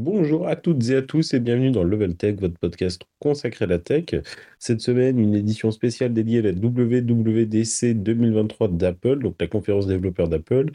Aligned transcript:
Bonjour 0.00 0.46
à 0.46 0.54
toutes 0.54 0.90
et 0.90 0.94
à 0.94 1.02
tous 1.02 1.34
et 1.34 1.40
bienvenue 1.40 1.72
dans 1.72 1.82
Level 1.82 2.14
Tech, 2.14 2.36
votre 2.38 2.56
podcast 2.56 3.02
consacré 3.18 3.64
à 3.64 3.68
la 3.68 3.80
tech. 3.80 4.04
Cette 4.60 4.80
semaine, 4.80 5.18
une 5.18 5.34
édition 5.34 5.72
spéciale 5.72 6.14
dédiée 6.14 6.38
à 6.38 6.42
la 6.42 6.52
WWDC 6.52 7.94
2023 7.94 8.68
d'Apple, 8.68 9.18
donc 9.18 9.34
la 9.40 9.48
conférence 9.48 9.88
développeur 9.88 10.28
d'Apple. 10.28 10.66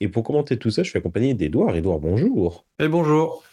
Et 0.00 0.08
pour 0.08 0.24
commenter 0.24 0.56
tout 0.56 0.70
ça, 0.70 0.82
je 0.82 0.90
suis 0.90 0.98
accompagné 0.98 1.32
d'Edouard. 1.34 1.76
Edouard, 1.76 2.00
bonjour. 2.00 2.66
Et 2.80 2.88
bonjour. 2.88 3.44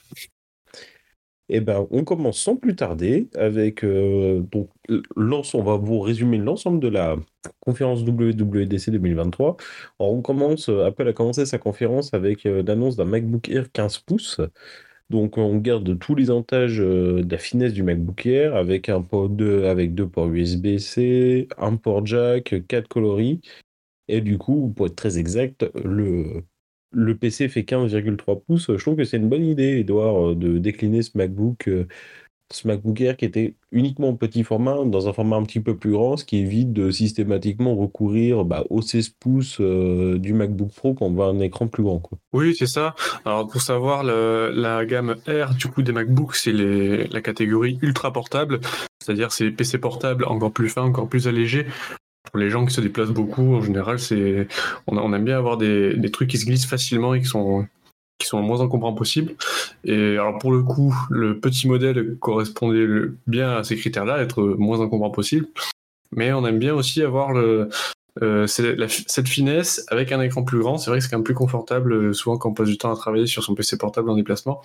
Eh 1.49 1.59
ben, 1.59 1.87
on 1.91 2.03
commence 2.03 2.39
sans 2.39 2.55
plus 2.55 2.75
tarder 2.75 3.29
avec 3.35 3.83
euh, 3.83 4.39
donc 4.39 4.69
on 4.89 5.61
va 5.61 5.77
vous 5.77 5.99
résumer 5.99 6.39
l'ensemble 6.39 6.79
de 6.79 6.87
la 6.87 7.17
conférence 7.59 8.01
WWDC 8.01 8.89
2023. 8.89 9.57
Alors, 9.99 10.11
on 10.11 10.23
commence, 10.23 10.69
Apple 10.69 11.07
a 11.07 11.13
commencé 11.13 11.45
sa 11.45 11.59
conférence 11.59 12.15
avec 12.15 12.47
euh, 12.47 12.63
l'annonce 12.65 12.95
d'un 12.95 13.05
MacBook 13.05 13.47
Air 13.49 13.71
15 13.71 13.99
pouces. 13.99 14.41
Donc 15.09 15.37
on 15.37 15.57
garde 15.57 15.97
tous 15.97 16.13
les 16.13 16.29
avantages 16.29 16.79
euh, 16.79 17.23
de 17.23 17.31
la 17.31 17.39
finesse 17.39 17.73
du 17.73 17.81
MacBook 17.83 18.25
Air 18.25 18.55
avec 18.55 18.89
un 18.89 19.01
port 19.01 19.29
avec 19.65 19.95
deux 19.95 20.07
ports 20.07 20.29
USB-C, 20.29 21.47
un 21.57 21.75
port 21.77 22.05
jack, 22.05 22.55
quatre 22.67 22.87
coloris. 22.87 23.41
Et 24.07 24.21
du 24.21 24.37
coup, 24.37 24.73
pour 24.75 24.87
être 24.87 24.95
très 24.95 25.17
exact, 25.19 25.65
le, 25.83 26.43
le 26.91 27.17
PC 27.17 27.49
fait 27.49 27.63
15,3 27.63 28.43
pouces. 28.43 28.67
Je 28.75 28.81
trouve 28.81 28.95
que 28.97 29.03
c'est 29.03 29.17
une 29.17 29.29
bonne 29.29 29.45
idée, 29.45 29.79
Edouard, 29.79 30.35
de 30.35 30.57
décliner 30.57 31.01
ce 31.01 31.17
MacBook 31.17 31.67
euh, 31.67 31.87
ce 32.51 32.67
MacBook 32.67 32.99
Air 33.01 33.17
qui 33.17 33.25
était 33.25 33.53
uniquement 33.71 34.15
petit 34.15 34.43
format, 34.43 34.77
dans 34.85 35.07
un 35.07 35.13
format 35.13 35.35
un 35.35 35.43
petit 35.43 35.59
peu 35.59 35.75
plus 35.75 35.91
grand, 35.91 36.17
ce 36.17 36.25
qui 36.25 36.37
évite 36.37 36.73
de 36.73 36.89
systématiquement 36.89 37.75
recourir 37.75 38.43
bah, 38.43 38.63
aux 38.69 38.81
16 38.81 39.09
pouces 39.09 39.57
euh, 39.59 40.17
du 40.17 40.33
MacBook 40.33 40.71
Pro 40.73 40.93
quand 40.93 41.05
on 41.05 41.11
voit 41.11 41.27
un 41.27 41.39
écran 41.39 41.67
plus 41.67 41.83
grand. 41.83 41.99
Quoi. 41.99 42.17
Oui, 42.33 42.55
c'est 42.57 42.67
ça. 42.67 42.95
Alors 43.25 43.47
pour 43.47 43.61
savoir, 43.61 44.03
la 44.03 44.85
gamme 44.85 45.15
Air 45.27 45.53
du 45.53 45.67
coup 45.67 45.81
des 45.81 45.91
MacBooks, 45.91 46.35
c'est 46.35 46.51
la 46.51 47.21
catégorie 47.21 47.77
ultra 47.81 48.11
portable, 48.11 48.59
c'est-à-dire 48.99 49.31
c'est 49.31 49.51
PC 49.51 49.77
portable 49.77 50.25
encore 50.25 50.51
plus 50.51 50.69
fin, 50.69 50.81
encore 50.81 51.07
plus 51.07 51.27
allégé. 51.27 51.67
Pour 52.31 52.39
les 52.39 52.49
gens 52.49 52.65
qui 52.65 52.73
se 52.73 52.81
déplacent 52.81 53.09
beaucoup, 53.09 53.55
en 53.55 53.61
général, 53.61 53.99
c'est 53.99 54.47
on, 54.87 54.97
on 54.97 55.13
aime 55.13 55.23
bien 55.23 55.37
avoir 55.37 55.57
des, 55.57 55.95
des 55.95 56.11
trucs 56.11 56.29
qui 56.29 56.37
se 56.37 56.45
glissent 56.45 56.67
facilement 56.67 57.13
et 57.13 57.21
qui 57.21 57.25
sont 57.25 57.65
qui 58.19 58.27
sont 58.27 58.39
le 58.39 58.45
moins 58.45 58.59
encombrants 58.61 58.93
possible. 58.93 59.35
Et 59.83 60.13
alors 60.17 60.37
pour 60.37 60.51
le 60.51 60.61
coup, 60.61 60.95
le 61.09 61.39
petit 61.39 61.67
modèle 61.67 62.17
correspondait 62.19 62.87
bien 63.27 63.57
à 63.57 63.63
ces 63.63 63.75
critères-là, 63.75 64.21
être 64.21 64.43
moins 64.43 64.79
encombrant 64.79 65.09
possible. 65.09 65.47
Mais 66.11 66.33
on 66.33 66.45
aime 66.45 66.59
bien 66.59 66.73
aussi 66.73 67.01
avoir 67.01 67.31
euh, 68.21 68.47
cette 68.47 69.27
finesse 69.27 69.85
avec 69.89 70.11
un 70.11 70.21
écran 70.21 70.43
plus 70.43 70.59
grand. 70.59 70.77
C'est 70.77 70.89
vrai 70.89 70.99
que 70.99 71.03
c'est 71.03 71.09
quand 71.09 71.17
même 71.17 71.23
plus 71.23 71.33
confortable, 71.33 71.93
euh, 71.93 72.13
souvent 72.13 72.37
quand 72.37 72.49
on 72.49 72.53
passe 72.53 72.67
du 72.67 72.77
temps 72.77 72.91
à 72.91 72.95
travailler 72.95 73.27
sur 73.27 73.43
son 73.43 73.55
PC 73.55 73.77
portable 73.77 74.09
en 74.09 74.15
déplacement. 74.15 74.61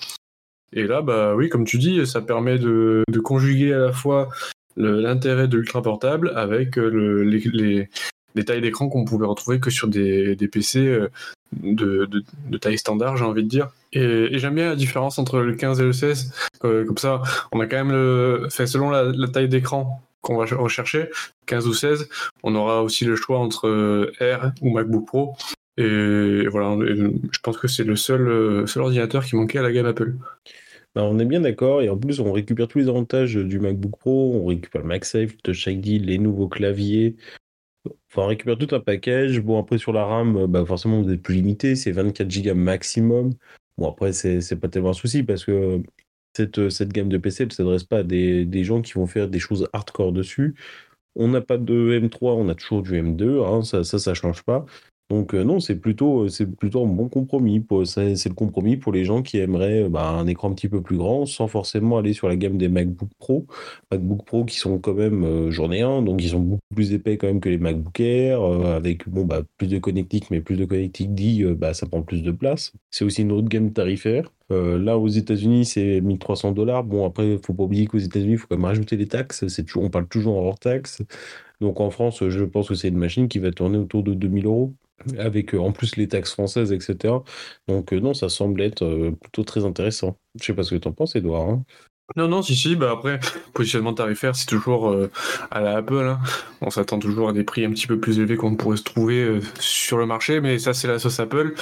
Et 0.73 0.87
là, 0.87 1.03
bah 1.03 1.35
oui, 1.37 1.49
comme 1.49 1.65
tu 1.65 1.79
dis, 1.79 2.05
ça 2.07 2.21
permet 2.21 2.59
de, 2.59 3.05
conjuguer 3.23 3.73
à 3.73 3.79
la 3.79 3.93
fois 3.93 4.29
l'intérêt 4.77 5.47
de 5.47 5.57
l'ultra 5.57 5.83
portable 5.83 6.33
avec 6.35 6.79
euh, 6.79 6.89
le, 6.91 7.23
les, 7.23 7.89
tailles 8.43 8.61
d'écran 8.61 8.89
qu'on 8.89 9.05
pouvait 9.05 9.27
retrouver 9.27 9.61
que 9.61 9.71
sur 9.71 9.89
des, 9.89 10.35
des 10.35 10.49
PC 10.49 10.99
de, 11.63 12.09
de, 12.51 12.59
taille 12.59 12.79
standard, 12.79 13.17
j'ai 13.17 13.25
envie 13.25 13.43
de 13.43 13.49
dire. 13.49 13.71
Et, 13.93 14.39
j'aime 14.39 14.55
bien 14.55 14.69
la 14.71 14.77
différence 14.77 15.19
entre 15.19 15.41
le 15.41 15.55
15 15.55 15.81
et 15.81 15.85
le 15.85 15.93
16. 15.93 16.33
Comme 16.61 16.99
ça, 16.99 17.23
on 17.53 17.61
a 17.61 17.67
quand 17.67 17.77
même 17.77 17.93
le. 17.93 18.49
Fait, 18.51 18.67
selon 18.67 18.91
la, 18.91 19.29
taille 19.29 19.49
d'écran 19.49 20.03
qu'on 20.23 20.37
va 20.39 20.47
rechercher, 20.57 21.11
15 21.47 21.67
ou 21.67 21.75
16, 21.75 22.09
on 22.43 22.55
aura 22.55 22.83
aussi 22.83 23.05
le 23.05 23.15
choix 23.15 23.39
entre 23.39 23.69
euh, 23.69 24.13
R 24.21 24.53
ou 24.63 24.71
MacBook 24.71 25.07
Pro. 25.07 25.37
Et 25.77 26.47
voilà, 26.49 26.77
je 26.87 27.39
pense 27.43 27.59
que 27.59 27.69
c'est 27.69 27.85
le 27.85 27.97
seul, 27.97 28.29
euh, 28.29 28.67
seul 28.67 28.85
ordinateur 28.85 29.25
qui 29.25 29.37
manquait 29.37 29.59
à 29.59 29.63
la 29.63 29.73
gamme 29.73 29.87
Apple. 29.87 30.15
Ben, 30.95 31.03
on 31.03 31.19
est 31.19 31.25
bien 31.25 31.41
d'accord, 31.41 31.83
et 31.83 31.89
en 31.89 31.97
plus 31.97 32.21
on 32.21 32.33
récupère 32.33 32.69
tous 32.69 32.79
les 32.79 32.89
avantages 32.89 33.35
du 33.35 33.59
MacBook 33.59 33.99
Pro, 33.99 34.41
on 34.41 34.47
récupère 34.47 34.83
le 34.83 34.87
MagSafe, 34.87 35.37
Touch 35.43 35.67
ID, 35.67 36.07
les 36.07 36.19
nouveaux 36.19 36.47
claviers, 36.47 37.17
Enfin, 38.11 38.23
on 38.23 38.27
récupère 38.27 38.59
tout 38.59 38.75
un 38.75 38.81
package. 38.81 39.41
Bon, 39.41 39.59
après, 39.59 39.79
sur 39.79 39.93
la 39.93 40.05
RAM, 40.05 40.47
bah, 40.47 40.65
forcément, 40.65 41.03
vous 41.03 41.13
êtes 41.13 41.23
plus 41.23 41.35
limité. 41.35 41.77
C'est 41.77 41.93
24 41.93 42.29
Go 42.43 42.55
maximum. 42.55 43.33
Bon, 43.79 43.89
après, 43.91 44.13
c'est 44.13 44.57
pas 44.61 44.69
tellement 44.69 44.91
un 44.91 44.93
souci 44.95 45.23
parce 45.23 45.45
que 45.45 45.83
cette, 46.37 46.69
cette 46.71 46.93
gamme 46.93 47.09
de 47.09 47.19
PC 47.19 47.47
ne 47.47 47.51
s'adresse 47.51 47.85
pas 47.85 47.99
à 47.99 48.03
des, 48.03 48.45
des, 48.45 48.65
gens 48.65 48.83
qui 48.83 48.95
vont 48.95 49.07
faire 49.07 49.29
des 49.29 49.39
choses 49.39 49.69
hardcore 49.73 50.13
dessus. 50.13 50.55
On 51.17 51.29
n'a 51.29 51.41
pas 51.41 51.59
de 51.59 52.01
M3, 52.01 52.35
on 52.37 52.49
a 52.49 52.55
toujours 52.55 52.83
du 52.83 52.93
M2. 52.93 53.45
Hein, 53.45 53.63
ça, 53.63 53.85
ça, 53.85 53.99
ça 53.99 54.15
change 54.15 54.43
pas. 54.43 54.65
Donc 55.11 55.35
euh, 55.35 55.45
non, 55.45 55.61
c'est 55.61 55.77
plutôt, 55.77 56.23
euh, 56.25 56.29
c'est 56.29 56.47
plutôt 56.47 56.83
un 56.83 56.89
bon 56.89 57.09
compromis. 57.09 57.65
C'est 57.85 58.29
le 58.29 58.35
compromis 58.35 58.79
pour 58.79 58.91
les 58.93 59.05
gens 59.05 59.23
qui 59.23 59.39
aimeraient 59.39 59.83
euh, 59.85 59.89
bah, 59.91 60.09
un 60.09 60.27
écran 60.27 60.51
un 60.51 60.55
petit 60.55 60.69
peu 60.69 60.81
plus 60.81 60.97
grand 60.97 61.27
sans 61.27 61.47
forcément 61.47 61.99
aller 61.99 62.15
sur 62.15 62.27
la 62.27 62.37
gamme 62.37 62.57
des 62.57 62.69
MacBook 62.69 63.11
Pro. 63.19 63.47
MacBook 63.93 64.25
Pro 64.25 64.45
qui 64.47 64.57
sont 64.59 64.79
quand 64.79 64.95
même, 64.95 65.51
j'en 65.51 65.71
ai 65.73 65.83
un, 65.83 66.01
donc 66.03 66.23
ils 66.23 66.31
sont 66.31 66.41
beaucoup 66.41 66.75
plus 66.75 66.93
épais 66.95 67.19
quand 67.19 67.27
même 67.27 67.41
que 67.41 67.51
les 67.51 67.59
MacBook 67.59 68.01
Air, 68.01 68.43
avec 68.43 69.09
bon, 69.09 69.25
bah, 69.25 69.43
plus 69.59 69.69
de 69.69 69.79
connectique, 69.79 70.31
mais 70.31 70.41
plus 70.41 70.57
de 70.57 70.65
connectique 70.65 71.15
dit, 71.15 71.45
bah, 71.45 71.75
ça 71.75 71.87
prend 71.87 72.03
plus 72.03 72.23
de 72.23 72.31
place. 72.31 72.73
C'est 72.91 73.05
aussi 73.05 73.23
une 73.23 73.33
autre 73.33 73.49
gamme 73.49 73.73
tarifaire. 73.73 74.33
là, 74.51 74.99
aux 74.99 75.09
États-Unis, 75.09 75.65
c'est 75.67 76.01
1300 76.01 76.53
dollars. 76.53 76.85
Bon, 76.85 77.07
après, 77.07 77.33
il 77.35 77.39
faut 77.45 77.55
pas 77.55 77.65
oublier 77.65 77.87
qu'aux 77.87 77.99
États-Unis, 77.99 78.33
il 78.33 78.39
faut 78.39 78.47
quand 78.49 78.57
même 78.57 78.65
rajouter 78.65 78.97
les 78.97 79.07
taxes. 79.07 79.45
Toujours, 79.67 79.85
on 79.85 79.91
parle 79.91 80.09
toujours 80.09 80.39
en 80.39 80.47
hors 80.47 80.59
taxe. 80.59 81.03
Donc 81.65 81.81
en 81.81 81.89
France, 81.89 82.29
je 82.29 82.45
pense 82.45 82.69
que 82.69 82.75
c'est 82.75 82.89
une 82.89 82.99
machine 82.99 83.27
qui 83.27 83.39
va 83.39 83.51
tourner 83.51 83.79
autour 83.79 84.03
de 84.03 84.13
2000 84.13 84.45
euros 84.45 84.75
avec 85.19 85.55
euh, 85.55 85.59
en 85.59 85.73
plus 85.73 85.97
les 85.97 86.09
taxes 86.09 86.33
françaises, 86.33 86.73
etc. 86.73 87.15
Donc 87.69 87.95
euh, 87.95 88.01
non, 88.01 88.13
ça 88.13 88.29
semble 88.29 88.61
être 88.61 88.85
euh, 88.85 89.13
plutôt 89.13 89.45
très 89.45 89.65
intéressant. 89.65 90.19
Je 90.39 90.45
sais 90.45 90.53
pas 90.53 90.63
ce 90.63 90.75
que 90.75 90.79
tu 90.79 90.89
en 90.89 90.93
penses, 90.93 91.17
Edouard. 91.17 91.49
Hein. 91.49 91.63
non, 92.17 92.29
non, 92.29 92.43
si, 92.43 92.55
si, 92.55 92.77
bah 92.77 92.91
après, 92.93 93.19
positionnement 93.55 93.95
tarifaire, 93.95 94.37
c'est 94.37 94.45
toujours 94.45 94.95
à 95.51 95.61
la 95.63 95.79
Apple. 95.79 96.05
Hein. 96.05 96.21
On 96.61 96.69
s'attend 96.69 96.99
toujours 96.99 97.31
à 97.31 97.33
des 97.33 97.45
prix 97.45 97.65
un 97.65 97.71
petit 97.71 97.87
peu 97.87 97.99
plus 97.99 98.19
élevés 98.19 98.37
qu'on 98.37 98.57
pourrait 98.57 98.77
se 98.77 98.83
trouver 98.83 99.41
sur 99.59 99.97
le 99.97 100.05
marché, 100.05 100.43
mais 100.43 100.59
ça, 100.59 100.75
c'est 100.75 100.87
la 100.87 100.99
sauce 100.99 101.19
Apple. 101.19 101.55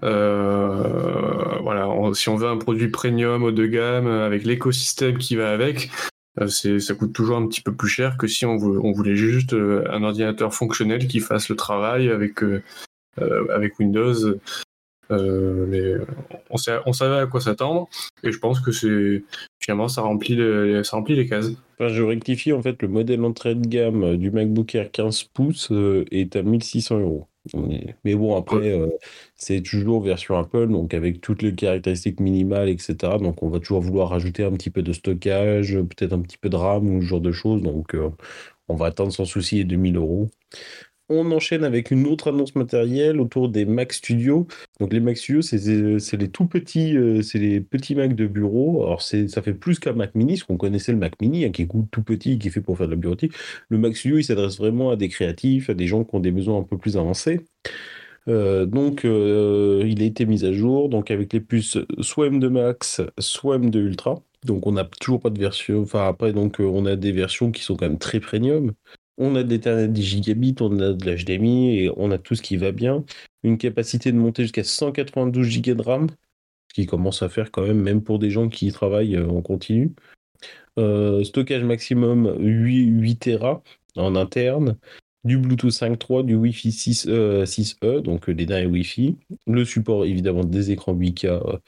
voilà, 0.00 1.88
si 2.14 2.30
on 2.30 2.36
veut 2.36 2.48
un 2.48 2.56
produit 2.56 2.88
premium 2.88 3.42
haut 3.42 3.52
de 3.52 3.66
gamme 3.66 4.06
avec 4.06 4.44
l'écosystème 4.44 5.18
qui 5.18 5.36
va 5.36 5.52
avec, 5.52 5.90
ça 6.36 6.94
coûte 6.94 7.12
toujours 7.12 7.36
un 7.36 7.46
petit 7.46 7.60
peu 7.60 7.74
plus 7.74 7.88
cher 7.88 8.16
que 8.16 8.26
si 8.26 8.46
on, 8.46 8.56
voulait 8.56 9.16
juste 9.16 9.52
euh, 9.52 9.84
un 9.90 10.02
ordinateur 10.02 10.54
fonctionnel 10.54 11.06
qui 11.06 11.20
fasse 11.20 11.48
le 11.48 11.56
travail 11.56 12.08
avec, 12.08 12.42
euh, 12.42 12.62
avec 13.50 13.78
Windows. 13.78 14.14
mais 15.10 15.94
on, 16.50 16.56
savait 16.92 17.18
à 17.18 17.26
quoi 17.26 17.40
s'attendre 17.40 17.88
et 18.22 18.32
je 18.32 18.38
pense 18.38 18.60
que 18.60 18.72
finalement 19.60 19.88
ça 19.88 20.00
remplit, 20.00 20.36
les, 20.36 20.82
ça 20.84 20.96
remplit 20.96 21.16
les 21.16 21.28
cases. 21.28 21.50
Je 21.78 22.02
rectifie 22.02 22.52
en 22.52 22.62
fait 22.62 22.80
le 22.80 22.88
modèle 22.88 23.24
entrée 23.24 23.54
de 23.54 23.66
gamme 23.66 24.16
du 24.16 24.30
MacBook 24.30 24.74
Air 24.74 24.90
15 24.90 25.24
pouces 25.24 25.70
est 26.10 26.36
à 26.36 26.42
1600 26.42 27.00
euros. 27.00 27.28
Mais 28.04 28.14
bon, 28.14 28.36
après, 28.36 28.70
euh, 28.72 28.88
c'est 29.34 29.62
toujours 29.62 30.00
version 30.02 30.36
Apple, 30.36 30.68
donc 30.68 30.94
avec 30.94 31.20
toutes 31.20 31.42
les 31.42 31.54
caractéristiques 31.54 32.20
minimales, 32.20 32.68
etc. 32.68 33.18
Donc 33.18 33.42
on 33.42 33.48
va 33.48 33.58
toujours 33.58 33.80
vouloir 33.80 34.10
rajouter 34.10 34.44
un 34.44 34.52
petit 34.52 34.70
peu 34.70 34.82
de 34.82 34.92
stockage, 34.92 35.74
peut-être 35.74 36.12
un 36.12 36.20
petit 36.22 36.38
peu 36.38 36.48
de 36.48 36.56
RAM 36.56 36.88
ou 36.88 37.00
ce 37.02 37.06
genre 37.06 37.20
de 37.20 37.32
choses. 37.32 37.60
Donc 37.62 37.94
euh, 37.94 38.10
on 38.68 38.76
va 38.76 38.86
attendre 38.86 39.12
sans 39.12 39.24
souci 39.24 39.56
les 39.56 39.64
2000 39.64 39.96
euros. 39.96 40.30
On 41.14 41.30
enchaîne 41.30 41.62
avec 41.62 41.90
une 41.90 42.06
autre 42.06 42.28
annonce 42.28 42.54
matérielle 42.54 43.20
autour 43.20 43.50
des 43.50 43.66
Mac 43.66 43.92
Studio. 43.92 44.46
Donc 44.80 44.94
les 44.94 45.00
Mac 45.00 45.18
Studio, 45.18 45.42
c'est 45.42 46.16
les 46.16 46.28
tout 46.30 46.46
petits, 46.46 46.96
euh, 46.96 47.20
c'est 47.20 47.38
les 47.38 47.60
petits 47.60 47.94
Mac 47.94 48.14
de 48.14 48.26
bureau. 48.26 48.82
Alors 48.82 49.02
ça 49.02 49.42
fait 49.42 49.52
plus 49.52 49.78
qu'un 49.78 49.92
Mac 49.92 50.14
Mini, 50.14 50.34
parce 50.34 50.44
qu'on 50.44 50.56
connaissait 50.56 50.92
le 50.92 50.96
Mac 50.98 51.20
Mini, 51.20 51.44
hein, 51.44 51.50
qui 51.50 51.62
est 51.62 51.68
tout 51.90 52.02
petit, 52.02 52.38
qui 52.38 52.48
est 52.48 52.50
fait 52.50 52.62
pour 52.62 52.78
faire 52.78 52.86
de 52.86 52.92
la 52.92 52.96
bureautique. 52.96 53.34
Le 53.68 53.76
Mac 53.76 53.94
Studio, 53.94 54.18
il 54.18 54.24
s'adresse 54.24 54.56
vraiment 54.56 54.90
à 54.90 54.96
des 54.96 55.10
créatifs, 55.10 55.68
à 55.68 55.74
des 55.74 55.86
gens 55.86 56.02
qui 56.02 56.14
ont 56.14 56.20
des 56.20 56.30
besoins 56.30 56.60
un 56.60 56.62
peu 56.62 56.78
plus 56.78 56.96
avancés. 56.96 57.40
Euh, 58.28 58.64
donc, 58.64 59.04
euh, 59.04 59.84
il 59.86 60.00
a 60.02 60.06
été 60.06 60.24
mis 60.26 60.44
à 60.44 60.52
jour 60.52 60.88
donc 60.88 61.10
avec 61.10 61.32
les 61.32 61.40
puces 61.40 61.78
soit 62.00 62.30
M2 62.30 62.48
Max, 62.48 63.02
soit 63.18 63.58
M2 63.58 63.76
Ultra. 63.80 64.22
Donc, 64.44 64.66
on 64.66 64.72
n'a 64.72 64.84
toujours 64.84 65.20
pas 65.20 65.30
de 65.30 65.38
version. 65.38 65.82
Enfin, 65.82 66.08
après, 66.08 66.32
donc, 66.32 66.56
on 66.58 66.86
a 66.86 66.96
des 66.96 67.12
versions 67.12 67.52
qui 67.52 67.62
sont 67.62 67.76
quand 67.76 67.86
même 67.86 67.98
très 67.98 68.18
premium. 68.20 68.72
On 69.18 69.34
a 69.36 69.42
de 69.42 69.50
l'Ethernet 69.50 69.88
10 69.88 70.02
gigabits, 70.02 70.56
on 70.60 70.78
a 70.80 70.92
de 70.92 71.10
l'HDMI 71.10 71.78
et 71.78 71.90
on 71.96 72.10
a 72.10 72.18
tout 72.18 72.34
ce 72.34 72.42
qui 72.42 72.56
va 72.56 72.72
bien. 72.72 73.04
Une 73.42 73.58
capacité 73.58 74.12
de 74.12 74.16
monter 74.16 74.42
jusqu'à 74.42 74.64
192 74.64 75.60
Go 75.60 75.74
de 75.74 75.82
RAM, 75.82 76.06
ce 76.68 76.74
qui 76.74 76.86
commence 76.86 77.22
à 77.22 77.28
faire 77.28 77.50
quand 77.50 77.66
même, 77.66 77.80
même 77.80 78.02
pour 78.02 78.18
des 78.18 78.30
gens 78.30 78.48
qui 78.48 78.70
travaillent 78.72 79.16
euh, 79.16 79.28
en 79.28 79.42
continu. 79.42 79.92
Euh, 80.78 81.22
stockage 81.24 81.64
maximum 81.64 82.36
8, 82.38 82.86
8 82.86 83.16
Tera 83.16 83.62
en 83.96 84.16
interne. 84.16 84.76
Du 85.24 85.38
Bluetooth 85.38 85.70
5.3, 85.70 86.24
du 86.24 86.34
Wi-Fi 86.34 86.72
6, 86.72 87.06
e 87.06 87.44
euh, 87.84 88.00
donc 88.00 88.26
les 88.26 88.46
derniers 88.46 88.66
Wi-Fi. 88.66 89.16
Le 89.46 89.64
support 89.64 90.04
évidemment 90.04 90.44
des 90.44 90.72
écrans 90.72 90.94
8K 90.94 91.60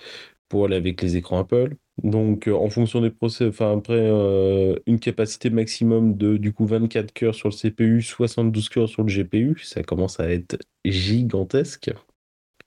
pour 0.49 0.65
aller 0.65 0.77
avec 0.77 1.03
les 1.03 1.17
écrans 1.17 1.39
Apple. 1.39 1.77
Donc, 2.03 2.49
euh, 2.49 2.53
en 2.55 2.69
fonction 2.71 3.01
des 3.01 3.11
procès, 3.11 3.47
enfin, 3.47 3.77
après, 3.77 3.95
euh, 3.97 4.77
une 4.87 4.99
capacité 4.99 5.49
maximum 5.51 6.17
de 6.17 6.37
du 6.37 6.53
coup 6.53 6.67
24 6.67 7.13
cœurs 7.13 7.35
sur 7.35 7.49
le 7.49 7.55
CPU, 7.55 8.03
72 8.03 8.69
cœurs 8.69 8.89
sur 8.89 9.05
le 9.05 9.13
GPU, 9.13 9.61
ça 9.63 9.83
commence 9.83 10.19
à 10.19 10.29
être 10.31 10.59
gigantesque. 10.85 11.93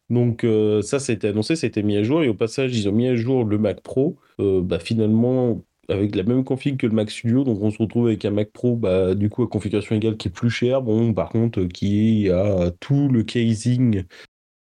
Donc 0.09 0.45
euh, 0.45 0.81
ça, 0.81 1.00
ça 1.00 1.12
a 1.12 1.15
été 1.15 1.27
annoncé, 1.27 1.57
ça 1.57 1.68
a 1.68 1.69
été 1.69 1.83
mis 1.83 1.97
à 1.97 2.03
jour. 2.03 2.24
Et 2.24 2.29
au 2.29 2.33
passage, 2.33 2.77
ils 2.77 2.88
ont 2.88 2.94
mis 2.94 3.07
à 3.07 3.15
jour 3.15 3.44
le 3.44 3.57
Mac 3.57 3.81
Pro. 3.81 4.18
Bah, 4.39 4.79
finalement, 4.79 5.62
avec 5.89 6.15
la 6.15 6.23
même 6.23 6.44
config 6.44 6.77
que 6.77 6.88
le 6.88 6.94
Mac 6.94 7.12
Studio. 7.12 7.44
Donc 7.44 7.62
on 7.62 7.71
se 7.71 7.80
retrouve 7.80 8.07
avec 8.07 8.23
un 8.23 8.31
Mac 8.31 8.51
Pro, 8.51 8.77
bah, 8.77 9.15
du 9.15 9.30
coup, 9.30 9.44
à 9.44 9.47
configuration 9.47 9.95
égale, 9.95 10.15
qui 10.18 10.30
est 10.30 10.31
plus 10.31 10.50
cher. 10.50 10.81
Bon, 10.81 11.13
par 11.13 11.30
contre, 11.30 11.63
qui 11.65 12.30
a 12.30 12.71
tout 12.80 13.09
le 13.09 13.23
casing, 13.23 14.03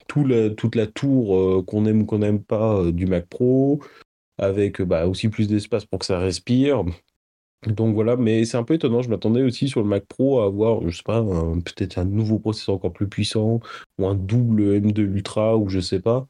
tout 0.08 0.24
la, 0.26 0.50
toute 0.50 0.74
la 0.74 0.88
tour 0.88 1.64
qu'on 1.66 1.86
aime 1.86 2.02
ou 2.02 2.06
qu'on 2.06 2.18
n'aime 2.18 2.42
pas 2.42 2.90
du 2.90 3.06
Mac 3.06 3.26
Pro, 3.28 3.80
avec 4.40 4.82
bah, 4.82 5.06
aussi 5.06 5.28
plus 5.28 5.48
d'espace 5.48 5.84
pour 5.84 6.00
que 6.00 6.06
ça 6.06 6.18
respire. 6.18 6.84
Donc 7.66 7.94
voilà, 7.94 8.16
mais 8.16 8.44
c'est 8.46 8.56
un 8.56 8.64
peu 8.64 8.74
étonnant. 8.74 9.02
Je 9.02 9.10
m'attendais 9.10 9.42
aussi 9.42 9.68
sur 9.68 9.82
le 9.82 9.88
Mac 9.88 10.06
Pro 10.06 10.40
à 10.40 10.46
avoir, 10.46 10.88
je 10.88 10.96
sais 10.96 11.02
pas, 11.04 11.22
peut-être 11.22 11.98
un 11.98 12.06
nouveau 12.06 12.38
processeur 12.38 12.76
encore 12.76 12.92
plus 12.92 13.08
puissant, 13.08 13.60
ou 13.98 14.06
un 14.06 14.14
double 14.14 14.80
M2 14.80 15.00
Ultra, 15.02 15.56
ou 15.58 15.68
je 15.68 15.80
sais 15.80 16.00
pas. 16.00 16.26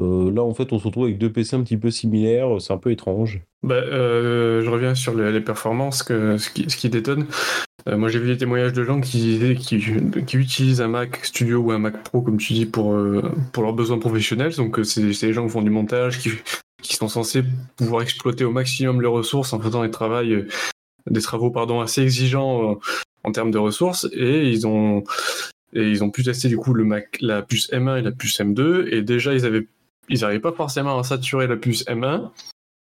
Euh, 0.00 0.32
là, 0.32 0.42
en 0.42 0.54
fait, 0.54 0.72
on 0.72 0.78
se 0.78 0.84
retrouve 0.84 1.04
avec 1.04 1.18
deux 1.18 1.30
PC 1.30 1.56
un 1.56 1.62
petit 1.62 1.76
peu 1.76 1.90
similaires. 1.90 2.60
C'est 2.60 2.72
un 2.72 2.78
peu 2.78 2.90
étrange. 2.90 3.40
Bah, 3.62 3.74
euh, 3.74 4.62
je 4.62 4.70
reviens 4.70 4.94
sur 4.94 5.14
les, 5.14 5.40
performances, 5.40 6.02
que, 6.02 6.38
ce, 6.38 6.50
qui, 6.50 6.68
ce 6.68 6.86
détonne. 6.86 7.26
Euh, 7.88 7.96
moi, 7.96 8.08
j'ai 8.08 8.18
vu 8.18 8.28
des 8.28 8.36
témoignages 8.36 8.72
de 8.72 8.84
gens 8.84 9.00
qui 9.00 9.38
utilisent 10.32 10.80
un 10.80 10.88
Mac 10.88 11.24
Studio 11.24 11.58
ou 11.58 11.72
un 11.72 11.78
Mac 11.78 12.02
Pro, 12.02 12.22
comme 12.22 12.38
tu 12.38 12.52
dis, 12.54 12.66
pour, 12.66 12.94
leurs 12.94 13.72
besoins 13.72 13.98
professionnels. 13.98 14.54
Donc, 14.56 14.80
c'est 14.84 15.02
des 15.02 15.32
gens 15.32 15.44
qui 15.44 15.52
font 15.52 15.62
du 15.62 15.70
montage, 15.70 16.18
qui, 16.18 16.96
sont 16.96 17.08
censés 17.08 17.44
pouvoir 17.76 18.02
exploiter 18.02 18.44
au 18.44 18.50
maximum 18.50 19.00
les 19.00 19.08
ressources 19.08 19.52
en 19.52 19.60
faisant 19.60 19.82
des, 19.82 20.46
des 21.10 21.20
travaux 21.20 21.50
pardon, 21.50 21.80
assez 21.80 22.02
exigeants 22.02 22.78
en 23.24 23.32
termes 23.32 23.50
de 23.50 23.58
ressources. 23.58 24.08
Et 24.12 24.48
ils 24.48 24.66
ont, 24.66 25.04
et 25.74 25.88
ils 25.88 26.02
ont 26.02 26.10
pu 26.10 26.22
tester 26.22 26.48
du 26.48 26.56
coup 26.56 26.74
le 26.74 26.84
Mac, 26.84 27.18
la 27.20 27.42
puce 27.42 27.70
M1 27.70 27.98
et 27.98 28.02
la 28.02 28.12
puce 28.12 28.40
M2. 28.40 28.92
Et 28.92 29.02
déjà, 29.02 29.34
ils 29.34 29.44
avaient 29.44 29.66
ils 30.12 30.20
n'arrivaient 30.20 30.40
pas 30.40 30.52
forcément 30.52 30.98
à 30.98 31.02
saturer 31.02 31.46
la 31.46 31.56
puce 31.56 31.84
M1. 31.86 32.30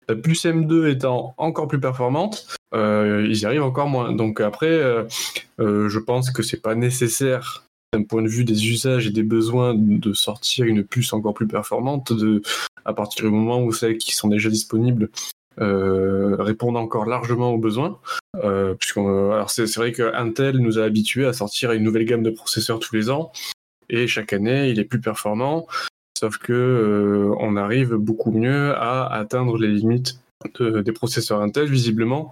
La 0.10 0.16
puce 0.16 0.46
M2 0.46 0.90
étant 0.90 1.36
encore 1.38 1.68
plus 1.68 1.80
performante, 1.80 2.48
euh, 2.74 3.26
ils 3.30 3.40
y 3.40 3.46
arrivent 3.46 3.64
encore 3.64 3.88
moins. 3.88 4.12
Donc 4.12 4.42
après, 4.42 4.72
euh, 4.72 5.04
euh, 5.60 5.88
je 5.88 6.00
pense 6.00 6.32
que 6.32 6.42
c'est 6.42 6.62
pas 6.62 6.76
nécessaire 6.76 7.64
d'un 7.94 8.04
point 8.04 8.24
de 8.24 8.28
vue 8.28 8.44
des 8.44 8.68
usages 8.70 9.06
et 9.06 9.12
des 9.12 9.24
besoins 9.24 9.76
de 9.76 10.14
sortir 10.14 10.66
une 10.66 10.84
puce 10.84 11.14
encore 11.14 11.34
plus 11.34 11.48
performante 11.48 12.12
à 12.86 12.94
partir 12.94 13.26
du 13.26 13.32
moment 13.32 13.62
où 13.62 13.72
celles 13.72 13.98
qui 13.98 14.16
sont 14.16 14.30
déjà 14.30 14.50
disponibles 14.50 15.10
répondent 15.58 16.78
encore 16.78 17.06
largement 17.06 17.54
aux 17.54 17.58
besoins. 17.58 18.00
alors 18.42 19.50
c'est 19.50 19.76
vrai 19.76 19.92
que 19.92 20.16
Intel 20.16 20.58
nous 20.58 20.80
a 20.80 20.86
habitués 20.86 21.26
à 21.26 21.34
sortir 21.34 21.74
une 21.74 21.84
nouvelle 21.84 22.06
gamme 22.06 22.24
de 22.24 22.32
processeurs 22.32 22.80
tous 22.80 22.96
les 22.96 23.10
ans 23.10 23.34
et 23.90 24.08
chaque 24.08 24.32
année 24.32 24.70
il 24.70 24.80
est 24.80 24.86
plus 24.86 25.02
performant. 25.02 25.68
Sauf 26.22 26.38
que 26.38 26.54
euh, 26.54 27.36
on 27.40 27.56
arrive 27.56 27.96
beaucoup 27.96 28.30
mieux 28.30 28.76
à 28.76 29.12
atteindre 29.12 29.58
les 29.58 29.70
limites 29.70 30.20
des 30.60 30.92
processeurs 30.92 31.42
Intel, 31.42 31.68
visiblement, 31.68 32.32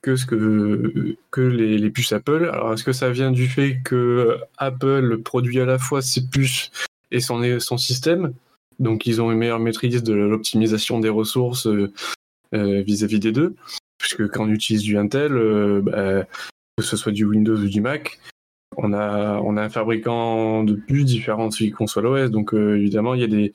que 0.00 0.16
ce 0.16 0.24
que, 0.24 1.14
les, 1.36 1.90
puces 1.90 2.12
Apple. 2.12 2.48
Alors, 2.50 2.72
est-ce 2.72 2.84
que 2.84 2.94
ça 2.94 3.10
vient 3.10 3.30
du 3.30 3.46
fait 3.46 3.80
que 3.84 4.38
Apple 4.56 5.18
produit 5.18 5.60
à 5.60 5.66
la 5.66 5.78
fois 5.78 6.00
ses 6.00 6.26
puces 6.26 6.70
et 7.10 7.20
son, 7.20 7.60
son 7.60 7.76
système? 7.76 8.32
Donc, 8.78 9.04
ils 9.04 9.20
ont 9.20 9.30
une 9.30 9.36
meilleure 9.36 9.60
maîtrise 9.60 10.02
de 10.02 10.14
l'optimisation 10.14 10.98
des 10.98 11.10
ressources 11.10 11.66
euh, 11.66 11.92
euh, 12.54 12.80
vis-à-vis 12.80 13.20
des 13.20 13.32
deux. 13.32 13.54
Puisque 13.98 14.26
quand 14.28 14.44
on 14.44 14.50
utilise 14.50 14.80
du 14.80 14.96
Intel, 14.96 15.32
bah, 15.82 16.24
que 16.78 16.82
ce 16.82 16.96
soit 16.96 17.12
du 17.12 17.26
Windows 17.26 17.58
ou 17.58 17.68
du 17.68 17.82
Mac, 17.82 18.18
on 18.78 18.92
a, 18.92 19.40
on 19.40 19.56
a 19.56 19.62
un 19.62 19.68
fabricant 19.68 20.62
de 20.62 20.74
plus 20.74 21.04
différent 21.04 21.48
de 21.48 21.52
celui 21.52 21.74
l'OS, 21.96 22.30
donc 22.30 22.54
euh, 22.54 22.76
évidemment, 22.76 23.14
il 23.14 23.20
y 23.20 23.24
a 23.24 23.26
des. 23.26 23.52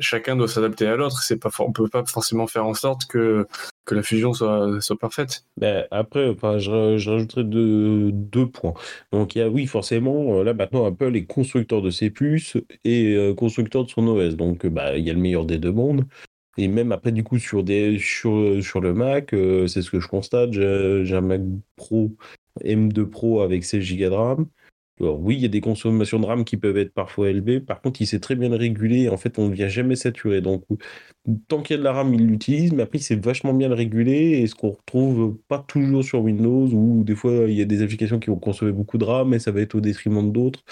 chacun 0.00 0.34
doit 0.34 0.48
s'adapter 0.48 0.86
à 0.86 0.96
l'autre. 0.96 1.22
C'est 1.22 1.36
pas, 1.36 1.50
on 1.58 1.72
peut 1.72 1.88
pas 1.88 2.02
forcément 2.06 2.46
faire 2.46 2.66
en 2.66 2.72
sorte 2.72 3.04
que, 3.04 3.46
que 3.84 3.94
la 3.94 4.02
fusion 4.02 4.32
soit, 4.32 4.80
soit 4.80 4.98
parfaite. 4.98 5.44
Ben, 5.58 5.86
après, 5.90 6.34
je, 6.58 6.96
je 6.96 7.10
rajouterai 7.10 7.44
deux, 7.44 8.12
deux, 8.12 8.48
points. 8.48 8.72
Donc, 9.12 9.36
il 9.36 9.40
y 9.40 9.42
a, 9.42 9.48
oui, 9.50 9.66
forcément, 9.66 10.38
euh, 10.38 10.42
là 10.42 10.54
maintenant, 10.54 10.86
Apple 10.86 11.14
est 11.14 11.26
constructeur 11.26 11.82
de 11.82 11.90
ses 11.90 12.08
puces 12.08 12.56
et 12.84 13.14
euh, 13.14 13.34
constructeur 13.34 13.84
de 13.84 13.90
son 13.90 14.08
OS. 14.08 14.36
Donc, 14.36 14.66
bah, 14.66 14.96
il 14.96 15.04
y 15.04 15.10
a 15.10 15.12
le 15.12 15.20
meilleur 15.20 15.44
des 15.44 15.58
deux 15.58 15.72
mondes. 15.72 16.06
Et 16.56 16.68
même 16.68 16.92
après, 16.92 17.12
du 17.12 17.22
coup, 17.22 17.38
sur, 17.38 17.62
des, 17.62 17.98
sur, 17.98 18.62
sur 18.62 18.80
le 18.80 18.94
Mac, 18.94 19.32
c'est 19.68 19.82
ce 19.82 19.90
que 19.90 20.00
je 20.00 20.08
constate. 20.08 20.52
J'ai 20.52 21.14
un 21.14 21.20
Mac 21.20 21.42
Pro 21.76 22.16
M2 22.64 23.08
Pro 23.08 23.40
avec 23.40 23.64
16 23.64 23.96
Go 23.96 24.04
de 24.10 24.14
RAM. 24.14 24.46
Alors, 24.98 25.20
oui, 25.20 25.34
il 25.36 25.42
y 25.42 25.44
a 25.44 25.48
des 25.48 25.60
consommations 25.60 26.18
de 26.18 26.24
RAM 26.24 26.44
qui 26.44 26.56
peuvent 26.56 26.78
être 26.78 26.94
parfois 26.94 27.28
élevées. 27.28 27.60
Par 27.60 27.82
contre, 27.82 28.00
il 28.00 28.06
sait 28.06 28.18
très 28.18 28.34
bien 28.34 28.48
le 28.48 28.56
réguler. 28.56 29.10
En 29.10 29.18
fait, 29.18 29.38
on 29.38 29.48
ne 29.48 29.54
vient 29.54 29.68
jamais 29.68 29.94
saturer. 29.94 30.40
Donc, 30.40 30.64
tant 31.48 31.60
qu'il 31.60 31.74
y 31.74 31.76
a 31.76 31.78
de 31.78 31.84
la 31.84 31.92
RAM, 31.92 32.14
il 32.14 32.26
l'utilise. 32.26 32.72
Mais 32.72 32.82
après, 32.82 32.98
il 32.98 33.20
vachement 33.20 33.52
bien 33.52 33.68
le 33.68 33.74
réguler. 33.74 34.40
Et 34.40 34.46
ce 34.46 34.54
qu'on 34.54 34.70
retrouve 34.70 35.36
pas 35.48 35.58
toujours 35.58 36.02
sur 36.02 36.22
Windows, 36.22 36.66
où 36.72 37.04
des 37.04 37.14
fois, 37.14 37.32
il 37.46 37.52
y 37.54 37.60
a 37.60 37.66
des 37.66 37.82
applications 37.82 38.18
qui 38.18 38.30
vont 38.30 38.38
consommer 38.38 38.72
beaucoup 38.72 38.96
de 38.96 39.04
RAM, 39.04 39.28
mais 39.28 39.38
ça 39.38 39.50
va 39.50 39.60
être 39.60 39.74
au 39.74 39.80
détriment 39.82 40.32
d'autres. 40.32 40.64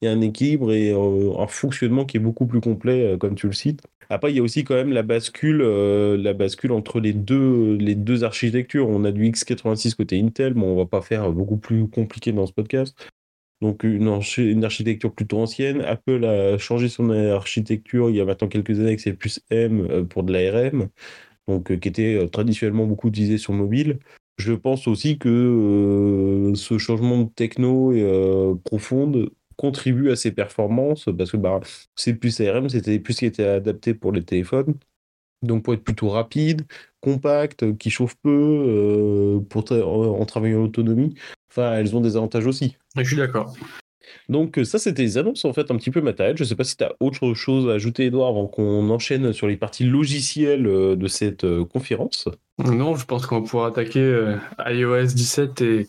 Il 0.00 0.04
y 0.06 0.08
a 0.08 0.12
un 0.12 0.20
équilibre 0.20 0.72
et 0.72 0.92
euh, 0.92 1.36
un 1.38 1.46
fonctionnement 1.48 2.04
qui 2.04 2.18
est 2.18 2.20
beaucoup 2.20 2.46
plus 2.46 2.60
complet, 2.60 3.14
euh, 3.14 3.16
comme 3.18 3.34
tu 3.34 3.48
le 3.48 3.52
cites. 3.52 3.82
Après, 4.10 4.30
il 4.32 4.36
y 4.36 4.40
a 4.40 4.42
aussi 4.42 4.62
quand 4.62 4.74
même 4.74 4.92
la 4.92 5.02
bascule, 5.02 5.60
euh, 5.62 6.16
la 6.16 6.34
bascule 6.34 6.72
entre 6.72 7.00
les 7.00 7.14
deux, 7.14 7.76
les 7.76 7.94
deux 7.96 8.22
architectures. 8.24 8.88
On 8.88 9.04
a 9.04 9.10
du 9.10 9.24
x86 9.24 9.94
côté 9.96 10.20
Intel, 10.20 10.54
mais 10.54 10.64
on 10.64 10.76
va 10.76 10.86
pas 10.86 11.02
faire 11.02 11.32
beaucoup 11.32 11.56
plus 11.56 11.88
compliqué 11.88 12.30
dans 12.32 12.46
ce 12.46 12.52
podcast. 12.52 12.96
Donc 13.62 13.84
une, 13.84 14.08
architecture 14.64 15.14
plutôt 15.14 15.38
ancienne. 15.38 15.82
Apple 15.82 16.24
a 16.24 16.58
changé 16.58 16.88
son 16.88 17.10
architecture 17.10 18.10
il 18.10 18.16
y 18.16 18.20
a 18.20 18.24
maintenant 18.24 18.48
quelques 18.48 18.70
années 18.70 18.88
avec 18.88 19.00
ses 19.00 19.12
plus 19.12 19.40
M 19.50 19.86
euh, 19.88 20.04
pour 20.04 20.24
de 20.24 20.32
l'ARM, 20.32 20.88
donc 21.46 21.70
euh, 21.70 21.76
qui 21.76 21.88
était 21.88 22.28
traditionnellement 22.28 22.86
beaucoup 22.86 23.08
utilisé 23.08 23.38
sur 23.38 23.52
mobile. 23.52 24.00
Je 24.36 24.52
pense 24.52 24.88
aussi 24.88 25.16
que 25.16 26.52
ce 26.56 26.78
changement 26.78 27.18
de 27.18 27.28
techno 27.28 27.92
et, 27.92 28.04
profonde 28.64 29.30
contribue 29.56 30.10
à 30.10 30.16
ses 30.16 30.32
performances 30.32 31.08
parce 31.16 31.30
que 31.30 31.36
bah, 31.36 31.60
ces 31.94 32.48
ARM, 32.48 32.68
c'était 32.68 32.98
puces 32.98 33.18
qui 33.18 33.26
étaient 33.26 33.44
adaptées 33.44 33.94
pour 33.94 34.10
les 34.10 34.24
téléphones. 34.24 34.74
Donc 35.42 35.64
pour 35.64 35.74
être 35.74 35.84
plutôt 35.84 36.08
rapide, 36.08 36.62
compact, 37.00 37.76
qui 37.78 37.90
chauffe 37.90 38.14
peu, 38.22 38.30
euh, 38.30 39.40
pour 39.40 39.64
en, 39.72 40.24
travaillant 40.24 40.60
en 40.60 40.64
autonomie, 40.64 41.14
enfin 41.52 41.74
elles 41.74 41.94
ont 41.94 42.00
des 42.00 42.16
avantages 42.16 42.46
aussi. 42.46 42.76
Je 42.96 43.04
suis 43.04 43.16
d'accord. 43.16 43.54
Donc 44.28 44.58
ça 44.64 44.78
c'était 44.78 45.02
les 45.02 45.18
annonces 45.18 45.44
en 45.44 45.52
fait 45.52 45.70
un 45.70 45.76
petit 45.76 45.90
peu 45.90 46.00
matérielles. 46.00 46.36
Je 46.36 46.42
ne 46.42 46.48
sais 46.48 46.56
pas 46.56 46.64
si 46.64 46.76
tu 46.76 46.84
as 46.84 46.94
autre 47.00 47.34
chose 47.34 47.68
à 47.68 47.74
ajouter 47.74 48.06
Edouard 48.06 48.28
avant 48.28 48.46
qu'on 48.46 48.90
enchaîne 48.90 49.32
sur 49.32 49.46
les 49.46 49.56
parties 49.56 49.84
logicielles 49.84 50.66
euh, 50.66 50.96
de 50.96 51.06
cette 51.06 51.44
euh, 51.44 51.64
conférence. 51.64 52.28
Non, 52.58 52.96
je 52.96 53.06
pense 53.06 53.26
qu'on 53.26 53.40
va 53.40 53.46
pouvoir 53.46 53.66
attaquer 53.66 54.36
iOS 54.66 55.06
17 55.06 55.60
et, 55.62 55.86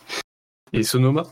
et 0.73 0.83
Sonoma. 0.83 1.23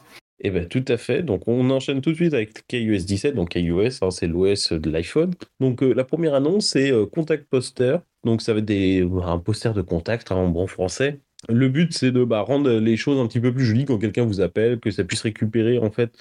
Eh 0.44 0.50
bien, 0.50 0.66
tout 0.66 0.84
à 0.88 0.98
fait. 0.98 1.22
Donc, 1.22 1.48
on 1.48 1.70
enchaîne 1.70 2.02
tout 2.02 2.12
de 2.12 2.16
suite 2.16 2.34
avec 2.34 2.66
KUS 2.68 3.06
17. 3.06 3.36
Donc, 3.36 3.50
KUS, 3.50 4.00
hein, 4.02 4.10
c'est 4.10 4.26
l'OS 4.26 4.74
de 4.74 4.90
l'iPhone. 4.90 5.34
Donc, 5.60 5.84
euh, 5.84 5.94
la 5.94 6.04
première 6.04 6.34
annonce, 6.34 6.66
c'est 6.66 6.92
euh, 6.92 7.06
Contact 7.06 7.48
Poster. 7.48 7.98
Donc, 8.24 8.42
ça 8.42 8.54
va 8.54 8.60
être 8.60 8.66
des, 8.66 9.08
un 9.24 9.38
poster 9.38 9.74
de 9.74 9.84
contact 9.84 10.32
hein, 10.32 10.38
en 10.38 10.48
bon 10.48 10.66
français. 10.66 11.20
Le 11.50 11.70
but, 11.70 11.94
c'est 11.94 12.12
de 12.12 12.24
bah, 12.24 12.42
rendre 12.42 12.72
les 12.72 12.98
choses 12.98 13.20
un 13.20 13.28
petit 13.28 13.40
peu 13.40 13.54
plus 13.54 13.66
jolies 13.66 13.86
quand 13.86 13.98
quelqu'un 13.98 14.26
vous 14.26 14.42
appelle, 14.42 14.80
que 14.80 14.92
ça 14.92 15.04
puisse 15.04 15.22
récupérer 15.22 15.80
en 15.80 15.92
fait 15.92 16.18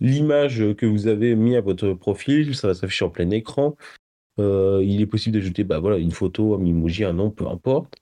l'image 0.00 0.64
que 0.76 0.86
vous 0.86 1.06
avez 1.06 1.34
mis 1.34 1.56
à 1.56 1.60
votre 1.60 1.92
profil. 1.92 2.54
Ça 2.54 2.68
va 2.68 2.74
s'afficher 2.74 3.04
en 3.04 3.10
plein 3.10 3.30
écran. 3.30 3.76
Euh, 4.40 4.82
il 4.84 5.00
est 5.00 5.06
possible 5.06 5.38
d'ajouter 5.38 5.64
bah, 5.64 5.78
voilà, 5.78 5.98
une 5.98 6.10
photo, 6.10 6.54
un 6.54 6.64
emoji, 6.64 7.04
un 7.04 7.12
nom, 7.12 7.30
peu 7.30 7.46
importe. 7.46 7.94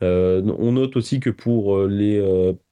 on 0.00 0.72
note 0.72 0.96
aussi 0.96 1.20
que 1.20 1.30
pour 1.30 1.86
les 1.86 2.20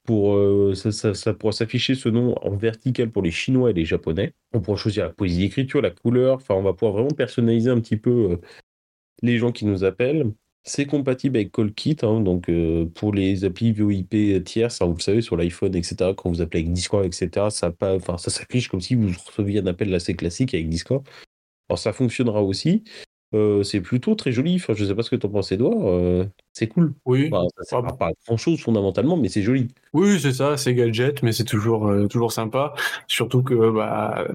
pour, 0.09 0.37
euh, 0.37 0.75
ça, 0.75 1.35
pourra 1.35 1.53
s'afficher 1.53 1.95
ce 1.95 2.09
nom 2.09 2.35
en 2.41 2.57
vertical 2.57 3.11
pour 3.11 3.21
les 3.23 3.31
Chinois 3.31 3.69
et 3.69 3.75
les 3.75 3.85
Japonais. 3.85 4.33
On 4.55 4.61
pourra 4.63 4.79
choisir 4.79 5.05
la 5.05 5.11
poésie 5.13 5.41
d'écriture, 5.41 5.83
la 5.83 5.91
couleur. 5.91 6.37
Enfin, 6.37 6.55
on 6.55 6.63
va 6.63 6.73
pouvoir 6.73 6.95
vraiment 6.95 7.11
personnaliser 7.11 7.69
un 7.69 7.79
petit 7.79 7.99
peu 7.99 8.31
euh, 8.33 8.37
les 9.21 9.37
gens 9.37 9.53
qui 9.53 9.67
nous 9.67 9.85
appellent. 9.85 10.33
C'est 10.65 10.87
compatible 10.87 11.39
avec 11.39 11.53
CallKit, 11.53 11.97
hein, 12.03 12.21
donc 12.21 12.51
euh, 12.51 12.85
pour 12.87 13.15
les 13.15 13.45
applis 13.45 13.73
VoIP 13.73 14.45
tierces, 14.45 14.83
hein, 14.83 14.87
vous 14.87 14.97
le 14.97 15.01
savez, 15.01 15.23
sur 15.23 15.37
l'iPhone, 15.37 15.75
etc. 15.75 16.13
Quand 16.17 16.29
vous 16.29 16.43
appelez 16.43 16.61
avec 16.61 16.73
Discord, 16.73 17.07
etc., 17.07 17.47
ça, 17.51 17.73
enfin, 17.81 18.19
ça 18.19 18.31
s'affiche 18.31 18.69
comme 18.69 18.81
si 18.81 18.95
vous 18.95 19.09
receviez 19.27 19.61
un 19.61 19.67
appel 19.67 19.95
assez 19.95 20.15
classique 20.15 20.53
avec 20.53 20.69
Discord. 20.69 21.07
Alors 21.69 21.79
ça 21.79 21.93
fonctionnera 21.93 22.43
aussi. 22.43 22.85
Euh, 23.35 23.63
c'est 23.63 23.81
plutôt 23.81 24.15
très 24.15 24.33
joli. 24.33 24.57
Enfin, 24.57 24.75
je 24.75 24.85
sais 24.85 24.95
pas 24.95 25.03
ce 25.03 25.11
que 25.11 25.17
tu 25.17 25.27
en 25.27 25.31
penses, 25.31 25.53
Edouard. 25.53 25.87
Euh, 25.87 26.25
c'est 26.53 26.67
cool. 26.69 26.95
Oui. 27.05 27.31
ça 27.63 27.83
ne 27.83 27.91
pas 27.93 28.11
grand 28.27 28.37
chose 28.37 28.61
fondamentalement, 28.61 29.17
mais 29.17 29.29
c'est 29.29 29.43
joli. 29.43 29.69
Oui, 29.93 30.19
c'est 30.19 30.33
ça, 30.33 30.57
c'est 30.57 30.75
gadget, 30.75 31.23
mais 31.23 31.33
c'est 31.33 31.45
toujours, 31.45 31.89
euh, 31.89 32.07
toujours 32.07 32.33
sympa. 32.33 32.75
Surtout 33.07 33.43
que, 33.43 33.71
bah, 33.71 34.27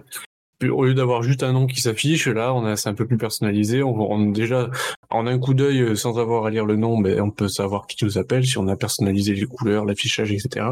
au 0.70 0.86
lieu 0.86 0.94
d'avoir 0.94 1.24
juste 1.24 1.44
un 1.44 1.54
nom 1.54 1.68
qui 1.68 1.82
s'affiche, 1.82 2.28
là, 2.28 2.54
on 2.54 2.66
a, 2.66 2.76
c'est 2.76 2.90
un 2.90 2.94
peu 2.94 3.08
plus 3.08 3.18
personnalisé. 3.18 3.84
On, 3.84 4.12
on 4.12 4.32
déjà, 4.32 4.70
en 5.10 5.28
un 5.28 5.40
coup 5.40 5.54
d'œil, 5.54 5.96
sans 5.98 6.20
avoir 6.20 6.46
à 6.46 6.50
lire 6.50 6.66
le 6.66 6.76
nom, 6.76 7.00
ben, 7.00 7.20
on 7.22 7.32
peut 7.32 7.48
savoir 7.48 7.88
qui 7.88 8.04
nous 8.04 8.18
appelle 8.18 8.46
si 8.46 8.58
on 8.58 8.68
a 8.68 8.76
personnalisé 8.76 9.34
les 9.34 9.46
couleurs, 9.46 9.86
l'affichage, 9.86 10.32
etc. 10.32 10.68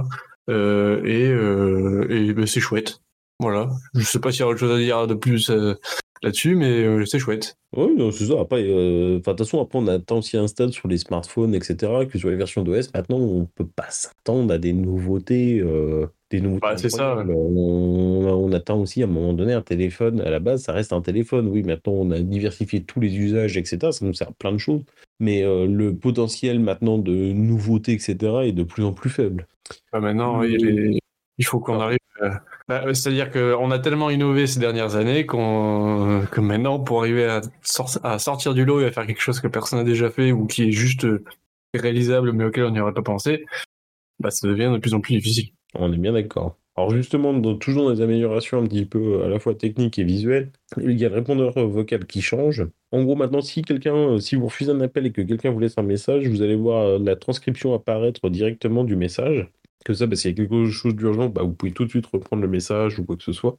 et, 0.50 1.30
et 1.30 2.34
ben, 2.34 2.46
c'est 2.46 2.60
chouette. 2.60 3.02
Voilà. 3.40 3.70
Je 3.96 4.04
sais 4.04 4.20
pas 4.20 4.32
s'il 4.32 4.42
y 4.42 4.44
a 4.44 4.48
autre 4.48 4.60
chose 4.60 4.72
à 4.72 4.78
dire 4.78 5.08
de 5.08 5.16
plus 5.16 5.50
là-dessus, 6.24 6.56
mais 6.56 7.06
c'est 7.06 7.20
chouette. 7.20 7.58
Oui, 7.76 7.88
c'est 8.12 8.26
ça. 8.26 8.40
Après, 8.40 8.64
de 8.64 9.22
toute 9.24 9.38
façon, 9.38 9.62
après, 9.62 9.80
on 9.80 9.88
attend 9.88 10.20
aussi 10.20 10.38
un 10.38 10.48
stade 10.48 10.72
sur 10.72 10.88
les 10.88 10.98
smartphones, 10.98 11.56
etc., 11.56 11.76
que 12.08 12.20
sur 12.20 12.30
les 12.30 12.36
versions 12.36 12.64
d'OS. 12.64 12.92
Maintenant, 12.94 13.18
on 13.18 13.46
peut 13.46 13.68
pas 13.68 13.90
s'attendre 13.90 14.54
à 14.54 14.58
des 14.58 14.74
nouveautés. 14.74 15.64
Des 16.32 16.42
bah, 16.42 16.78
c'est 16.78 16.90
ça. 16.90 17.24
On, 17.28 18.46
on, 18.46 18.52
attend 18.54 18.80
aussi 18.80 19.02
à 19.02 19.06
un 19.06 19.10
moment 19.10 19.34
donné 19.34 19.54
un 19.54 19.62
téléphone. 19.62 20.22
À 20.22 20.30
la 20.30 20.40
base, 20.40 20.64
ça 20.64 20.74
reste 20.74 20.94
un 20.94 21.02
téléphone. 21.02 21.48
Oui, 21.48 21.64
maintenant, 21.64 21.94
on 21.94 22.12
a 22.12 22.20
diversifié 22.20 22.84
tous 22.84 23.00
les 23.00 23.16
usages, 23.18 23.58
etc. 23.58 23.92
Ça 23.92 24.06
nous 24.06 24.14
sert 24.14 24.30
à 24.30 24.34
plein 24.34 24.52
de 24.52 24.58
choses. 24.58 24.84
Mais 25.20 25.44
le 25.44 25.96
potentiel 25.96 26.60
maintenant 26.60 26.98
de 26.98 27.12
nouveautés, 27.12 27.94
etc., 27.94 28.16
est 28.44 28.54
de 28.54 28.64
plus 28.64 28.84
en 28.84 28.94
plus 28.94 29.10
faible. 29.10 29.48
Bah, 29.92 30.00
maintenant, 30.00 30.42
il, 30.42 31.00
il 31.38 31.46
faut 31.46 31.60
qu'on 31.60 31.80
arrive 31.80 31.98
bah, 32.68 32.94
c'est-à-dire 32.94 33.32
qu'on 33.32 33.72
a 33.72 33.80
tellement 33.80 34.10
innové 34.10 34.46
ces 34.48 34.60
dernières 34.60 34.96
années 34.96 35.26
qu'on 35.26 36.26
que 36.32 36.40
maintenant, 36.40 36.80
pour 36.80 37.00
arriver 37.00 37.26
à, 37.26 37.42
à, 38.04 38.20
sortir 38.20 38.54
du 38.54 38.64
lot 38.64 38.80
et 38.82 38.86
à 38.86 38.92
faire 38.92 39.08
quelque 39.08 39.22
chose 39.22 39.40
que 39.40 39.48
personne 39.48 39.80
n'a 39.80 39.86
déjà 39.86 40.10
fait 40.10 40.32
ou 40.32 40.46
qui 40.46 40.70
est 40.70 40.72
juste 40.72 41.08
réalisable 41.74 42.32
mais 42.34 42.46
auquel 42.46 42.66
on 42.66 42.72
n'y 42.72 42.80
aurait 42.80 42.94
pas 42.94 43.02
pensé, 43.02 43.46
bah, 44.20 44.30
ça 44.30 44.48
devient 44.48 44.72
de 44.72 44.78
plus 44.78 44.94
en 44.94 45.02
plus 45.02 45.16
difficile. 45.16 45.52
On 45.76 45.92
est 45.94 45.98
bien 45.98 46.14
d'accord. 46.14 46.58
Alors 46.78 46.92
justement, 46.92 47.40
toujours 47.58 47.86
dans 47.86 47.92
les 47.92 48.02
améliorations 48.02 48.60
un 48.60 48.66
petit 48.66 48.86
peu 48.86 49.24
à 49.24 49.28
la 49.28 49.40
fois 49.40 49.54
techniques 49.56 50.00
et 50.00 50.04
visuelles, 50.04 50.52
il 50.78 50.98
y 51.00 51.06
a 51.06 51.10
le 51.10 51.16
répondeur 51.16 51.54
vocal 51.68 52.06
qui 52.06 52.22
change. 52.22 52.66
En 52.92 53.04
gros, 53.04 53.16
maintenant, 53.16 53.42
si 53.42 53.62
quelqu'un, 53.62 54.20
si 54.20 54.36
vous 54.36 54.46
refusez 54.46 54.72
un 54.72 54.80
appel 54.80 55.06
et 55.06 55.12
que 55.12 55.22
quelqu'un 55.22 55.52
vous 55.52 55.60
laisse 55.60 55.78
un 55.78 55.84
message, 55.84 56.28
vous 56.28 56.42
allez 56.42 56.56
voir 56.56 56.98
la 56.98 57.16
transcription 57.18 57.74
apparaître 57.74 58.30
directement 58.30 58.84
du 58.84 58.96
message. 58.96 59.50
Que 59.84 59.94
ça, 59.94 60.08
bah, 60.08 60.16
s'il 60.16 60.32
y 60.32 60.34
a 60.34 60.38
quelque 60.38 60.70
chose 60.70 60.96
d'urgent, 60.96 61.28
bah, 61.30 61.44
vous 61.44 61.54
pouvez 61.54 61.74
tout 61.74 61.86
de 61.86 61.90
suite 61.90 62.06
reprendre 62.06 62.42
le 62.42 62.48
message 62.48 63.00
ou 63.00 63.04
quoi 63.04 63.18
que 63.18 63.24
ce 63.24 63.34
soit. 63.34 63.58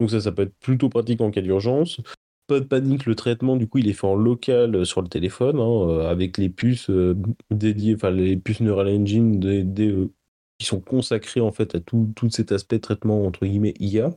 Donc 0.00 0.10
ça, 0.10 0.20
ça 0.20 0.32
peut 0.32 0.42
être 0.42 0.54
plutôt 0.60 0.88
pratique 0.88 1.20
en 1.20 1.30
cas 1.30 1.40
d'urgence. 1.40 2.00
Pas 2.46 2.60
de 2.60 2.64
panique, 2.64 3.04
le 3.04 3.14
traitement, 3.14 3.56
du 3.56 3.68
coup, 3.68 3.78
il 3.78 3.88
est 3.88 3.92
fait 3.92 4.06
en 4.06 4.14
local 4.14 4.74
euh, 4.74 4.84
sur 4.84 5.02
le 5.02 5.08
téléphone, 5.08 5.60
hein, 5.60 5.88
euh, 5.88 6.10
avec 6.10 6.38
les 6.38 6.48
puces 6.48 6.88
euh, 6.88 7.14
dédiées, 7.50 7.94
enfin 7.94 8.10
les 8.10 8.36
puces 8.38 8.60
Neural 8.60 8.88
Engine 8.88 9.38
qui 10.58 10.66
sont 10.66 10.80
consacrées 10.80 11.40
en 11.40 11.52
fait 11.52 11.74
à 11.74 11.80
tout, 11.80 12.10
tout 12.14 12.30
cet 12.30 12.52
aspect 12.52 12.78
traitement 12.78 13.24
entre 13.24 13.46
guillemets 13.46 13.74
IA. 13.80 14.10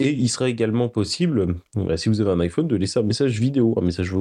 Et 0.00 0.12
il 0.12 0.28
sera 0.28 0.48
également 0.48 0.88
possible, 0.88 1.56
bah, 1.74 1.96
si 1.96 2.08
vous 2.08 2.20
avez 2.20 2.30
un 2.30 2.38
iPhone, 2.38 2.68
de 2.68 2.76
laisser 2.76 3.00
un 3.00 3.02
message 3.02 3.40
vidéo, 3.40 3.74
un 3.76 3.84
message, 3.84 4.12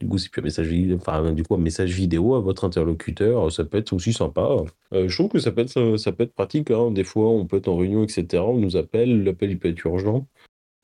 du 0.00 0.08
coup, 0.08 0.16
c'est 0.16 0.30
plus 0.30 0.40
un 0.40 0.44
message 0.44 0.68
vidéo, 0.68 0.98
du 1.32 1.42
coup, 1.42 1.54
un 1.54 1.58
message 1.58 1.92
vidéo 1.92 2.36
à 2.36 2.40
votre 2.40 2.64
interlocuteur. 2.64 3.52
Ça 3.52 3.64
peut 3.64 3.76
être 3.76 3.92
aussi 3.92 4.14
sympa. 4.14 4.48
Euh, 4.94 5.08
je 5.08 5.14
trouve 5.14 5.28
que 5.28 5.38
ça 5.38 5.52
peut 5.52 5.60
être, 5.60 5.98
ça 5.98 6.12
peut 6.12 6.24
être 6.24 6.32
pratique. 6.32 6.70
Hein. 6.70 6.90
Des 6.90 7.04
fois, 7.04 7.28
on 7.28 7.44
peut 7.44 7.58
être 7.58 7.68
en 7.68 7.76
réunion, 7.76 8.02
etc. 8.02 8.42
On 8.46 8.56
nous 8.56 8.78
appelle, 8.78 9.24
l'appel 9.24 9.50
il 9.50 9.58
peut 9.58 9.68
être 9.68 9.84
urgent. 9.84 10.26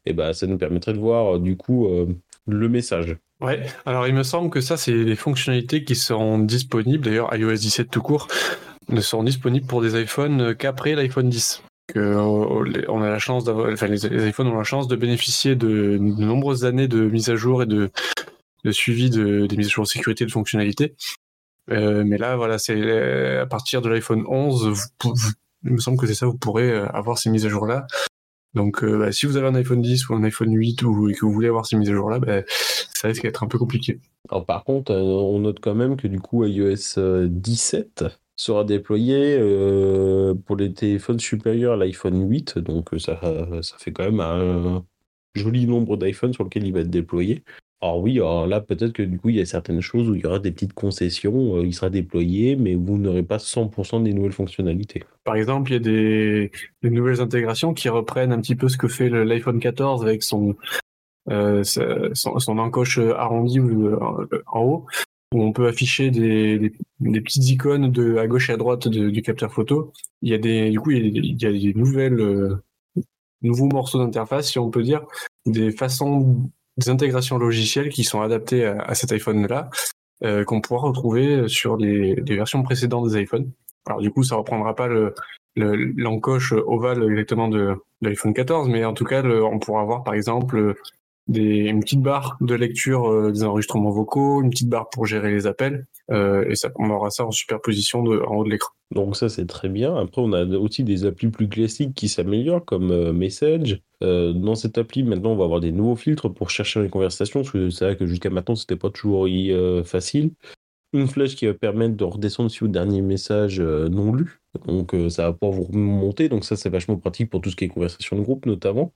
Et 0.05 0.13
bah, 0.13 0.35
ça 0.35 0.47
nous 0.47 0.59
permettrait 0.59 0.93
de 0.93 0.99
voir, 0.99 1.41
du 1.41 1.57
coup, 1.57 1.87
euh, 1.87 2.07
le 2.47 2.69
message. 2.69 3.17
Ouais, 3.41 3.63
alors 3.87 4.07
il 4.07 4.15
me 4.15 4.23
semble 4.23 4.51
que 4.51 4.61
ça, 4.61 4.77
c'est 4.77 4.93
les 4.93 5.17
fonctionnalités 5.17 5.83
qui 5.83 5.95
seront 5.95 6.39
disponibles. 6.39 7.07
D'ailleurs, 7.07 7.35
iOS 7.35 7.55
17 7.55 7.91
tout 7.91 8.03
court 8.03 8.29
ne 8.89 9.01
seront 9.01 9.25
disponibles 9.25 9.67
pour 9.67 9.83
des 9.83 10.01
iPhones 10.01 10.55
qu'après 10.55 10.95
l'iPhone 10.95 11.29
10 11.29 11.63
on 11.97 13.03
a 13.03 13.09
la 13.09 13.19
chance 13.19 13.49
enfin, 13.49 13.87
les, 13.87 14.29
iPhones 14.29 14.49
ont 14.49 14.57
la 14.57 14.65
chance 14.65 14.89
de 14.89 14.97
bénéficier 14.97 15.57
de, 15.57 15.99
nombreuses 15.99 16.65
années 16.65 16.89
de 16.89 17.05
mise 17.05 17.31
à 17.31 17.37
jour 17.37 17.63
et 17.63 17.67
de, 17.67 17.91
suivi 18.71 19.11
de, 19.11 19.47
des 19.47 19.57
mises 19.57 19.69
à 19.69 19.71
jour 19.71 19.85
de 19.85 19.89
sécurité 19.89 20.25
de 20.25 20.31
fonctionnalités. 20.31 20.95
Euh, 21.71 22.03
mais 22.05 22.19
là, 22.19 22.37
voilà, 22.37 22.59
c'est 22.59 23.39
à 23.39 23.47
partir 23.47 23.83
de 23.83 23.89
l'iPhone 23.89 24.25
11, 24.27 24.91
il 25.65 25.73
me 25.73 25.79
semble 25.79 25.99
que 25.99 26.07
c'est 26.07 26.15
ça, 26.15 26.27
vous 26.27 26.37
pourrez 26.37 26.71
euh, 26.71 26.87
avoir 26.89 27.19
ces 27.19 27.31
mises 27.31 27.47
à 27.47 27.49
jour 27.49 27.67
là. 27.67 27.87
Donc, 28.55 28.85
euh, 28.85 28.99
bah, 28.99 29.13
si 29.13 29.27
vous 29.27 29.37
avez 29.37 29.47
un 29.47 29.55
iPhone 29.55 29.81
10 29.81 30.09
ou 30.09 30.15
un 30.15 30.25
iPhone 30.25 30.53
8 30.53 30.83
ou 30.83 31.09
et 31.09 31.15
que 31.15 31.25
vous 31.25 31.33
voulez 31.33 31.49
avoir 31.49 31.67
ces 31.67 31.77
mises 31.77 31.89
à 31.91 31.95
jour 31.95 32.11
là, 32.11 32.19
bah, 32.19 32.43
ça 32.95 33.09
risque 33.09 33.23
d'être 33.23 33.43
un 33.43 33.49
peu 33.49 33.59
compliqué. 33.59 34.01
Par 34.47 34.65
contre, 34.65 34.93
on 34.93 35.39
note 35.41 35.59
quand 35.61 35.75
même 35.75 35.97
que 35.97 36.07
du 36.09 36.21
coup, 36.21 36.45
iOS 36.45 37.27
17 37.27 38.05
sera 38.43 38.65
déployé 38.65 39.37
euh, 39.39 40.35
pour 40.35 40.57
les 40.57 40.73
téléphones 40.73 41.21
supérieurs 41.21 41.75
à 41.75 41.77
l'iPhone 41.77 42.29
8. 42.29 42.59
Donc 42.59 42.93
euh, 42.93 42.99
ça, 42.99 43.21
ça 43.63 43.77
fait 43.79 43.93
quand 43.93 44.05
même 44.05 44.21
un 44.21 44.85
joli 45.35 45.67
nombre 45.67 45.97
d'iPhones 45.97 46.33
sur 46.33 46.45
lequel 46.45 46.67
il 46.67 46.73
va 46.73 46.81
être 46.81 46.91
déployé. 46.91 47.43
Alors 47.81 48.01
oui, 48.01 48.19
alors 48.19 48.47
là 48.47 48.61
peut-être 48.61 48.93
que 48.93 49.03
du 49.03 49.19
coup 49.19 49.31
il 49.31 49.37
y 49.37 49.41
a 49.41 49.47
certaines 49.47 49.81
choses 49.81 50.09
où 50.09 50.15
il 50.15 50.21
y 50.21 50.27
aura 50.27 50.39
des 50.39 50.53
petites 50.53 50.73
concessions, 50.73 51.57
euh, 51.57 51.65
il 51.65 51.75
sera 51.75 51.91
déployé, 51.91 52.55
mais 52.55 52.75
vous 52.75 52.97
n'aurez 52.99 53.25
pas 53.25 53.39
100% 53.39 54.03
des 54.03 54.13
nouvelles 54.13 54.33
fonctionnalités. 54.33 55.03
Par 55.25 55.35
exemple, 55.35 55.71
il 55.71 55.75
y 55.75 55.77
a 55.77 55.81
des, 55.81 56.51
nouvelles 56.83 57.21
intégrations 57.21 57.75
qui 57.75 57.89
reprennent 57.89 58.33
un 58.33 58.41
petit 58.41 58.55
peu 58.57 58.69
ce 58.69 58.77
que 58.77 58.89
fait 58.89 59.09
l'iPhone 59.09 59.59
14 59.59 60.03
avec 60.05 60.23
son, 60.23 60.55
son, 61.29 62.39
son, 62.39 62.59
encoche 62.59 62.99
arrondie 62.99 63.61
en 63.61 64.61
haut 64.63 64.87
où 65.33 65.43
on 65.43 65.53
peut 65.53 65.67
afficher 65.67 66.11
des, 66.11 66.73
des, 67.01 67.21
petites 67.21 67.49
icônes 67.49 67.91
de 67.91 68.17
à 68.17 68.27
gauche 68.27 68.51
et 68.51 68.53
à 68.53 68.57
droite 68.57 68.89
du 68.89 69.23
capteur 69.23 69.53
photo. 69.53 69.93
Il 70.21 70.31
y 70.31 70.35
a 70.35 70.39
des, 70.39 70.71
du 70.71 70.81
coup, 70.81 70.91
il 70.91 71.41
y 71.41 71.47
a, 71.47 71.53
des 71.53 71.75
nouvelles, 71.75 72.21
euh, 72.21 72.63
nouveaux 73.43 73.69
morceaux 73.69 73.99
d'interface, 73.99 74.51
si 74.51 74.59
on 74.59 74.71
peut 74.71 74.83
dire, 74.83 75.05
des 75.47 75.71
façons, 75.71 76.51
des 76.77 76.91
intégrations 76.91 77.39
logicielles 77.39 77.89
qui 77.89 78.05
sont 78.05 78.21
adaptées 78.21 78.65
à, 78.65 78.95
cet 78.95 79.13
iPhone-là, 79.13 79.71
euh, 80.25 80.45
qu'on 80.45 80.61
pourra 80.61 80.89
retrouver 80.89 81.49
sur 81.49 81.77
les, 81.77 82.15
versions 82.21 82.63
précédentes 82.63 83.11
des 83.11 83.23
iPhones. 83.23 83.51
Alors 83.87 84.01
du 84.01 84.11
coup, 84.11 84.23
ça 84.23 84.37
reprendra 84.37 84.77
pas 84.77 84.87
le, 84.87 85.15
l'encoche 85.57 86.53
ovale 86.53 87.03
exactement 87.11 87.49
de, 87.49 87.77
l'iPhone 88.03 88.35
14, 88.35 88.69
mais 88.69 88.85
en 88.85 88.95
tout 88.95 89.05
cas, 89.05 89.23
on 89.25 89.59
pourra 89.59 89.83
avoir 89.83 90.03
par 90.03 90.15
exemple 90.15 90.75
des, 91.29 91.69
une 91.69 91.81
petite 91.81 92.03
barre 92.03 92.37
de 92.41 92.55
lecture 92.55 93.09
euh, 93.09 93.33
des 93.33 93.45
enregistrements 93.45 93.91
vocaux, 93.91 94.43
une 94.43 94.51
petite 94.51 94.69
barre 94.69 94.89
pour 94.91 95.07
gérer 95.07 95.31
les 95.31 95.47
appels, 95.47 95.87
euh, 96.11 96.45
et 96.49 96.57
ça, 96.57 96.71
on 96.77 96.91
aura 96.91 97.11
ça 97.11 97.25
en 97.25 97.31
superposition 97.31 98.01
en 98.01 98.37
haut 98.37 98.45
de 98.45 98.51
l'écran. 98.51 98.73
Donc 98.91 99.17
ça 99.17 99.29
c'est 99.29 99.47
très 99.47 99.69
bien. 99.69 99.97
Après 99.97 100.21
on 100.21 100.33
a 100.33 100.45
aussi 100.45 100.85
des 100.85 101.07
applis 101.07 101.29
plus 101.29 101.49
classiques 101.49 101.95
qui 101.95 102.09
s'améliorent 102.09 102.65
comme 102.65 102.91
euh, 102.91 103.13
Message. 103.13 103.81
dans 104.01 104.55
cette 104.55 104.79
appli 104.79 105.03
maintenant 105.03 105.31
on 105.31 105.37
va 105.37 105.45
avoir 105.45 105.61
des 105.61 105.73
nouveaux 105.73 105.97
filtres 105.97 106.33
pour 106.33 106.51
chercher 106.51 106.83
les 106.83 106.89
conversations 106.89 107.41
parce 107.41 107.53
que 107.53 107.71
c'est 107.71 107.85
vrai 107.85 107.97
que 107.97 108.07
jusqu'à 108.07 108.31
maintenant 108.31 108.57
c'était 108.57 108.77
pas 108.77 108.91
toujours 108.91 109.29
facile. 109.85 110.33
Une 110.93 111.07
flèche 111.07 111.37
qui 111.37 111.47
va 111.47 111.55
permettre 111.55 111.97
de 111.97 112.05
redescendre 112.05 112.51
sur 112.51 112.67
le 112.67 112.73
dernier 112.73 113.01
message 113.01 113.61
non 113.61 114.13
lu. 114.13 114.41
Donc 114.67 114.95
ça 115.09 115.23
va 115.23 115.33
pouvoir 115.33 115.53
vous 115.53 115.65
remonter. 115.73 116.29
Donc 116.29 116.45
ça 116.45 116.57
c'est 116.57 116.69
vachement 116.69 116.97
pratique 116.97 117.31
pour 117.31 117.41
tout 117.41 117.49
ce 117.49 117.57
qui 117.57 117.65
est 117.65 117.69
conversation 117.69 118.17
de 118.17 118.23
groupe 118.23 118.45
notamment. 118.45 118.93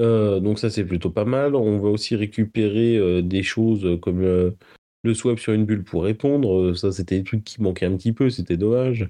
Euh, 0.00 0.40
donc 0.40 0.58
ça 0.58 0.70
c'est 0.70 0.84
plutôt 0.84 1.10
pas 1.10 1.24
mal. 1.24 1.54
On 1.54 1.78
va 1.78 1.88
aussi 1.88 2.16
récupérer 2.16 2.96
euh, 2.96 3.22
des 3.22 3.42
choses 3.42 3.98
comme 4.00 4.20
le 4.22 5.14
swap 5.14 5.38
sur 5.38 5.52
une 5.52 5.64
bulle 5.64 5.84
pour 5.84 6.04
répondre. 6.04 6.74
Ça 6.74 6.92
c'était 6.92 7.18
des 7.18 7.24
trucs 7.24 7.44
qui 7.44 7.62
manquaient 7.62 7.86
un 7.86 7.96
petit 7.96 8.12
peu, 8.12 8.30
c'était 8.30 8.56
dommage. 8.56 9.08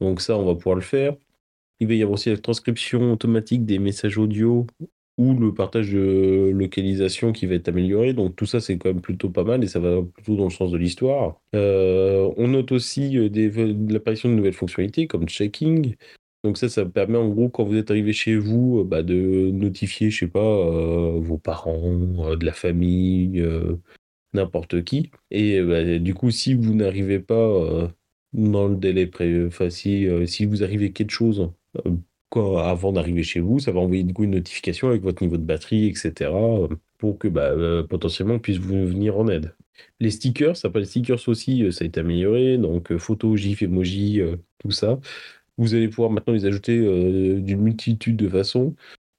Donc 0.00 0.20
ça 0.20 0.36
on 0.38 0.44
va 0.44 0.54
pouvoir 0.54 0.76
le 0.76 0.82
faire. 0.82 1.16
Il 1.80 1.88
va 1.88 1.94
y 1.94 2.02
avoir 2.02 2.14
aussi 2.14 2.30
la 2.30 2.38
transcription 2.38 3.12
automatique 3.12 3.64
des 3.64 3.78
messages 3.78 4.18
audio 4.18 4.66
ou 5.18 5.34
le 5.34 5.52
partage 5.52 5.92
de 5.92 6.50
localisation 6.54 7.32
qui 7.32 7.46
va 7.46 7.56
être 7.56 7.68
amélioré. 7.68 8.12
Donc 8.12 8.36
tout 8.36 8.46
ça 8.46 8.60
c'est 8.60 8.78
quand 8.78 8.88
même 8.88 9.00
plutôt 9.00 9.28
pas 9.30 9.44
mal 9.44 9.62
et 9.64 9.66
ça 9.66 9.80
va 9.80 10.00
plutôt 10.02 10.36
dans 10.36 10.44
le 10.44 10.50
sens 10.50 10.70
de 10.70 10.78
l'histoire. 10.78 11.40
Euh, 11.54 12.32
on 12.36 12.48
note 12.48 12.72
aussi 12.72 13.10
l'apparition 13.90 14.28
de 14.28 14.34
nouvelles 14.34 14.52
fonctionnalités 14.52 15.06
comme 15.08 15.28
checking, 15.28 15.96
donc 16.44 16.56
ça, 16.56 16.68
ça 16.68 16.86
permet 16.86 17.18
en 17.18 17.28
gros 17.28 17.48
quand 17.48 17.64
vous 17.64 17.76
êtes 17.76 17.90
arrivé 17.90 18.12
chez 18.12 18.36
vous, 18.36 18.80
euh, 18.80 18.84
bah, 18.84 19.02
de 19.02 19.50
notifier, 19.50 20.10
je 20.10 20.20
sais 20.20 20.28
pas, 20.28 20.40
euh, 20.40 21.18
vos 21.20 21.38
parents, 21.38 21.80
euh, 22.30 22.36
de 22.36 22.46
la 22.46 22.52
famille, 22.52 23.44
n'importe 24.34 24.84
qui. 24.84 25.10
Et 25.30 25.60
bah, 25.62 25.98
du 25.98 26.14
coup, 26.14 26.30
si 26.30 26.54
vous 26.54 26.74
n'arrivez 26.74 27.20
pas 27.20 27.92
dans 28.32 28.68
le 28.68 28.76
délai 28.76 29.06
pré 29.06 29.50
facile, 29.50 30.28
si 30.28 30.44
vous 30.46 30.62
arrivez 30.62 30.92
quelque 30.92 31.10
chose 31.10 31.50
avant 32.36 32.92
d'arriver 32.92 33.22
chez 33.22 33.40
vous, 33.40 33.58
ça 33.58 33.72
va 33.72 33.80
envoyer 33.80 34.04
du 34.04 34.14
coup 34.14 34.24
une 34.24 34.32
notification 34.32 34.88
avec 34.88 35.02
votre 35.02 35.22
niveau 35.22 35.38
de 35.38 35.42
batterie, 35.42 35.86
etc. 35.86 36.30
pour 36.98 37.18
que 37.18 37.26
bah, 37.28 37.52
potentiellement 37.88 38.34
on 38.34 38.38
puisse 38.38 38.58
vous 38.58 38.86
venir 38.86 39.18
en 39.18 39.28
aide. 39.28 39.54
Les 40.00 40.10
stickers, 40.10 40.56
ça 40.56 40.70
les 40.74 40.84
stickers 40.84 41.28
aussi, 41.28 41.72
ça 41.72 41.84
a 41.84 41.86
été 41.88 42.00
amélioré, 42.00 42.58
donc 42.58 42.96
photos, 42.98 43.40
gif, 43.40 43.62
emoji, 43.62 44.20
tout 44.58 44.70
ça. 44.70 45.00
Vous 45.58 45.74
allez 45.74 45.88
pouvoir 45.88 46.10
maintenant 46.10 46.34
les 46.34 46.46
ajouter 46.46 46.78
euh, 46.78 47.40
d'une 47.40 47.60
multitude 47.60 48.16
de 48.16 48.28
façons. 48.28 48.74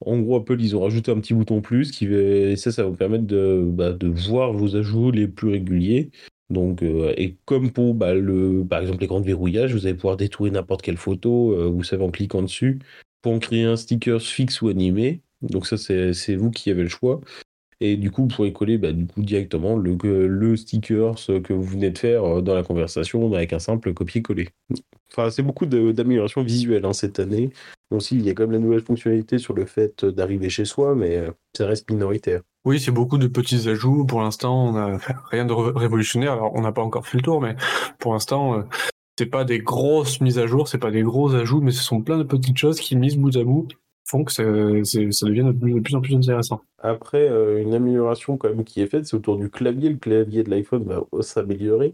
En 0.05 0.19
gros, 0.19 0.37
Apple, 0.37 0.61
ils 0.61 0.75
ont 0.75 0.81
rajouté 0.81 1.11
un 1.11 1.19
petit 1.19 1.33
bouton 1.33 1.61
plus, 1.61 1.91
qui 1.91 2.05
et 2.05 2.55
ça, 2.55 2.71
ça 2.71 2.83
va 2.83 2.89
vous 2.89 2.95
permettre 2.95 3.25
de, 3.25 3.65
bah, 3.67 3.91
de 3.91 4.07
voir 4.07 4.53
vos 4.53 4.77
ajouts 4.77 5.11
les 5.11 5.27
plus 5.27 5.49
réguliers. 5.49 6.09
Donc, 6.49 6.81
euh, 6.81 7.13
et 7.17 7.35
comme 7.45 7.71
pour 7.71 7.93
bah, 7.93 8.13
le, 8.13 8.65
par 8.67 8.81
exemple 8.81 9.01
l'écran 9.01 9.19
de 9.19 9.25
verrouillage, 9.25 9.73
vous 9.73 9.85
allez 9.85 9.95
pouvoir 9.95 10.17
détourer 10.17 10.51
n'importe 10.51 10.81
quelle 10.81 10.97
photo, 10.97 11.53
euh, 11.53 11.65
vous 11.67 11.83
savez, 11.83 12.03
en 12.03 12.11
cliquant 12.11 12.41
dessus, 12.41 12.79
pour 13.21 13.33
en 13.33 13.39
créer 13.39 13.63
un 13.65 13.75
sticker 13.75 14.21
fixe 14.21 14.61
ou 14.61 14.69
animé. 14.69 15.21
Donc 15.41 15.67
ça, 15.67 15.77
c'est 15.77 16.35
vous 16.35 16.51
qui 16.51 16.71
avez 16.71 16.83
le 16.83 16.89
choix. 16.89 17.21
Et 17.81 17.97
du 17.97 18.11
coup, 18.11 18.23
vous 18.23 18.27
pourrez 18.29 18.53
coller 18.53 18.77
bah, 18.77 18.91
du 18.93 19.05
coup, 19.05 19.21
directement 19.21 19.77
le 19.77 20.55
sticker 20.57 21.15
que 21.43 21.53
vous 21.53 21.63
venez 21.63 21.91
de 21.91 21.97
faire 21.97 22.41
dans 22.41 22.55
la 22.55 22.63
conversation 22.63 23.33
avec 23.33 23.53
un 23.53 23.59
simple 23.59 23.93
copier-coller. 23.93 24.49
Enfin, 25.11 25.29
c'est 25.29 25.43
beaucoup 25.43 25.65
d'améliorations 25.65 26.43
visuelles 26.43 26.85
hein, 26.85 26.93
cette 26.93 27.19
année. 27.19 27.49
Bon, 27.91 27.99
si, 27.99 28.15
il 28.15 28.25
y 28.25 28.29
a 28.29 28.33
quand 28.33 28.43
même 28.43 28.51
la 28.51 28.59
nouvelle 28.59 28.81
fonctionnalité 28.81 29.39
sur 29.39 29.53
le 29.53 29.65
fait 29.65 30.05
d'arriver 30.05 30.49
chez 30.49 30.65
soi, 30.65 30.93
mais 30.93 31.17
euh, 31.17 31.31
ça 31.57 31.65
reste 31.65 31.89
minoritaire. 31.89 32.41
Oui, 32.65 32.79
c'est 32.79 32.91
beaucoup 32.91 33.17
de 33.17 33.27
petits 33.27 33.67
ajouts. 33.67 34.05
Pour 34.05 34.21
l'instant, 34.21 34.67
on 34.67 34.71
n'a 34.73 34.97
rien 35.31 35.45
de 35.45 35.53
révolutionnaire. 35.53 36.33
Alors, 36.33 36.51
on 36.53 36.61
n'a 36.61 36.71
pas 36.71 36.83
encore 36.83 37.07
fait 37.07 37.17
le 37.17 37.23
tour, 37.23 37.41
mais 37.41 37.55
pour 37.97 38.13
l'instant, 38.13 38.59
euh, 38.59 38.63
c'est 39.17 39.25
pas 39.25 39.43
des 39.43 39.59
grosses 39.59 40.21
mises 40.21 40.37
à 40.37 40.45
jour, 40.45 40.67
c'est 40.67 40.77
pas 40.77 40.91
des 40.91 41.01
gros 41.01 41.33
ajouts, 41.33 41.61
mais 41.61 41.71
ce 41.71 41.83
sont 41.83 42.01
plein 42.01 42.17
de 42.17 42.23
petites 42.23 42.57
choses 42.57 42.79
qui, 42.79 42.95
mises 42.95 43.17
bout 43.17 43.35
à 43.35 43.43
bout, 43.43 43.67
font 44.05 44.23
que 44.23 44.31
ça 44.31 44.43
devient 44.43 45.51
de 45.53 45.79
plus, 45.79 45.95
en 45.95 46.01
plus 46.01 46.15
intéressant. 46.15 46.61
Après, 46.79 47.27
euh, 47.29 47.61
une 47.61 47.73
amélioration 47.73 48.37
quand 48.37 48.49
même 48.49 48.63
qui 48.63 48.81
est 48.81 48.87
faite, 48.87 49.05
c'est 49.05 49.15
autour 49.15 49.37
du 49.37 49.49
clavier. 49.49 49.89
Le 49.89 49.97
clavier 49.97 50.43
de 50.43 50.49
l'iPhone 50.49 50.83
va 50.83 51.21
s'améliorer. 51.21 51.93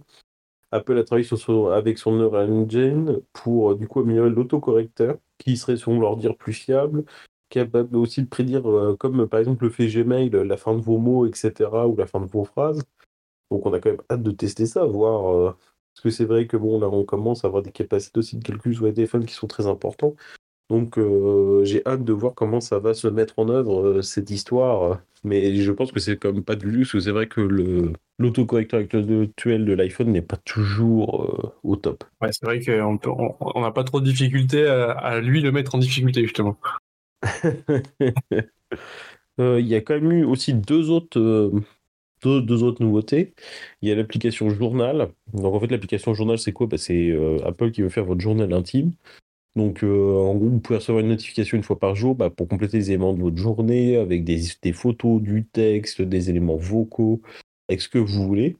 Apple 0.76 0.98
a 0.98 1.04
travaillé 1.04 1.28
avec 1.74 1.98
son 1.98 2.14
Neural 2.14 2.52
Engine 2.52 3.22
pour 3.34 3.72
euh, 3.72 3.76
du 3.76 3.88
coup 3.88 4.00
améliorer 4.02 4.30
l'autocorrecteur, 4.30 5.18
qui 5.38 5.58
serait, 5.58 5.78
selon 5.78 6.00
leur 6.00 6.18
dire, 6.18 6.36
plus 6.38 6.54
fiable, 6.54 7.06
capable 7.50 7.96
aussi 7.98 8.24
de 8.24 8.28
prédire, 8.28 8.70
euh, 8.70 8.96
comme 8.98 9.28
par 9.28 9.40
exemple 9.40 9.66
le 9.66 9.70
fait 9.70 9.88
Gmail, 9.88 10.30
la 10.30 10.58
fin 10.58 10.76
de 10.76 10.82
vos 10.82 10.98
mots, 10.98 11.26
etc., 11.26 11.88
ou 11.88 11.96
la 11.96 12.08
fin 12.08 12.20
de 12.20 12.26
vos 12.26 12.46
phrases. 12.46 12.82
Donc 13.52 13.66
on 13.66 13.74
a 13.74 13.80
quand 13.80 13.92
même 13.92 14.02
hâte 14.10 14.24
de 14.24 14.32
tester 14.32 14.66
ça, 14.66 14.86
voir. 14.86 15.56
parce 15.94 16.04
que 16.04 16.10
c'est 16.10 16.26
vrai 16.26 16.48
que 16.48 16.58
bon, 16.58 16.80
là 16.80 16.90
on 16.90 17.06
commence 17.06 17.46
à 17.46 17.48
avoir 17.48 17.64
des 17.64 17.72
capacités 17.72 18.18
aussi 18.20 18.38
de 18.38 18.44
calcul 18.44 18.76
sur 18.76 18.86
les 18.86 18.94
téléphones 18.94 19.26
qui 19.26 19.34
sont 19.34 19.48
très 19.48 19.68
importants. 19.68 20.16
Donc 20.70 20.98
euh, 20.98 21.64
j'ai 21.64 21.86
hâte 21.86 22.04
de 22.04 22.14
voir 22.14 22.34
comment 22.34 22.60
ça 22.60 22.80
va 22.80 22.96
se 22.96 23.08
mettre 23.08 23.38
en 23.38 23.50
œuvre 23.50 23.82
euh, 23.82 24.02
cette 24.02 24.32
histoire. 24.32 25.00
Mais 25.24 25.56
je 25.56 25.72
pense 25.72 25.92
que 25.92 26.00
c'est 26.00 26.18
quand 26.18 26.34
même 26.34 26.44
pas 26.44 26.56
du 26.56 26.70
luxe. 26.72 26.98
C'est 27.00 27.12
vrai 27.12 27.28
que 27.28 27.42
le 27.42 27.94
l'autocorrecteur 28.18 28.80
actuel 28.80 29.66
de 29.66 29.74
l'iPhone 29.74 30.12
n'est 30.12 30.22
pas 30.22 30.38
toujours 30.38 31.26
euh, 31.26 31.54
au 31.64 31.76
top. 31.76 32.04
Ouais, 32.22 32.30
c'est 32.32 32.46
vrai 32.46 32.62
qu'on 32.62 33.62
n'a 33.62 33.72
pas 33.72 33.84
trop 33.84 34.00
de 34.00 34.06
difficulté 34.06 34.66
à, 34.66 35.20
lui 35.20 35.42
le 35.42 35.52
mettre 35.52 35.76
en 35.76 35.80
difficulté 35.80 36.22
justement. 36.24 36.58
Il 39.38 39.68
y 39.68 39.76
a 39.76 39.82
quand 39.82 39.96
même 39.96 40.12
eu 40.12 40.24
aussi 40.24 40.54
deux 40.54 40.90
autres 40.90 41.52
deux, 42.24 42.64
autres 42.64 42.82
nouveautés. 42.82 43.34
Il 43.82 43.90
y 43.90 43.92
a 43.92 43.96
l'application 43.96 44.50
Journal. 44.50 45.10
Donc 45.34 45.54
en 45.54 45.60
fait, 45.60 45.68
l'application 45.68 46.14
Journal, 46.16 46.40
c'est 46.40 46.54
quoi? 46.54 46.66
Bah, 46.68 46.78
C'est 46.78 47.12
Apple 47.44 47.72
qui 47.72 47.82
veut 47.82 47.90
faire 47.90 48.06
votre 48.06 48.22
journal 48.22 48.52
intime. 48.54 48.94
Donc, 49.56 49.84
euh, 49.84 50.14
en 50.18 50.36
gros, 50.36 50.50
vous 50.50 50.60
pouvez 50.60 50.78
recevoir 50.78 51.04
une 51.04 51.10
notification 51.10 51.56
une 51.56 51.64
fois 51.64 51.80
par 51.80 51.96
jour 51.96 52.16
bah, 52.16 52.30
pour 52.30 52.48
compléter 52.48 52.78
les 52.78 52.90
éléments 52.90 53.14
de 53.14 53.22
votre 53.22 53.38
journée 53.38 53.96
avec 53.96 54.26
des, 54.26 54.74
photos, 54.74 55.22
du 55.22 55.46
texte, 55.46 56.02
des 56.02 56.30
éléments 56.30 56.58
vocaux, 56.58 57.22
avec 57.70 57.82
ce 57.82 57.88
que 57.88 57.98
vous 57.98 58.26
voulez. 58.26 58.58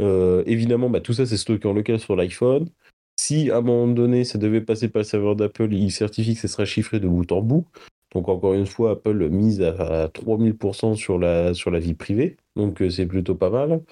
Euh, 0.00 0.42
évidemment, 0.46 0.88
bah, 0.88 1.00
tout 1.00 1.12
ça, 1.12 1.26
c'est 1.26 1.36
stocké 1.36 1.68
en 1.68 1.74
local 1.74 1.98
sur 2.00 2.16
l'iPhone. 2.16 2.68
Si 3.16 3.50
à 3.50 3.58
un 3.58 3.60
moment 3.60 3.92
donné, 3.92 4.24
ça 4.24 4.38
devait 4.38 4.60
passer 4.60 4.88
par 4.88 5.00
le 5.00 5.04
serveur 5.04 5.36
d'Apple, 5.36 5.72
il 5.72 5.92
certifie 5.92 6.34
que 6.34 6.40
ce 6.40 6.48
sera 6.48 6.64
chiffré 6.64 7.00
de 7.00 7.08
bout 7.08 7.30
en 7.30 7.42
bout. 7.42 7.66
Donc, 8.14 8.28
encore 8.28 8.54
une 8.54 8.66
fois, 8.66 8.92
Apple 8.92 9.28
mise 9.28 9.60
à, 9.60 10.08
3000% 10.08 10.94
sur 10.94 11.18
la, 11.18 11.52
sur 11.52 11.70
la 11.70 11.80
vie 11.80 11.94
privée. 11.94 12.36
Donc, 12.56 12.80
euh, 12.80 12.88
c'est 12.88 13.06
plutôt 13.06 13.34
pas 13.34 13.50
mal. 13.50 13.82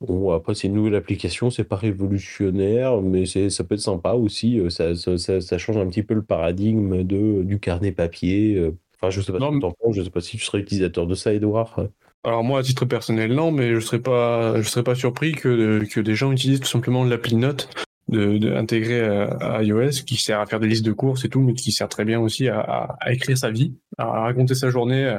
Bon, 0.00 0.32
après, 0.32 0.54
c'est 0.54 0.68
une 0.68 0.74
nouvelle 0.74 0.94
application, 0.94 1.50
c'est 1.50 1.64
pas 1.64 1.76
révolutionnaire, 1.76 3.02
mais 3.02 3.26
ça 3.26 3.64
peut 3.64 3.74
être 3.74 3.80
sympa 3.80 4.12
aussi. 4.12 4.58
Euh, 4.58 4.70
ça, 4.70 4.94
ça, 4.94 5.58
change 5.58 5.76
un 5.76 5.86
petit 5.88 6.02
peu 6.02 6.14
le 6.14 6.22
paradigme 6.22 7.02
de, 7.04 7.42
du 7.42 7.60
carnet 7.60 7.92
papier. 7.92 8.54
Euh. 8.54 8.74
Enfin, 8.96 9.10
je 9.10 9.20
sais 9.20 9.32
pas 9.32 9.38
penses, 9.38 9.74
je 9.92 10.02
sais 10.02 10.10
pas 10.10 10.20
si 10.20 10.38
tu 10.38 10.44
serais 10.44 10.60
utilisateur 10.60 11.06
de 11.06 11.14
ça, 11.14 11.34
Edouard. 11.34 11.84
Alors 12.24 12.44
moi, 12.44 12.60
à 12.60 12.62
titre 12.62 12.86
personnel, 12.86 13.34
non, 13.34 13.50
mais 13.50 13.74
je 13.74 13.80
serais 13.80 13.98
pas, 13.98 14.60
je 14.60 14.68
serais 14.68 14.82
pas 14.82 14.94
surpris 14.94 15.32
que, 15.32 15.84
que 15.84 16.00
des 16.00 16.14
gens 16.14 16.32
utilisent 16.32 16.60
tout 16.60 16.68
simplement 16.68 17.04
l'appli 17.04 17.36
Note 17.36 17.68
de, 18.08 18.54
intégrée 18.54 19.00
à, 19.00 19.62
iOS 19.62 20.04
qui 20.06 20.16
sert 20.16 20.40
à 20.40 20.46
faire 20.46 20.60
des 20.60 20.68
listes 20.68 20.84
de 20.84 20.92
courses 20.92 21.24
et 21.24 21.28
tout, 21.28 21.40
mais 21.40 21.54
qui 21.54 21.72
sert 21.72 21.88
très 21.88 22.04
bien 22.04 22.20
aussi 22.20 22.48
à, 22.48 22.60
à 22.60 23.12
écrire 23.12 23.38
sa 23.38 23.50
vie, 23.50 23.74
à 23.96 24.04
raconter 24.04 24.54
sa 24.54 24.70
journée 24.70 25.18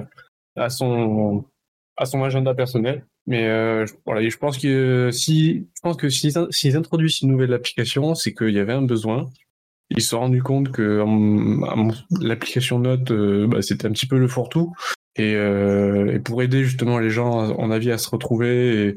à 0.55 0.69
son, 0.69 1.43
à 1.97 2.05
son 2.05 2.23
agenda 2.23 2.53
personnel. 2.53 3.03
Mais 3.27 3.47
euh, 3.47 3.85
voilà, 4.05 4.27
je 4.27 4.37
pense 4.37 4.57
que 4.57 5.09
si, 5.11 5.67
je 5.75 5.81
pense 5.81 5.97
que 5.97 6.09
s'ils 6.09 6.75
introduisent 6.75 7.21
une 7.21 7.29
nouvelle 7.29 7.53
application, 7.53 8.15
c'est 8.15 8.33
qu'il 8.33 8.49
y 8.49 8.59
avait 8.59 8.73
un 8.73 8.81
besoin. 8.81 9.29
Ils 9.89 10.01
se 10.01 10.09
sont 10.09 10.19
rendus 10.19 10.41
compte 10.41 10.71
que 10.71 11.03
l'application 12.21 12.79
Note, 12.79 13.11
euh, 13.11 13.47
bah, 13.47 13.61
c'était 13.61 13.87
un 13.87 13.91
petit 13.91 14.07
peu 14.07 14.17
le 14.17 14.27
fourre-tout. 14.27 14.73
Et, 15.17 15.35
euh, 15.35 16.13
et, 16.13 16.19
pour 16.19 16.41
aider 16.41 16.63
justement 16.63 16.97
les 16.97 17.09
gens, 17.09 17.51
en 17.51 17.71
avis, 17.71 17.91
à 17.91 17.97
se 17.97 18.09
retrouver 18.09 18.95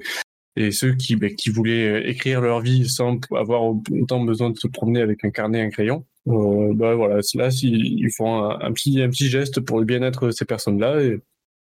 et, 0.56 0.70
ceux 0.70 0.94
qui, 0.94 1.16
bah, 1.16 1.30
qui 1.30 1.50
voulaient 1.50 2.08
écrire 2.08 2.40
leur 2.40 2.60
vie 2.60 2.88
sans 2.88 3.18
avoir 3.32 3.62
autant 3.64 4.22
besoin 4.22 4.50
de 4.50 4.58
se 4.58 4.68
promener 4.68 5.00
avec 5.00 5.24
un 5.24 5.30
carnet 5.30 5.58
et 5.58 5.62
un 5.62 5.70
crayon, 5.70 6.04
euh, 6.28 6.72
bah 6.74 6.94
voilà, 6.94 7.20
là, 7.34 7.48
ils 7.62 8.10
font 8.16 8.44
un, 8.44 8.72
petit, 8.72 9.02
un 9.02 9.10
petit 9.10 9.28
geste 9.28 9.60
pour 9.60 9.78
le 9.78 9.84
bien-être 9.84 10.26
de 10.26 10.30
ces 10.30 10.44
personnes-là 10.44 11.00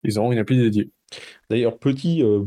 ils 0.04 0.18
auront 0.18 0.32
une 0.32 0.38
appli 0.38 0.58
dédiée. 0.58 0.90
D'ailleurs, 1.50 1.78
petit, 1.78 2.22
euh, 2.22 2.44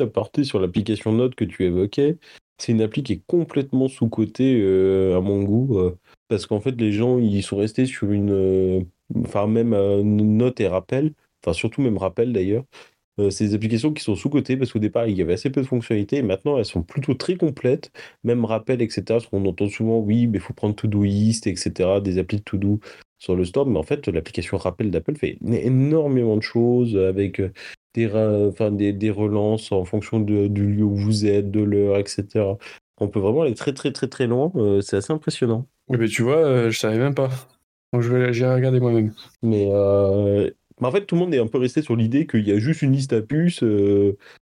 aparté 0.00 0.44
sur 0.44 0.60
l'application 0.60 1.12
Note 1.12 1.34
que 1.34 1.44
tu 1.44 1.64
évoquais, 1.64 2.18
c'est 2.58 2.72
une 2.72 2.82
appli 2.82 3.02
qui 3.02 3.14
est 3.14 3.22
complètement 3.26 3.88
sous-cotée 3.88 4.60
euh, 4.62 5.16
à 5.16 5.20
mon 5.20 5.42
goût, 5.42 5.78
euh, 5.78 5.98
parce 6.28 6.46
qu'en 6.46 6.60
fait, 6.60 6.78
les 6.80 6.92
gens, 6.92 7.18
ils 7.18 7.42
sont 7.42 7.56
restés 7.56 7.86
sur 7.86 8.10
une... 8.12 8.86
Enfin, 9.16 9.46
même 9.46 9.74
Note 10.02 10.60
et 10.60 10.68
Rappel, 10.68 11.12
enfin, 11.42 11.52
surtout 11.52 11.82
même 11.82 11.98
Rappel 11.98 12.32
d'ailleurs, 12.32 12.64
c'est 13.30 13.48
des 13.48 13.54
applications 13.54 13.92
qui 13.92 14.02
sont 14.02 14.16
sous-cotées, 14.16 14.56
parce 14.56 14.72
qu'au 14.72 14.78
départ, 14.78 15.06
il 15.06 15.16
y 15.16 15.22
avait 15.22 15.34
assez 15.34 15.50
peu 15.50 15.60
de 15.60 15.66
fonctionnalités, 15.66 16.22
maintenant, 16.22 16.56
elles 16.58 16.64
sont 16.64 16.82
plutôt 16.82 17.12
très 17.14 17.36
complètes, 17.36 17.92
même 18.24 18.44
Rappel, 18.46 18.80
etc., 18.80 19.02
parce 19.06 19.26
qu'on 19.26 19.44
entend 19.44 19.68
souvent, 19.68 19.98
oui, 19.98 20.26
mais 20.26 20.38
il 20.38 20.40
faut 20.40 20.54
prendre 20.54 20.74
Todoist, 20.74 21.46
etc., 21.46 22.00
des 22.02 22.18
applis 22.18 22.38
de 22.38 22.42
To-Do 22.42 22.80
sur 23.22 23.36
le 23.36 23.44
store, 23.44 23.66
mais 23.66 23.78
en 23.78 23.84
fait, 23.84 24.08
l'application 24.08 24.56
Rappel 24.56 24.90
d'Apple 24.90 25.14
fait 25.14 25.38
énormément 25.44 26.36
de 26.36 26.42
choses 26.42 26.96
avec 26.96 27.40
des, 27.94 28.10
enfin, 28.48 28.72
des, 28.72 28.92
des, 28.92 29.10
relances 29.10 29.70
en 29.70 29.84
fonction 29.84 30.18
de, 30.18 30.48
du 30.48 30.66
lieu 30.66 30.82
où 30.82 30.96
vous 30.96 31.24
êtes, 31.24 31.48
de 31.48 31.60
l'heure, 31.60 31.98
etc. 31.98 32.56
On 32.98 33.08
peut 33.08 33.20
vraiment 33.20 33.42
aller 33.42 33.54
très 33.54 33.72
très 33.72 33.92
très 33.92 34.08
très 34.08 34.26
loin. 34.26 34.50
Euh, 34.56 34.80
c'est 34.80 34.96
assez 34.96 35.12
impressionnant. 35.12 35.68
Oui, 35.88 35.98
mais 35.98 36.08
tu 36.08 36.22
vois, 36.22 36.38
euh, 36.38 36.70
je 36.70 36.78
savais 36.78 36.98
même 36.98 37.14
pas. 37.14 37.30
Donc 37.92 38.02
je 38.02 38.12
vais 38.12 38.32
j'irai 38.32 38.54
regarder 38.54 38.80
moi-même. 38.80 39.12
Mais, 39.42 39.68
euh, 39.70 40.50
mais, 40.80 40.86
en 40.88 40.90
fait, 40.90 41.06
tout 41.06 41.14
le 41.14 41.20
monde 41.20 41.34
est 41.34 41.38
un 41.38 41.46
peu 41.46 41.58
resté 41.58 41.82
sur 41.82 41.94
l'idée 41.94 42.26
qu'il 42.26 42.46
y 42.46 42.52
a 42.52 42.58
juste 42.58 42.82
une 42.82 42.92
liste 42.92 43.12
à 43.12 43.22
puces. 43.22 43.62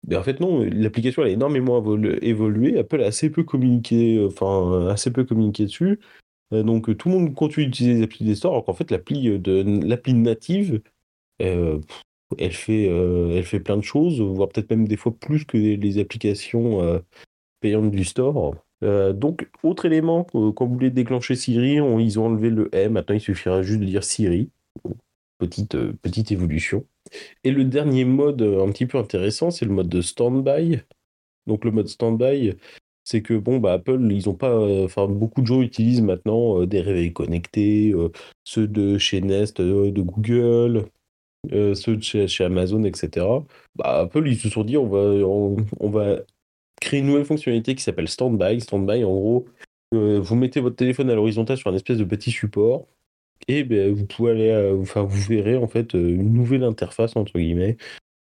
Mais 0.07 0.15
en 0.15 0.23
fait, 0.23 0.41
non, 0.41 0.63
l'application 0.63 1.23
a 1.23 1.29
énormément 1.29 1.83
évolué. 2.21 2.77
Apple 2.77 3.01
a 3.01 3.07
assez 3.07 3.29
peu 3.29 3.43
communiqué, 3.43 4.25
enfin, 4.25 4.87
assez 4.89 5.11
peu 5.11 5.23
communiqué 5.23 5.63
dessus. 5.63 5.99
Donc 6.51 6.95
tout 6.97 7.09
le 7.09 7.15
monde 7.15 7.35
continue 7.35 7.67
d'utiliser 7.67 7.95
les 7.95 8.03
applis 8.03 8.25
des 8.25 8.35
stores, 8.35 8.53
alors 8.53 8.65
qu'en 8.65 8.73
fait, 8.73 8.91
l'appli 8.91 9.39
de 9.39 9.63
l'appli 9.85 10.13
native, 10.13 10.81
elle 12.37 12.53
fait, 12.53 12.89
euh, 12.89 13.37
elle 13.37 13.43
fait 13.43 13.59
plein 13.59 13.77
de 13.77 13.83
choses, 13.83 14.19
voire 14.21 14.49
peut-être 14.49 14.69
même 14.69 14.87
des 14.87 14.97
fois 14.97 15.13
plus 15.17 15.45
que 15.45 15.57
les, 15.57 15.99
applications 15.99 16.81
euh, 16.81 16.99
payantes 17.61 17.91
du 17.91 18.03
store. 18.03 18.55
Euh, 18.83 19.13
donc, 19.13 19.49
autre 19.63 19.85
élément, 19.85 20.25
quand 20.25 20.65
vous 20.65 20.73
voulez 20.73 20.91
déclencher 20.91 21.35
Siri, 21.35 21.75
ils 21.75 22.19
ont 22.19 22.25
enlevé 22.25 22.49
le 22.49 22.69
M, 22.75 22.93
maintenant 22.93 23.15
il 23.15 23.21
suffira 23.21 23.61
juste 23.61 23.79
de 23.79 23.85
dire 23.85 24.03
Siri. 24.03 24.49
Petite, 25.39 25.77
petite 26.01 26.31
évolution. 26.31 26.85
Et 27.43 27.51
le 27.51 27.63
dernier 27.63 28.05
mode 28.05 28.41
un 28.41 28.71
petit 28.71 28.87
peu 28.87 28.97
intéressant, 28.97 29.51
c'est 29.51 29.65
le 29.65 29.71
mode 29.71 29.89
de 29.89 30.01
standby. 30.01 30.81
Donc 31.45 31.63
le 31.63 31.71
mode 31.71 31.87
standby, 31.87 32.55
c'est 33.07 33.21
que 33.21 33.33
bon 33.35 33.59
bah 33.59 33.73
Apple, 33.73 33.99
ils 34.11 34.29
ont 34.29 34.35
pas, 34.35 34.55
enfin 34.83 35.07
beaucoup 35.07 35.41
de 35.41 35.47
gens 35.47 35.61
utilisent 35.61 36.01
maintenant 36.01 36.65
des 36.65 36.81
réveils 36.81 37.13
connectés, 37.13 37.93
ceux 38.43 38.67
de 38.67 38.97
chez 38.97 39.21
Nest, 39.21 39.61
de 39.61 40.01
Google, 40.01 40.89
euh, 41.53 41.75
ceux 41.75 41.95
de 41.97 42.01
chez, 42.01 42.43
Amazon, 42.43 42.83
etc. 42.83 43.25
Bah, 43.75 43.99
Apple, 44.01 44.27
ils 44.27 44.37
se 44.37 44.49
sont 44.49 44.63
dit, 44.63 44.77
on 44.77 44.87
va, 44.87 44.99
on, 44.99 45.89
va 45.89 46.17
créer 46.81 46.99
une 46.99 47.07
nouvelle 47.07 47.25
fonctionnalité 47.25 47.75
qui 47.75 47.83
s'appelle 47.83 48.07
Standby. 48.09 48.61
Standby, 48.61 49.03
en 49.03 49.13
gros, 49.13 49.45
euh, 49.93 50.19
vous 50.19 50.35
mettez 50.35 50.59
votre 50.59 50.75
téléphone 50.75 51.09
à 51.09 51.15
l'horizontale 51.15 51.57
sur 51.57 51.71
un 51.71 51.75
espèce 51.75 51.97
de 51.97 52.03
petit 52.03 52.31
support 52.31 52.87
et 53.47 53.63
ben, 53.63 53.93
vous 53.93 54.05
pouvez 54.05 54.31
aller, 54.31 54.49
euh, 54.49 54.77
enfin, 54.81 55.03
vous 55.03 55.21
verrez 55.21 55.57
en 55.57 55.67
fait 55.67 55.93
une 55.93 56.33
nouvelle 56.33 56.63
interface 56.63 57.15
entre 57.15 57.33
guillemets 57.39 57.77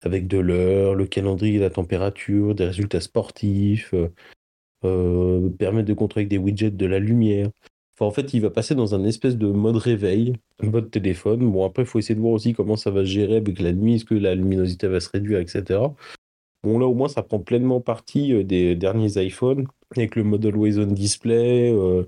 avec 0.03 0.29
de 0.29 0.39
l'heure, 0.39 0.95
le 0.95 1.07
calendrier, 1.07 1.59
la 1.59 1.71
température, 1.71 2.55
des 2.55 2.67
résultats 2.67 3.01
sportifs, 3.01 3.95
permettre 4.83 5.89
de 5.89 5.95
contrôler 5.95 6.23
avec 6.23 6.31
des 6.31 6.39
widgets 6.39 6.71
de 6.71 6.87
la 6.87 6.99
lumière 6.99 7.51
en 8.05 8.11
fait, 8.11 8.33
il 8.35 8.41
va 8.41 8.51
passer 8.51 8.75
dans 8.75 8.95
un 8.95 9.05
espèce 9.05 9.37
de 9.37 9.47
mode 9.49 9.77
réveil, 9.77 10.35
mode 10.63 10.91
téléphone. 10.91 11.51
Bon, 11.51 11.65
après, 11.67 11.83
il 11.83 11.87
faut 11.87 11.99
essayer 11.99 12.15
de 12.15 12.21
voir 12.21 12.33
aussi 12.33 12.55
comment 12.55 12.77
ça 12.77 12.91
va 12.91 13.01
se 13.01 13.11
gérer 13.11 13.37
avec 13.37 13.61
la 13.61 13.73
nuit, 13.73 13.97
est-ce 13.97 14.05
que 14.05 14.15
la 14.15 14.35
luminosité 14.35 14.89
va 14.89 15.01
se 15.01 15.11
réduire, 15.11 15.39
etc. 15.39 15.81
Bon, 16.63 16.79
là, 16.79 16.87
au 16.87 16.95
moins, 16.95 17.09
ça 17.09 17.23
prend 17.23 17.41
pleinement 17.41 17.81
partie 17.81 18.33
euh, 18.33 18.45
des 18.45 18.75
derniers 18.75 19.23
iPhones, 19.23 19.67
avec 19.97 20.17
le 20.17 20.25
mode 20.25 20.45
Always 20.47 20.79
On 20.79 20.87
Display. 20.87 21.73
Euh. 21.73 22.05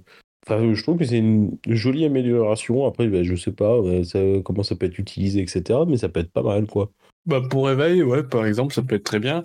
Enfin, 0.46 0.74
je 0.74 0.82
trouve 0.82 0.98
que 0.98 1.04
c'est 1.04 1.18
une 1.18 1.56
jolie 1.68 2.04
amélioration. 2.04 2.86
Après, 2.86 3.06
ben, 3.06 3.22
je 3.22 3.34
sais 3.36 3.52
pas 3.52 3.74
euh, 3.74 4.42
comment 4.42 4.62
ça 4.62 4.76
peut 4.76 4.86
être 4.86 4.98
utilisé, 4.98 5.40
etc. 5.40 5.80
Mais 5.86 5.96
ça 5.96 6.08
peut 6.08 6.20
être 6.20 6.32
pas 6.32 6.42
mal, 6.42 6.66
quoi. 6.66 6.90
Bah, 7.26 7.40
pour 7.48 7.66
réveil, 7.66 8.02
ouais, 8.02 8.24
par 8.24 8.46
exemple, 8.46 8.74
ça 8.74 8.82
peut 8.82 8.96
être 8.96 9.04
très 9.04 9.20
bien. 9.20 9.44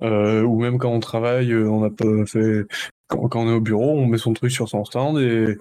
Ou 0.00 0.60
même 0.60 0.78
quand 0.78 0.90
on 0.90 1.00
travaille, 1.00 1.54
on 1.54 1.80
n'a 1.80 1.90
pas 1.90 2.26
fait 2.26 2.66
quand, 3.08 3.36
on 3.36 3.48
est 3.48 3.54
au 3.54 3.60
bureau, 3.60 3.90
on 3.90 4.06
met 4.06 4.18
son 4.18 4.32
truc 4.32 4.50
sur 4.50 4.68
son 4.68 4.84
stand 4.84 5.18
et 5.18 5.56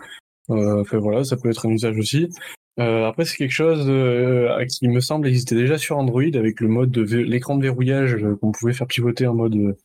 enfin 0.49 0.97
voilà, 0.97 1.23
ça 1.23 1.37
peut 1.37 1.49
être 1.49 1.65
un 1.67 1.71
usage 1.71 1.97
aussi. 1.97 2.29
après, 2.77 3.25
c'est 3.25 3.37
quelque 3.37 3.51
chose 3.51 3.85
qui 4.69 4.87
me 4.87 4.99
semble 4.99 5.27
exister 5.27 5.55
déjà 5.55 5.77
sur 5.77 5.97
Android 5.97 6.21
avec 6.35 6.59
le 6.61 6.67
mode 6.67 6.91
de 6.91 7.17
l'écran 7.17 7.57
de 7.57 7.63
verrouillage 7.63 8.17
qu'on 8.41 8.51
pouvait 8.51 8.73
faire 8.73 8.87
pivoter 8.87 9.27
en 9.27 9.33
mode 9.33 9.77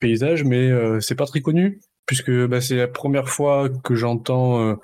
paysage, 0.00 0.44
mais 0.44 0.70
c'est 1.00 1.16
pas 1.16 1.26
très 1.26 1.40
connu 1.40 1.80
puisque 2.06 2.32
bah, 2.46 2.62
c'est 2.62 2.76
la 2.76 2.88
première 2.88 3.28
fois 3.28 3.68
que 3.84 3.94
j'entends 3.94 4.78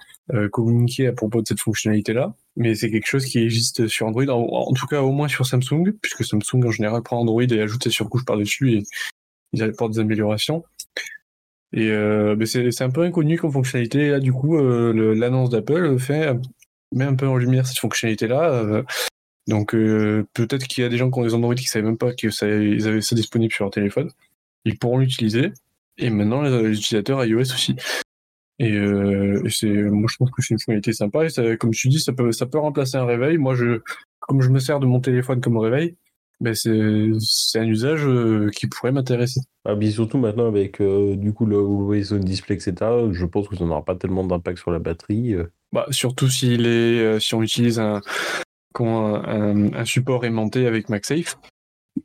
communiquer 0.52 1.08
à 1.08 1.12
propos 1.12 1.40
de 1.40 1.46
cette 1.46 1.60
fonctionnalité-là 1.60 2.34
mais 2.56 2.74
c'est 2.74 2.90
quelque 2.90 3.06
chose 3.06 3.24
qui 3.24 3.38
existe 3.38 3.88
sur 3.88 4.06
Android, 4.06 4.26
en, 4.28 4.72
tout 4.72 4.86
cas 4.86 5.02
au 5.02 5.10
moins 5.10 5.28
sur 5.28 5.46
Samsung, 5.46 5.92
puisque 6.00 6.24
Samsung 6.24 6.64
en 6.66 6.70
général 6.70 7.02
prend 7.02 7.18
Android 7.20 7.42
et 7.42 7.60
ajoute 7.60 7.82
ses 7.84 7.90
surcouches 7.90 8.24
par-dessus 8.24 8.74
et 8.74 8.82
ils 9.52 9.62
apportent 9.62 9.92
des 9.92 10.00
améliorations. 10.00 10.64
Et 11.72 11.90
euh, 11.90 12.36
c'est 12.44 12.82
un 12.82 12.90
peu 12.90 13.02
inconnu 13.02 13.36
comme 13.38 13.50
fonctionnalité. 13.50 14.10
Là, 14.10 14.20
du 14.20 14.32
coup, 14.32 14.56
euh, 14.56 15.14
l'annonce 15.14 15.50
d'Apple 15.50 15.98
fait 15.98 16.32
met 16.94 17.04
un 17.04 17.14
peu 17.14 17.26
en 17.26 17.36
lumière 17.36 17.66
cette 17.66 17.78
fonctionnalité-là. 17.78 18.52
Euh, 18.52 18.82
donc 19.46 19.74
euh, 19.74 20.26
peut-être 20.32 20.66
qu'il 20.66 20.82
y 20.82 20.86
a 20.86 20.90
des 20.90 20.96
gens 20.96 21.10
qui 21.10 21.18
ont 21.18 21.24
des 21.24 21.34
Android 21.34 21.54
qui 21.54 21.64
ne 21.64 21.68
savaient 21.68 21.84
même 21.84 21.98
pas 21.98 22.14
qu'ils 22.14 22.32
avaient 22.42 23.00
ça 23.00 23.14
disponible 23.14 23.52
sur 23.52 23.64
leur 23.64 23.72
téléphone. 23.72 24.10
Ils 24.64 24.78
pourront 24.78 24.98
l'utiliser. 24.98 25.52
Et 25.98 26.10
maintenant, 26.10 26.42
les 26.42 26.78
utilisateurs 26.78 27.24
iOS 27.24 27.40
aussi. 27.40 27.76
Et, 28.58 28.72
euh, 28.72 29.42
c'est, 29.48 29.72
moi, 29.72 30.06
je 30.08 30.16
trouve 30.16 30.30
que 30.30 30.42
c'est 30.42 30.54
une 30.54 30.58
fonctionnalité 30.58 30.92
sympa. 30.92 31.26
Et 31.26 31.56
comme 31.56 31.72
tu 31.72 31.88
dis, 31.88 32.00
ça 32.00 32.12
peut, 32.12 32.32
ça 32.32 32.46
peut 32.46 32.58
remplacer 32.58 32.96
un 32.96 33.04
réveil. 33.04 33.38
Moi, 33.38 33.54
je, 33.54 33.80
comme 34.20 34.40
je 34.40 34.50
me 34.50 34.58
sers 34.58 34.80
de 34.80 34.86
mon 34.86 35.00
téléphone 35.00 35.40
comme 35.40 35.56
réveil, 35.56 35.96
ben 36.40 36.54
c'est, 36.54 37.10
c'est 37.20 37.60
un 37.60 37.66
usage 37.66 38.06
euh, 38.06 38.50
qui 38.50 38.66
pourrait 38.66 38.92
m'intéresser. 38.92 39.40
Ah, 39.64 39.74
mais 39.76 39.90
surtout 39.90 40.18
maintenant 40.18 40.46
avec 40.46 40.80
euh, 40.80 41.16
du 41.16 41.32
coup 41.32 41.46
le 41.46 41.56
Always 41.56 42.12
On 42.12 42.18
Display, 42.18 42.56
etc. 42.56 42.74
Je 43.12 43.24
pense 43.24 43.48
que 43.48 43.56
ça 43.56 43.64
n'aura 43.64 43.84
pas 43.84 43.94
tellement 43.94 44.24
d'impact 44.24 44.58
sur 44.58 44.70
la 44.70 44.80
batterie. 44.80 45.36
Bah, 45.72 45.86
surtout 45.90 46.28
s'il 46.28 46.66
est, 46.66 47.20
si 47.20 47.34
on 47.34 47.42
utilise 47.42 47.78
un, 47.78 48.00
un, 48.80 49.72
un, 49.72 49.84
support 49.84 50.24
aimanté 50.24 50.66
avec 50.66 50.88
MagSafe. 50.88 51.38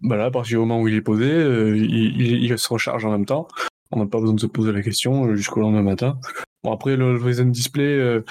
Bah 0.02 0.16
là, 0.16 0.26
à 0.26 0.32
partir 0.32 0.60
du 0.60 0.60
moment 0.60 0.82
où 0.82 0.88
il 0.88 0.94
est 0.94 1.02
posé, 1.02 1.26
il, 1.26 2.22
il, 2.22 2.44
il, 2.44 2.58
se 2.58 2.70
recharge 2.70 3.06
en 3.06 3.12
même 3.12 3.26
temps 3.26 3.48
on 3.92 4.00
n'a 4.00 4.06
pas 4.06 4.20
besoin 4.20 4.36
de 4.36 4.40
se 4.40 4.48
poser 4.48 4.72
la 4.72 4.82
question 4.82 5.26
euh, 5.26 5.36
jusqu'au 5.36 5.62
lendemain 5.62 5.84
matin. 5.84 6.20
Bon, 6.64 6.72
après, 6.72 6.96
le 6.96 7.16
Reason 7.16 7.46
Display, 7.46 7.84
euh, 7.84 8.22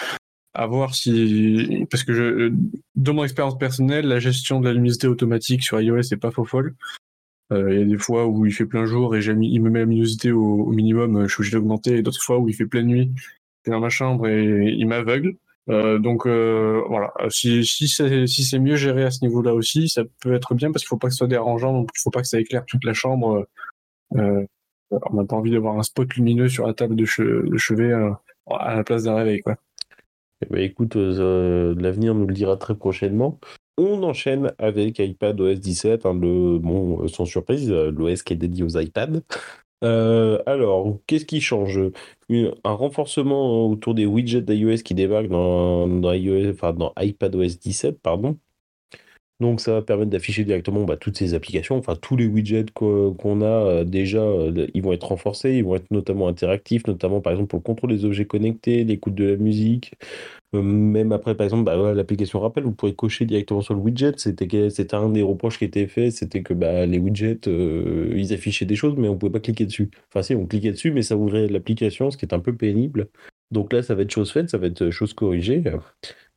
à 0.54 0.66
voir 0.66 0.94
si. 0.94 1.86
Parce 1.90 2.04
que 2.04 2.12
je, 2.12 2.52
de 2.96 3.10
mon 3.10 3.24
expérience 3.24 3.58
personnelle, 3.58 4.06
la 4.06 4.18
gestion 4.18 4.60
de 4.60 4.66
la 4.66 4.72
luminosité 4.72 5.06
automatique 5.06 5.62
sur 5.62 5.80
iOS 5.80 6.02
n'est 6.10 6.16
pas 6.16 6.30
faux 6.30 6.44
folle. 6.44 6.74
Euh, 7.52 7.72
il 7.72 7.78
y 7.80 7.82
a 7.82 7.86
des 7.86 7.98
fois 7.98 8.26
où 8.26 8.44
il 8.44 8.52
fait 8.52 8.66
plein 8.66 8.84
jour 8.84 9.16
et 9.16 9.34
mis, 9.34 9.50
il 9.52 9.62
me 9.62 9.70
met 9.70 9.80
la 9.80 9.84
luminosité 9.86 10.32
au, 10.32 10.66
minimum, 10.66 11.26
je 11.26 11.32
suis 11.32 11.40
obligé 11.40 11.56
d'augmenter, 11.56 11.96
et 11.96 12.02
d'autres 12.02 12.22
fois 12.22 12.38
où 12.38 12.48
il 12.48 12.54
fait 12.54 12.66
pleine 12.66 12.86
nuit, 12.86 13.10
c'est 13.64 13.70
dans 13.70 13.80
ma 13.80 13.88
chambre 13.88 14.28
et 14.28 14.74
il 14.76 14.86
m'aveugle. 14.86 15.34
donc 15.66 16.26
voilà, 16.26 17.10
si, 17.30 17.64
si 17.64 17.88
c'est 17.88 18.26
si 18.26 18.58
mieux 18.58 18.76
géré 18.76 19.04
à 19.04 19.10
ce 19.10 19.24
niveau-là 19.24 19.54
aussi, 19.54 19.88
ça 19.88 20.02
peut 20.20 20.34
être 20.34 20.54
bien 20.54 20.70
parce 20.70 20.82
qu'il 20.82 20.88
faut 20.88 20.98
pas 20.98 21.08
que 21.08 21.14
ce 21.14 21.18
soit 21.18 21.26
dérangeant, 21.26 21.84
il 21.84 22.00
faut 22.02 22.10
pas 22.10 22.20
que 22.20 22.28
ça 22.28 22.38
éclaire 22.38 22.66
toute 22.66 22.84
la 22.84 22.92
chambre. 22.92 23.46
Euh, 24.16 24.44
on 24.90 25.14
n'a 25.14 25.24
pas 25.24 25.36
envie 25.36 25.50
d'avoir 25.50 25.78
un 25.78 25.82
spot 25.82 26.14
lumineux 26.14 26.48
sur 26.48 26.66
la 26.66 26.74
table 26.74 26.96
de, 26.96 27.04
chevet 27.04 27.92
euh, 27.92 28.10
à 28.50 28.74
la 28.76 28.84
place 28.84 29.04
d'un 29.04 29.14
réveil. 29.16 29.40
Quoi. 29.40 29.56
Eh 30.42 30.46
ben, 30.50 30.60
écoute, 30.62 30.96
euh, 30.96 31.74
l'avenir 31.78 32.14
nous 32.14 32.26
le 32.26 32.34
dira 32.34 32.56
très 32.56 32.74
prochainement. 32.74 33.38
On 33.76 34.02
enchaîne 34.02 34.52
avec 34.58 34.98
iPad 34.98 35.40
OS 35.40 35.60
17, 35.60 36.06
hein, 36.06 36.14
bon, 36.14 37.02
euh, 37.02 37.08
sans 37.08 37.26
surprise, 37.26 37.70
l'OS 37.70 38.22
qui 38.22 38.32
est 38.32 38.36
dédié 38.36 38.64
aux 38.64 38.78
iPads. 38.78 39.20
alors, 39.82 40.98
qu'est-ce 41.06 41.24
qui 41.24 41.40
change? 41.40 41.80
Un 42.30 42.72
renforcement 42.72 43.68
autour 43.68 43.94
des 43.94 44.06
widgets 44.06 44.42
d'iOS 44.42 44.82
qui 44.84 44.94
débarquent 44.94 45.28
dans, 45.28 45.86
dans, 45.86 46.12
iOS, 46.12 46.50
enfin, 46.50 46.72
dans 46.72 46.92
iPadOS 46.98 47.58
17, 47.60 48.00
pardon. 48.00 48.38
Donc 49.40 49.60
ça 49.60 49.72
va 49.72 49.82
permettre 49.82 50.10
d'afficher 50.10 50.42
directement 50.44 50.84
bah, 50.84 50.96
toutes 50.96 51.16
ces 51.16 51.34
applications, 51.34 51.76
enfin 51.76 51.94
tous 51.94 52.16
les 52.16 52.26
widgets 52.26 52.72
qu'on 52.74 53.40
a 53.40 53.44
euh, 53.44 53.84
déjà, 53.84 54.18
euh, 54.18 54.66
ils 54.74 54.82
vont 54.82 54.92
être 54.92 55.04
renforcés, 55.04 55.52
ils 55.52 55.64
vont 55.64 55.76
être 55.76 55.88
notamment 55.92 56.26
interactifs, 56.26 56.84
notamment 56.88 57.20
par 57.20 57.32
exemple 57.32 57.50
pour 57.50 57.60
le 57.60 57.62
contrôle 57.62 57.90
des 57.90 58.04
objets 58.04 58.24
connectés, 58.26 58.82
l'écoute 58.82 59.14
de 59.14 59.24
la 59.26 59.36
musique. 59.36 59.92
Euh, 60.54 60.62
même 60.62 61.12
après, 61.12 61.36
par 61.36 61.44
exemple, 61.44 61.64
bah, 61.64 61.94
l'application 61.94 62.40
rappel, 62.40 62.64
vous 62.64 62.72
pourrez 62.72 62.94
cocher 62.94 63.26
directement 63.26 63.60
sur 63.60 63.74
le 63.74 63.80
widget. 63.80 64.14
C'était 64.18 64.94
un 64.94 65.08
des 65.10 65.22
reproches 65.22 65.58
qui 65.58 65.64
était 65.66 65.86
fait, 65.86 66.10
c'était 66.10 66.42
que 66.42 66.54
bah, 66.54 66.86
les 66.86 66.98
widgets, 66.98 67.40
ils 67.46 68.32
affichaient 68.32 68.66
des 68.66 68.76
choses, 68.76 68.94
mais 68.96 69.08
on 69.08 69.16
pouvait 69.18 69.32
pas 69.32 69.40
cliquer 69.40 69.66
dessus. 69.66 69.90
Enfin 70.08 70.22
si, 70.22 70.34
on 70.34 70.46
cliquait 70.46 70.72
dessus, 70.72 70.90
mais 70.90 71.02
ça 71.02 71.16
ouvrait 71.16 71.46
l'application, 71.48 72.10
ce 72.10 72.16
qui 72.16 72.24
est 72.24 72.34
un 72.34 72.40
peu 72.40 72.56
pénible. 72.56 73.08
Donc 73.50 73.72
là, 73.72 73.82
ça 73.82 73.94
va 73.94 74.02
être 74.02 74.10
chose 74.10 74.30
faite, 74.30 74.50
ça 74.50 74.58
va 74.58 74.66
être 74.66 74.90
chose 74.90 75.14
corrigée. 75.14 75.62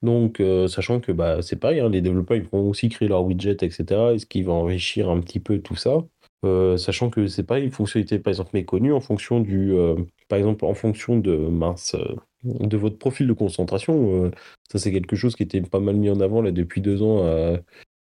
Donc, 0.01 0.39
euh, 0.39 0.67
sachant 0.67 0.99
que 0.99 1.11
bah, 1.11 1.41
c'est 1.41 1.57
pareil, 1.57 1.79
hein, 1.79 1.89
les 1.89 2.01
développeurs 2.01 2.37
ils 2.37 2.43
vont 2.43 2.69
aussi 2.69 2.89
créer 2.89 3.07
leur 3.07 3.23
widget, 3.23 3.57
etc. 3.61 4.13
Est-ce 4.13 4.25
qu'ils 4.25 4.45
vont 4.45 4.53
enrichir 4.53 5.09
un 5.09 5.19
petit 5.19 5.39
peu 5.39 5.59
tout 5.59 5.75
ça? 5.75 5.97
Euh, 6.43 6.75
Sachant 6.77 7.11
que 7.11 7.27
c'est 7.27 7.43
pas 7.43 7.59
une 7.59 7.71
fonctionnalité 7.71 8.17
par 8.17 8.31
exemple 8.31 8.51
méconnue 8.53 8.93
en 8.93 8.99
fonction 8.99 9.41
du, 9.41 9.73
euh, 9.73 9.95
par 10.27 10.39
exemple 10.39 10.65
en 10.65 10.73
fonction 10.73 11.19
de 11.19 11.35
mince, 11.35 11.95
de 12.43 12.77
votre 12.77 12.97
profil 12.97 13.27
de 13.27 13.33
concentration. 13.33 14.31
ça 14.71 14.79
c'est 14.79 14.91
quelque 14.91 15.15
chose 15.15 15.35
qui 15.35 15.43
était 15.43 15.61
pas 15.61 15.79
mal 15.79 15.95
mis 15.97 16.09
en 16.09 16.19
avant 16.19 16.41
là 16.41 16.51
depuis 16.51 16.81
deux 16.81 17.03
ans 17.03 17.23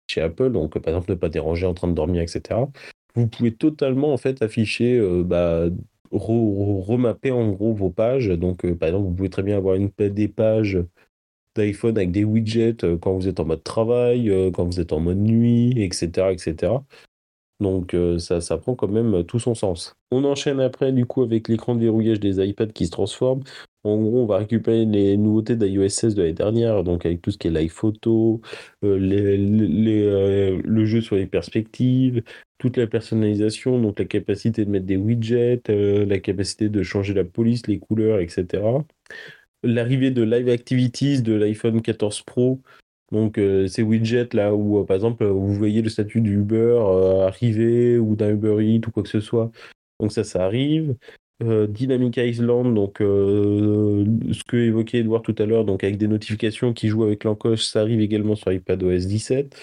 chez 0.07 0.21
Apple. 0.21 0.51
Donc 0.53 0.79
par 0.79 0.93
exemple 0.93 1.11
ne 1.11 1.15
pas 1.15 1.27
déranger 1.27 1.65
en 1.65 1.73
train 1.73 1.89
de 1.89 1.93
dormir, 1.93 2.21
etc. 2.21 2.61
Vous 3.15 3.27
pouvez 3.27 3.53
totalement 3.53 4.13
en 4.13 4.17
fait 4.17 4.41
afficher 4.41 5.01
bah, 5.25 5.65
remapper 6.11 7.31
en 7.31 7.51
gros 7.51 7.73
vos 7.73 7.89
pages. 7.89 8.27
Donc, 8.27 8.65
euh, 8.65 8.75
par 8.75 8.89
exemple, 8.89 9.07
vous 9.07 9.15
pouvez 9.15 9.29
très 9.29 9.43
bien 9.43 9.57
avoir 9.57 9.75
une, 9.75 9.89
des 9.97 10.27
pages 10.27 10.79
d'iPhone 11.55 11.97
avec 11.97 12.11
des 12.11 12.23
widgets 12.23 12.83
euh, 12.83 12.97
quand 12.97 13.13
vous 13.13 13.27
êtes 13.27 13.39
en 13.39 13.45
mode 13.45 13.63
travail, 13.63 14.29
euh, 14.29 14.51
quand 14.51 14.65
vous 14.65 14.79
êtes 14.79 14.93
en 14.93 14.99
mode 14.99 15.17
nuit, 15.17 15.73
etc. 15.83 16.31
etc. 16.31 16.73
Donc 17.59 17.93
ça, 18.19 18.39
ça 18.39 18.57
prend 18.57 18.73
quand 18.73 18.87
même 18.87 19.25
tout 19.25 19.39
son 19.39 19.53
sens. 19.53 19.93
On 20.11 20.23
enchaîne 20.23 20.61
après 20.61 20.93
du 20.93 21.05
coup 21.05 21.23
avec 21.23 21.49
l'écran 21.49 21.75
de 21.75 21.81
verrouillage 21.81 22.21
des 22.21 22.41
iPads 22.41 22.67
qui 22.67 22.85
se 22.85 22.91
transforme. 22.91 23.41
En 23.83 23.97
gros, 23.97 24.23
on 24.23 24.25
va 24.25 24.37
récupérer 24.37 24.85
les 24.85 25.17
nouveautés 25.17 25.57
d'iOS 25.57 25.89
16 25.89 26.15
de 26.15 26.21
l'année 26.21 26.33
dernière, 26.33 26.85
donc 26.85 27.05
avec 27.05 27.21
tout 27.21 27.31
ce 27.31 27.37
qui 27.37 27.47
est 27.47 27.51
live 27.51 27.77
le 28.81 30.85
jeu 30.85 31.01
sur 31.01 31.17
les 31.17 31.27
perspectives, 31.27 32.23
toute 32.59 32.77
la 32.77 32.87
personnalisation, 32.87 33.81
donc 33.81 33.97
la 33.97 34.05
capacité 34.05 34.65
de 34.65 34.69
mettre 34.69 34.85
des 34.85 34.97
widgets, 34.97 35.61
euh, 35.69 36.05
la 36.05 36.19
capacité 36.19 36.69
de 36.69 36.83
changer 36.83 37.13
la 37.13 37.23
police, 37.23 37.65
les 37.67 37.79
couleurs, 37.79 38.19
etc. 38.19 38.61
L'arrivée 39.63 40.11
de 40.11 40.21
Live 40.23 40.49
Activities 40.49 41.21
de 41.21 41.33
l'iPhone 41.33 41.81
14 41.81 42.21
Pro, 42.23 42.61
donc 43.11 43.37
euh, 43.37 43.67
ces 43.67 43.81
widgets 43.81 44.29
là 44.33 44.53
où 44.53 44.79
euh, 44.79 44.85
par 44.85 44.95
exemple 44.95 45.25
vous 45.25 45.53
voyez 45.53 45.81
le 45.81 45.89
statut 45.89 46.21
du 46.21 46.35
Uber 46.35 46.77
arriver 47.25 47.97
ou 47.97 48.15
d'un 48.15 48.31
Uber 48.31 48.57
Eats 48.61 48.87
ou 48.87 48.91
quoi 48.91 49.03
que 49.03 49.09
ce 49.09 49.21
soit. 49.21 49.51
Donc 49.99 50.11
ça, 50.11 50.23
ça 50.23 50.45
arrive. 50.45 50.95
Dynamic 51.41 52.17
Island, 52.17 52.75
donc 52.75 52.97
ce 52.99 54.43
que 54.43 54.57
évoquait 54.57 54.97
Edouard 54.97 55.21
tout 55.21 55.35
à 55.37 55.45
l'heure, 55.45 55.63
donc 55.63 55.85
avec 55.85 55.97
des 55.97 56.09
notifications 56.09 56.73
qui 56.73 56.89
jouent 56.89 57.05
avec 57.05 57.23
l'encoche, 57.23 57.63
ça 57.63 57.79
arrive 57.79 58.01
également 58.01 58.35
sur 58.35 58.51
iPadOS 58.51 59.05
17. 59.05 59.55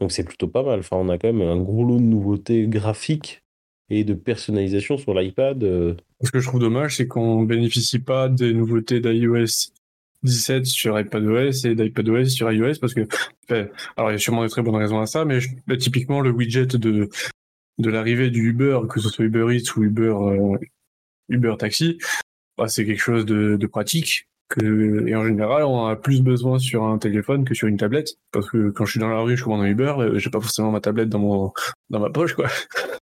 Donc 0.00 0.12
c'est 0.12 0.24
plutôt 0.24 0.48
pas 0.48 0.62
mal. 0.62 0.80
Enfin, 0.80 0.96
on 0.96 1.08
a 1.08 1.18
quand 1.18 1.32
même 1.32 1.46
un 1.46 1.60
gros 1.60 1.84
lot 1.84 1.98
de 1.98 2.04
nouveautés 2.04 2.66
graphiques 2.66 3.42
et 3.90 4.04
de 4.04 4.14
personnalisation 4.14 4.96
sur 4.96 5.14
l'iPad. 5.14 5.62
Euh. 5.62 5.94
Ce 6.22 6.30
que 6.30 6.40
je 6.40 6.48
trouve 6.48 6.60
dommage, 6.60 6.96
c'est 6.96 7.06
qu'on 7.06 7.42
bénéficie 7.42 7.98
pas 7.98 8.28
des 8.28 8.54
nouveautés 8.54 9.00
d'iOS 9.00 9.72
17 10.22 10.66
sur 10.66 10.98
iPadOS 10.98 11.66
et 11.66 11.74
d'iPadOS 11.74 12.26
sur 12.26 12.50
iOS 12.50 12.74
parce 12.80 12.94
que, 12.94 13.06
alors 13.96 14.10
il 14.10 14.12
y 14.12 14.16
a 14.16 14.18
sûrement 14.18 14.44
des 14.44 14.50
très 14.50 14.62
bonnes 14.62 14.76
raisons 14.76 15.00
à 15.00 15.06
ça, 15.06 15.24
mais 15.24 15.38
bah, 15.66 15.76
typiquement 15.76 16.20
le 16.20 16.30
widget 16.30 16.66
de 16.66 17.08
de 17.78 17.90
l'arrivée 17.90 18.28
du 18.28 18.50
Uber, 18.50 18.80
que 18.90 19.00
ce 19.00 19.08
soit 19.08 19.24
Uber 19.24 19.56
Eats 19.56 19.74
ou 19.74 19.84
Uber 19.84 20.14
euh, 20.20 20.58
Uber 21.30 21.54
Taxi, 21.58 21.96
bah, 22.58 22.68
c'est 22.68 22.84
quelque 22.84 23.00
chose 23.00 23.24
de 23.24 23.66
pratique 23.66 24.28
et 24.58 25.14
en 25.14 25.24
général, 25.24 25.62
on 25.64 25.86
a 25.86 25.96
plus 25.96 26.22
besoin 26.22 26.58
sur 26.58 26.84
un 26.84 26.98
téléphone 26.98 27.44
que 27.44 27.54
sur 27.54 27.68
une 27.68 27.76
tablette. 27.76 28.16
Parce 28.32 28.50
que 28.50 28.70
quand 28.70 28.84
je 28.84 28.92
suis 28.92 29.00
dans 29.00 29.08
la 29.08 29.20
rue, 29.20 29.36
je 29.36 29.44
commande 29.44 29.62
un 29.62 29.66
Uber, 29.66 29.94
euh, 29.98 30.18
j'ai 30.18 30.30
pas 30.30 30.40
forcément 30.40 30.70
ma 30.70 30.80
tablette 30.80 31.08
dans, 31.08 31.18
mon, 31.18 31.52
dans 31.90 32.00
ma 32.00 32.10
poche, 32.10 32.34
quoi. 32.34 32.48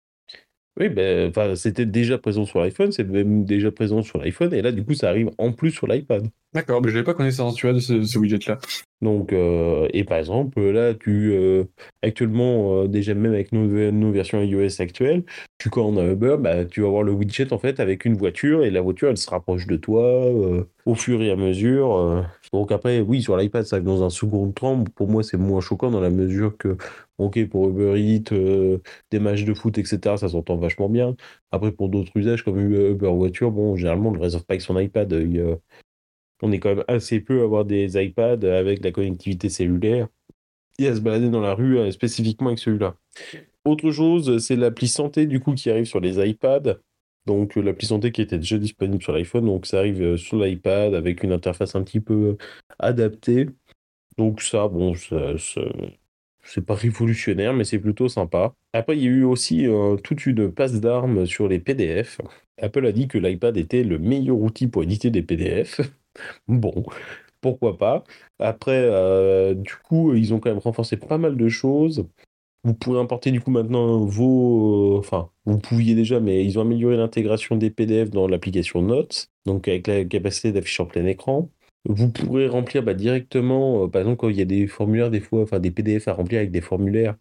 Oui, 0.79 0.89
ben, 0.89 1.31
c'était 1.55 1.85
déjà 1.85 2.17
présent 2.17 2.45
sur 2.45 2.59
l'iPhone, 2.59 2.91
c'est 2.91 3.03
même 3.03 3.45
déjà 3.45 3.71
présent 3.71 4.01
sur 4.01 4.17
l'iPhone, 4.17 4.51
et 4.55 4.63
là, 4.63 4.71
du 4.71 4.83
coup, 4.83 4.95
ça 4.95 5.07
arrive 5.07 5.29
en 5.37 5.51
plus 5.51 5.69
sur 5.69 5.85
l'iPad. 5.85 6.27
D'accord, 6.51 6.81
mais 6.81 6.89
je 6.89 6.95
n'avais 6.95 7.05
pas 7.05 7.13
connaissance, 7.13 7.53
tu 7.53 7.67
vois, 7.67 7.73
de 7.73 7.79
ce, 7.79 8.17
widget-là. 8.17 8.57
Donc, 9.03 9.33
euh, 9.33 9.87
et 9.93 10.03
par 10.03 10.17
exemple, 10.17 10.59
là, 10.61 10.93
tu, 10.93 11.31
euh, 11.33 11.65
actuellement, 12.01 12.85
déjà 12.85 13.13
même 13.13 13.33
avec 13.33 13.51
nos, 13.51 14.11
versions 14.11 14.41
iOS 14.41 14.81
actuelles, 14.81 15.23
tu 15.57 15.69
commandes 15.69 15.99
un 15.99 16.11
Uber, 16.11 16.37
bah, 16.39 16.65
tu 16.65 16.81
vas 16.81 16.87
avoir 16.87 17.03
le 17.03 17.11
widget, 17.11 17.53
en 17.53 17.59
fait, 17.59 17.79
avec 17.79 18.05
une 18.05 18.15
voiture, 18.15 18.63
et 18.63 18.71
la 18.71 18.81
voiture, 18.81 19.09
elle 19.09 19.17
se 19.17 19.29
rapproche 19.29 19.67
de 19.67 19.75
toi 19.77 20.25
au 20.85 20.95
fur 20.95 21.21
et 21.21 21.31
à 21.31 21.35
mesure. 21.35 22.25
donc 22.51 22.71
après, 22.71 22.99
oui, 23.01 23.21
sur 23.21 23.37
l'iPad, 23.37 23.65
ça 23.65 23.79
dans 23.79 24.03
un 24.03 24.09
second 24.09 24.51
temps. 24.51 24.83
Pour 24.95 25.07
moi, 25.09 25.23
c'est 25.23 25.37
moins 25.37 25.61
choquant 25.61 25.91
dans 25.91 26.01
la 26.01 26.09
mesure 26.09 26.57
que 26.57 26.77
Ok, 27.19 27.47
pour 27.47 27.69
Uber 27.69 27.99
Eats, 28.01 28.31
euh, 28.33 28.79
des 29.11 29.19
matchs 29.19 29.43
de 29.45 29.53
foot, 29.53 29.77
etc., 29.77 30.17
ça 30.17 30.29
s'entend 30.29 30.57
vachement 30.57 30.89
bien. 30.89 31.15
Après, 31.51 31.71
pour 31.71 31.89
d'autres 31.89 32.11
usages 32.15 32.43
comme 32.43 32.59
Uber 32.59 33.07
Voiture, 33.11 33.51
bon, 33.51 33.75
généralement, 33.75 34.09
on 34.09 34.11
ne 34.13 34.17
le 34.17 34.23
réserve 34.23 34.43
pas 34.45 34.53
avec 34.53 34.61
son 34.61 34.79
iPad. 34.79 35.13
On 36.43 36.51
est 36.51 36.59
quand 36.59 36.75
même 36.75 36.83
assez 36.87 37.21
peu 37.21 37.41
à 37.41 37.43
avoir 37.43 37.63
des 37.65 38.01
iPads 38.01 38.43
avec 38.43 38.83
la 38.83 38.91
connectivité 38.91 39.49
cellulaire 39.49 40.07
et 40.77 40.87
à 40.87 40.95
se 40.95 40.99
balader 40.99 41.29
dans 41.29 41.41
la 41.41 41.53
rue 41.53 41.91
spécifiquement 41.91 42.47
avec 42.47 42.59
celui-là. 42.59 42.95
Autre 43.63 43.91
chose, 43.91 44.39
c'est 44.39 44.57
l'appli 44.57 44.89
santé 44.89 45.25
du 45.25 45.39
coup 45.39 45.53
qui 45.53 45.69
arrive 45.69 45.85
sur 45.85 46.01
les 46.01 46.19
iPads. 46.19 46.79
Donc 47.25 47.55
l'appli 47.55 47.87
santé 47.87 48.11
qui 48.11 48.21
était 48.21 48.37
déjà 48.37 48.57
disponible 48.57 49.01
sur 49.01 49.13
l'iPhone, 49.13 49.45
donc 49.45 49.65
ça 49.65 49.79
arrive 49.79 50.17
sur 50.17 50.37
l'iPad 50.37 50.93
avec 50.93 51.23
une 51.23 51.31
interface 51.31 51.75
un 51.75 51.83
petit 51.83 52.01
peu 52.01 52.37
adaptée. 52.77 53.47
Donc 54.17 54.41
ça, 54.41 54.67
bon, 54.67 54.93
c'est 56.43 56.65
pas 56.65 56.75
révolutionnaire, 56.75 57.53
mais 57.53 57.63
c'est 57.63 57.79
plutôt 57.79 58.09
sympa. 58.09 58.53
Après, 58.73 58.97
il 58.97 59.03
y 59.03 59.07
a 59.07 59.11
eu 59.11 59.23
aussi 59.23 59.65
euh, 59.65 59.95
toute 59.95 60.25
une 60.25 60.51
passe 60.51 60.81
d'armes 60.81 61.25
sur 61.25 61.47
les 61.47 61.59
PDF. 61.59 62.19
Apple 62.61 62.85
a 62.85 62.91
dit 62.91 63.07
que 63.07 63.17
l'iPad 63.17 63.55
était 63.55 63.83
le 63.83 63.97
meilleur 63.97 64.37
outil 64.37 64.67
pour 64.67 64.83
éditer 64.83 65.09
des 65.09 65.21
PDF. 65.21 65.79
Bon, 66.47 66.85
pourquoi 67.43 67.77
pas. 67.77 68.03
Après, 68.39 68.79
euh, 68.83 69.53
du 69.53 69.75
coup, 69.83 70.15
ils 70.15 70.33
ont 70.33 70.39
quand 70.39 70.49
même 70.49 70.59
renforcé 70.59 70.97
pas 70.97 71.17
mal 71.19 71.37
de 71.37 71.49
choses. 71.49 72.07
Vous 72.63 72.73
pourrez 72.73 72.99
importer 72.99 73.31
du 73.31 73.41
coup 73.41 73.51
maintenant 73.51 74.05
vos... 74.05 74.97
Enfin, 74.97 75.29
vous 75.45 75.59
pouviez 75.59 75.95
déjà, 75.95 76.19
mais 76.21 76.45
ils 76.45 76.57
ont 76.57 76.61
amélioré 76.61 76.95
l'intégration 76.95 77.57
des 77.57 77.69
PDF 77.69 78.09
dans 78.09 78.27
l'application 78.27 78.81
Notes, 78.81 79.29
donc 79.45 79.67
avec 79.67 79.87
la 79.87 80.05
capacité 80.05 80.53
d'afficher 80.53 80.83
en 80.83 80.85
plein 80.85 81.05
écran. 81.05 81.49
Vous 81.85 82.09
pourrez 82.09 82.47
remplir 82.47 82.81
bah, 82.83 82.93
directement, 82.93 83.83
euh, 83.83 83.87
par 83.89 84.01
exemple, 84.01 84.17
quand 84.17 84.29
il 84.29 84.37
y 84.37 84.41
a 84.41 84.45
des 84.45 84.67
formulaires, 84.67 85.11
des 85.11 85.19
fois, 85.19 85.43
enfin 85.43 85.59
des 85.59 85.71
PDF 85.71 86.07
à 86.07 86.13
remplir 86.13 86.39
avec 86.39 86.51
des 86.51 86.61
formulaires. 86.61 87.17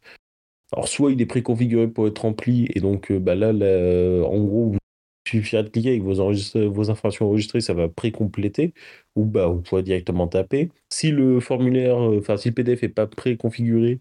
Alors, 0.73 0.89
soit 0.89 1.13
il 1.13 1.21
est 1.21 1.27
préconfiguré 1.27 1.89
pour 1.89 2.07
être 2.07 2.21
rempli, 2.21 2.69
et 2.75 2.81
donc 2.81 3.11
euh, 3.11 3.19
bah, 3.19 3.35
là, 3.35 3.49
en 4.25 4.45
gros, 4.45 4.77
suffira 5.41 5.63
de 5.63 5.69
cliquer 5.69 5.91
avec 5.91 6.03
vos, 6.03 6.15
vos 6.71 6.91
informations 6.91 7.27
enregistrées, 7.27 7.61
ça 7.61 7.75
va 7.75 7.89
précompléter, 7.89 8.75
ou 9.17 9.25
bah, 9.25 9.47
vous 9.47 9.61
pourrez 9.63 9.83
directement 9.83 10.29
taper. 10.29 10.71
Si 10.91 11.11
le 11.11 11.41
formulaire, 11.41 11.97
euh, 11.99 12.19
enfin, 12.19 12.37
si 12.37 12.49
le 12.49 12.55
PDF 12.55 12.83
n'est 12.83 12.89
pas 12.89 13.07
préconfiguré, 13.07 13.99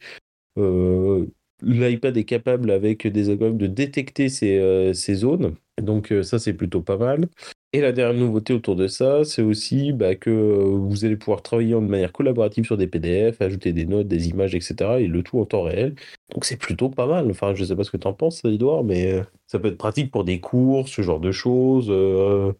l'iPad 1.63 2.17
est 2.17 2.25
capable 2.25 2.71
avec 2.71 3.07
des 3.07 3.29
algorithmes 3.29 3.57
de 3.57 3.67
détecter 3.67 4.29
ces, 4.29 4.91
ces 4.93 5.15
zones. 5.15 5.55
Donc 5.81 6.13
ça, 6.23 6.39
c'est 6.39 6.53
plutôt 6.53 6.81
pas 6.81 6.97
mal. 6.97 7.27
Et 7.73 7.79
la 7.79 7.93
dernière 7.93 8.19
nouveauté 8.19 8.51
autour 8.53 8.75
de 8.75 8.87
ça, 8.87 9.23
c'est 9.23 9.41
aussi 9.41 9.93
bah, 9.93 10.15
que 10.15 10.29
vous 10.29 11.05
allez 11.05 11.15
pouvoir 11.15 11.41
travailler 11.41 11.71
de 11.71 11.79
manière 11.79 12.11
collaborative 12.11 12.65
sur 12.65 12.75
des 12.75 12.87
PDF, 12.87 13.41
ajouter 13.41 13.71
des 13.71 13.85
notes, 13.85 14.09
des 14.09 14.27
images, 14.27 14.55
etc. 14.55 14.99
Et 14.99 15.07
le 15.07 15.23
tout 15.23 15.39
en 15.39 15.45
temps 15.45 15.63
réel. 15.63 15.95
Donc 16.33 16.45
c'est 16.45 16.57
plutôt 16.57 16.89
pas 16.89 17.07
mal. 17.07 17.29
Enfin, 17.29 17.53
je 17.55 17.63
sais 17.63 17.75
pas 17.75 17.83
ce 17.83 17.91
que 17.91 17.97
tu 17.97 18.07
en 18.07 18.13
penses, 18.13 18.43
Edouard, 18.45 18.83
mais 18.83 19.13
euh, 19.13 19.23
ça 19.47 19.59
peut 19.59 19.67
être 19.67 19.77
pratique 19.77 20.11
pour 20.11 20.23
des 20.23 20.39
cours, 20.39 20.87
ce 20.87 21.01
genre 21.01 21.19
de 21.19 21.31
choses. 21.31 21.87
Euh. 21.89 22.53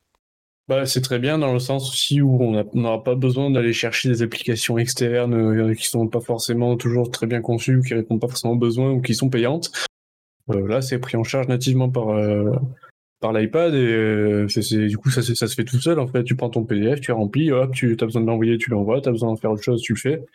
Bah, 0.67 0.85
c'est 0.85 1.01
très 1.01 1.19
bien 1.19 1.37
dans 1.37 1.53
le 1.53 1.59
sens 1.59 1.89
aussi 1.89 2.21
où 2.21 2.41
on 2.41 2.63
n'aura 2.73 3.03
pas 3.03 3.15
besoin 3.15 3.49
d'aller 3.49 3.73
chercher 3.73 4.09
des 4.09 4.21
applications 4.21 4.77
externes 4.77 5.33
euh, 5.33 5.73
qui 5.73 5.85
sont 5.87 6.07
pas 6.07 6.21
forcément 6.21 6.77
toujours 6.77 7.11
très 7.11 7.27
bien 7.27 7.41
conçues, 7.41 7.77
ou 7.77 7.81
qui 7.81 7.93
répondent 7.93 8.21
pas 8.21 8.27
forcément 8.27 8.53
aux 8.53 8.57
besoins 8.57 8.91
ou 8.91 9.01
qui 9.01 9.15
sont 9.15 9.29
payantes. 9.29 9.71
là, 10.47 10.81
c'est 10.81 10.99
pris 10.99 11.17
en 11.17 11.23
charge 11.23 11.47
nativement 11.47 11.89
par 11.89 12.15
par 13.21 13.31
l'iPad 13.31 13.73
et 13.73 13.77
euh, 13.77 14.47
du 14.87 14.97
coup 14.97 15.09
ça, 15.11 15.21
ça 15.21 15.47
se 15.47 15.53
fait 15.53 15.63
tout 15.63 15.79
seul 15.79 15.99
en 15.99 16.07
fait 16.07 16.23
tu 16.23 16.35
prends 16.35 16.49
ton 16.49 16.65
PDF 16.65 16.99
tu 16.99 17.11
remplis 17.11 17.51
hop 17.51 17.71
tu 17.71 17.95
as 18.01 18.05
besoin 18.05 18.21
de 18.21 18.27
l'envoyer 18.27 18.57
tu 18.57 18.71
l'envoies 18.71 18.99
tu 18.99 19.07
as 19.07 19.11
besoin 19.11 19.33
de 19.33 19.39
faire 19.39 19.51
autre 19.51 19.63
chose 19.63 19.81
tu 19.81 19.93
le 19.93 19.99
fais 19.99 20.25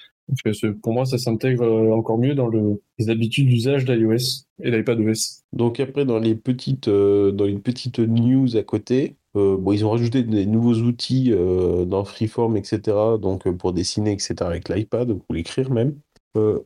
Pour 0.83 0.93
moi 0.93 1.07
ça 1.07 1.19
s'intègre 1.19 1.63
euh, 1.65 1.93
encore 1.93 2.19
mieux 2.19 2.35
dans 2.35 2.49
le, 2.49 2.81
les 2.99 3.11
habitudes 3.11 3.49
d'usage 3.49 3.85
d'iOS 3.85 4.45
et 4.63 4.71
d'iPadOS 4.71 5.45
donc 5.53 5.79
après 5.79 6.05
dans 6.05 6.19
les 6.19 6.35
petites 6.35 6.89
euh, 6.89 7.31
dans 7.31 7.45
les 7.45 7.59
petites 7.59 8.01
news 8.01 8.57
à 8.57 8.63
côté 8.63 9.17
bon 9.35 9.71
ils 9.73 9.85
ont 9.85 9.91
rajouté 9.91 10.23
des 10.23 10.47
nouveaux 10.47 10.77
outils 10.77 11.31
dans 11.31 12.05
Freeform 12.05 12.57
etc 12.57 12.97
donc 13.21 13.47
pour 13.51 13.75
dessiner 13.75 14.13
etc 14.13 14.35
avec 14.41 14.71
l'iPad 14.71 15.13
pour 15.13 15.35
l'écrire 15.35 15.71
même 15.71 15.95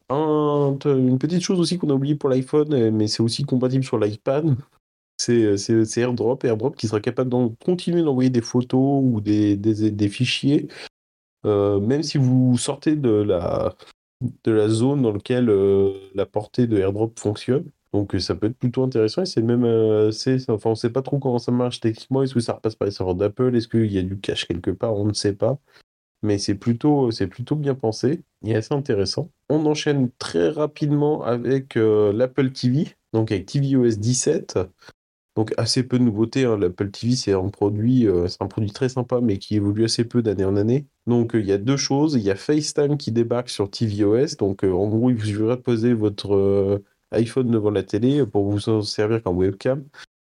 un, 0.08 0.78
une 0.84 1.18
petite 1.18 1.42
chose 1.42 1.58
aussi 1.58 1.78
qu'on 1.78 1.90
a 1.90 1.94
oublié 1.94 2.14
pour 2.14 2.28
l'iPhone, 2.28 2.90
mais 2.90 3.08
c'est 3.08 3.22
aussi 3.22 3.44
compatible 3.44 3.84
sur 3.84 3.98
l'iPad, 3.98 4.56
euh, 5.28 5.56
c'est 5.56 6.00
AirDrop. 6.00 6.44
AirDrop 6.44 6.76
qui 6.76 6.86
sera 6.88 7.00
capable 7.00 7.30
de 7.30 7.54
continuer 7.64 8.02
d'envoyer 8.02 8.30
des 8.30 8.40
photos 8.40 9.02
ou 9.02 9.20
des, 9.20 10.08
fichiers, 10.08 10.68
euh, 10.70 10.74
même 11.44 12.02
si 12.02 12.18
vous 12.18 12.56
sortez 12.58 12.96
de 12.96 13.10
la, 13.10 13.74
de 14.44 14.52
la 14.52 14.68
zone 14.68 15.02
dans 15.02 15.12
laquelle 15.12 15.48
euh, 15.50 15.92
la 16.14 16.26
portée 16.26 16.66
de 16.66 16.78
AirDrop 16.78 17.18
fonctionne. 17.18 17.70
Donc 17.92 18.14
ça 18.20 18.36
peut 18.36 18.46
être 18.46 18.58
plutôt 18.58 18.84
intéressant 18.84 19.22
et 19.22 19.26
c'est 19.26 19.42
même 19.42 19.64
assez... 19.64 20.38
Enfin 20.48 20.70
on 20.70 20.74
sait 20.76 20.90
pas 20.90 21.02
trop 21.02 21.18
comment 21.18 21.40
ça 21.40 21.50
marche 21.50 21.80
techniquement. 21.80 22.22
Est-ce 22.22 22.34
que 22.34 22.40
ça 22.40 22.52
repasse 22.52 22.76
par 22.76 22.86
les 22.86 22.92
serveurs 22.92 23.16
d'Apple? 23.16 23.56
Est-ce 23.56 23.66
qu'il 23.66 23.90
y 23.90 23.98
a 23.98 24.02
du 24.02 24.18
cache 24.20 24.46
quelque 24.46 24.70
part? 24.70 24.94
On 24.94 25.06
ne 25.06 25.12
sait 25.12 25.34
pas. 25.34 25.58
Mais 26.22 26.38
c'est 26.38 26.54
plutôt, 26.54 27.08
plutôt 27.30 27.56
bien 27.56 27.74
pensé 27.74 28.22
et 28.44 28.54
assez 28.54 28.74
intéressant. 28.74 29.30
On 29.48 29.66
enchaîne 29.66 30.10
très 30.18 30.50
rapidement 30.50 31.24
avec 31.24 31.74
l'Apple 31.76 32.52
TV, 32.52 32.94
donc 33.12 33.32
avec 33.32 33.46
tvOS 33.46 33.96
17. 33.96 34.58
Donc 35.36 35.54
assez 35.56 35.82
peu 35.82 35.98
de 35.98 36.04
nouveautés. 36.04 36.44
Hein. 36.44 36.58
L'Apple 36.58 36.90
TV, 36.90 37.14
c'est 37.14 37.32
un 37.32 37.48
produit, 37.48 38.06
euh, 38.06 38.26
un 38.40 38.46
produit 38.46 38.70
très 38.72 38.88
sympa, 38.88 39.20
mais 39.20 39.38
qui 39.38 39.56
évolue 39.56 39.84
assez 39.84 40.04
peu 40.04 40.22
d'année 40.22 40.44
en 40.44 40.56
année. 40.56 40.86
Donc 41.06 41.34
euh, 41.34 41.40
il 41.40 41.46
y 41.46 41.52
a 41.52 41.58
deux 41.58 41.76
choses. 41.76 42.14
Il 42.14 42.22
y 42.22 42.30
a 42.30 42.36
FaceTime 42.36 42.96
qui 42.98 43.12
débarque 43.12 43.48
sur 43.48 43.70
tvOS. 43.70 44.36
Donc 44.38 44.64
euh, 44.64 44.72
en 44.72 44.88
gros, 44.88 45.10
vous 45.12 45.20
suffira 45.20 45.56
de 45.56 45.62
poser 45.62 45.94
votre 45.94 46.82
iPhone 47.12 47.50
devant 47.50 47.70
la 47.70 47.82
télé 47.82 48.24
pour 48.26 48.50
vous 48.50 48.68
en 48.68 48.82
servir 48.82 49.22
comme 49.22 49.38
webcam. 49.38 49.84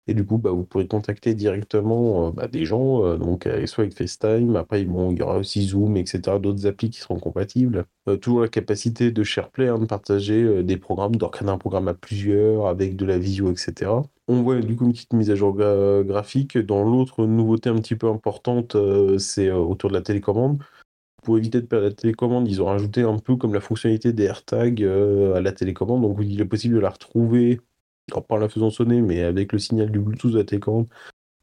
Et 0.10 0.14
du 0.14 0.26
coup, 0.26 0.38
bah, 0.38 0.52
vous 0.52 0.64
pourrez 0.64 0.88
contacter 0.88 1.34
directement 1.34 2.32
bah, 2.32 2.48
des 2.48 2.66
gens, 2.66 3.18
donc 3.18 3.48
soit 3.66 3.84
avec 3.84 3.96
FaceTime, 3.96 4.56
après 4.56 4.84
bon, 4.84 5.12
il 5.12 5.20
y 5.20 5.22
aura 5.22 5.38
aussi 5.38 5.68
Zoom, 5.68 5.98
etc., 5.98 6.40
d'autres 6.40 6.66
applis 6.66 6.90
qui 6.90 7.00
seront 7.00 7.20
compatibles. 7.20 7.86
toujours 8.22 8.42
la 8.42 8.48
capacité 8.48 9.12
de 9.12 9.24
SharePlay, 9.24 9.68
hein, 9.68 9.80
de 9.80 9.86
partager 9.86 10.64
des 10.64 10.78
programmes, 10.78 11.16
d'organiser 11.16 11.54
un 11.54 11.58
programme 11.58 11.88
à 11.88 11.94
plusieurs, 11.94 12.68
avec 12.68 12.96
de 12.96 13.06
la 13.06 13.18
visio, 13.20 13.52
etc 13.52 14.02
on 14.30 14.44
voit 14.44 14.60
du 14.62 14.76
coup 14.76 14.86
une 14.86 14.94
petite 14.94 15.14
mise 15.14 15.32
à 15.32 15.36
jour 15.36 15.54
graphique. 15.56 16.58
Dans 16.58 16.84
l'autre 16.84 17.26
nouveauté 17.26 17.70
un 17.70 17.76
petit 17.76 17.96
peu 17.96 18.08
importante, 18.08 18.76
euh, 18.76 19.18
c'est 19.18 19.48
euh, 19.48 19.56
autour 19.58 19.90
de 19.90 19.96
la 19.96 20.02
télécommande. 20.02 20.64
Pour 21.24 21.38
éviter 21.38 21.60
de 21.62 21.66
perdre 21.66 21.88
la 21.88 21.94
télécommande, 21.94 22.48
ils 22.48 22.62
ont 22.62 22.66
rajouté 22.66 23.02
un 23.02 23.18
peu 23.18 23.36
comme 23.36 23.54
la 23.56 23.60
fonctionnalité 23.60 24.14
des 24.14 24.26
AirTags 24.26 24.84
euh, 24.84 25.34
à 25.36 25.42
la 25.42 25.52
télécommande. 25.52 26.04
Donc 26.04 26.20
il 26.22 26.40
est 26.40 26.46
possible 26.46 26.76
de 26.76 26.80
la 26.80 26.92
retrouver, 26.92 27.60
alors 28.12 28.26
pas 28.26 28.36
en 28.36 28.40
la 28.40 28.50
faisant 28.50 28.70
sonner, 28.70 29.02
mais 29.02 29.22
avec 29.22 29.54
le 29.54 29.60
signal 29.60 29.92
du 29.92 30.00
Bluetooth 30.00 30.32
de 30.32 30.38
la 30.38 30.44
télécommande, 30.44 30.88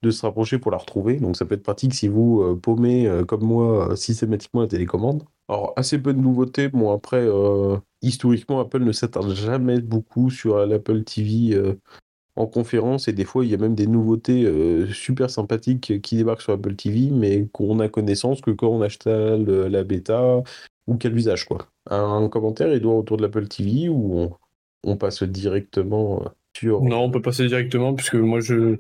de 0.02 0.11
se 0.11 0.24
rapprocher 0.24 0.59
pour 0.59 0.70
la 0.70 0.79
retrouver. 0.79 1.16
Donc 1.16 1.37
ça 1.37 1.44
peut 1.44 1.55
être 1.55 1.62
pratique 1.62 1.94
si 1.94 2.09
vous 2.09 2.57
paumez, 2.62 3.11
comme 3.26 3.42
moi, 3.42 3.96
systématiquement 3.96 4.61
la 4.61 4.68
télécommande. 4.68 5.24
Alors 5.48 5.72
assez 5.76 5.98
peu 5.98 6.12
de 6.12 6.20
nouveautés. 6.20 6.68
Bon 6.68 6.92
après, 6.92 7.26
historiquement, 8.02 8.61
Apple 8.61 8.85
ne 8.85 8.92
s'attarde 8.92 9.35
jamais 9.35 9.81
beaucoup 9.81 10.31
sur 10.31 10.64
l'Apple 10.66 11.02
TV 11.05 11.59
en 12.37 12.46
conférence 12.46 13.09
et 13.09 13.12
des 13.12 13.24
fois 13.24 13.44
il 13.44 13.50
y 13.50 13.55
a 13.55 13.59
même 13.59 13.74
des 13.74 13.87
nouveautés 13.87 14.44
euh, 14.44 14.87
super 14.92 15.31
sympathiques 15.31 16.00
qui 16.02 16.16
débarquent 16.16 16.42
sur 16.42 16.52
Apple 16.52 16.76
TV 16.76 17.11
mais 17.11 17.48
qu'on 17.52 17.81
a 17.81 17.88
connaissance 17.88 18.42
que 18.42 18.50
quand 18.50 18.68
on 18.68 18.83
achète 18.83 19.07
la 19.07 19.85
bêta 19.85 20.42
ou 20.87 20.96
quel 20.96 21.16
usage 21.16 21.46
quoi. 21.46 21.66
Un, 21.90 22.29
commentaire 22.29 22.72
il 22.72 22.81
doit 22.81 22.94
autour 22.94 23.16
de 23.16 23.22
l'Apple 23.22 23.48
TV 23.48 23.88
ou 23.88 24.31
on, 24.85 24.96
passe 24.96 25.22
directement 25.22 26.22
euh, 26.22 26.29
sur... 26.59 26.83
Non 26.83 27.05
on 27.05 27.11
peut 27.11 27.23
passer 27.23 27.47
directement 27.47 27.95
puisque 27.95 28.14
moi 28.14 28.40
je 28.40 28.77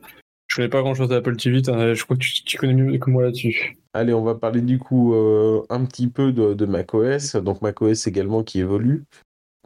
je 0.48 0.56
connais 0.56 0.68
pas 0.68 0.80
grand 0.80 0.94
chose 0.94 1.08
d'Apple 1.08 1.36
TV, 1.36 1.60
je 1.64 2.04
crois 2.04 2.16
que 2.16 2.22
tu, 2.22 2.56
connais 2.56 2.72
mieux 2.72 2.96
que 2.98 3.10
moi 3.10 3.24
là-dessus. 3.24 3.76
Allez, 3.92 4.12
on 4.12 4.22
va 4.22 4.36
parler 4.36 4.60
du 4.60 4.78
coup 4.78 5.12
euh, 5.12 5.62
un 5.70 5.84
petit 5.84 6.06
peu 6.06 6.30
de, 6.30 6.54
de 6.54 6.66
macOS. 6.66 7.34
Donc 7.36 7.62
macOS 7.62 8.06
également 8.06 8.44
qui 8.44 8.60
évolue. 8.60 9.04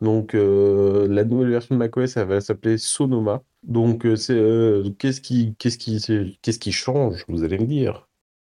Donc 0.01 0.35
euh, 0.35 1.07
la 1.09 1.25
nouvelle 1.25 1.51
version 1.51 1.75
de 1.75 1.79
macOS, 1.79 2.17
elle 2.17 2.27
va 2.27 2.41
s'appeler 2.41 2.79
Sonoma. 2.79 3.43
Donc 3.63 4.07
euh, 4.07 4.17
c'est 4.17 4.35
euh, 4.35 4.89
qu'est-ce 4.99 5.21
qui 5.21 5.55
qu'est-ce 5.59 5.77
qui 5.77 6.39
qu'est-ce 6.41 6.59
qui 6.59 6.73
change 6.73 7.25
Vous 7.29 7.45
allez 7.45 7.59
me 7.59 7.67
dire? 7.67 8.09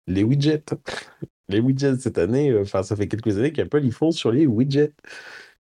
Les 0.07 0.23
widgets. 0.23 0.63
les 1.49 1.59
widgets 1.59 1.97
cette 1.97 2.19
année, 2.19 2.55
enfin 2.59 2.83
ça 2.83 2.95
fait 2.95 3.07
quelques 3.07 3.37
années 3.37 3.51
qu'Apple 3.51 3.83
ils 3.83 3.91
font 3.91 4.11
sur 4.11 4.31
les 4.31 4.45
widgets. 4.45 4.93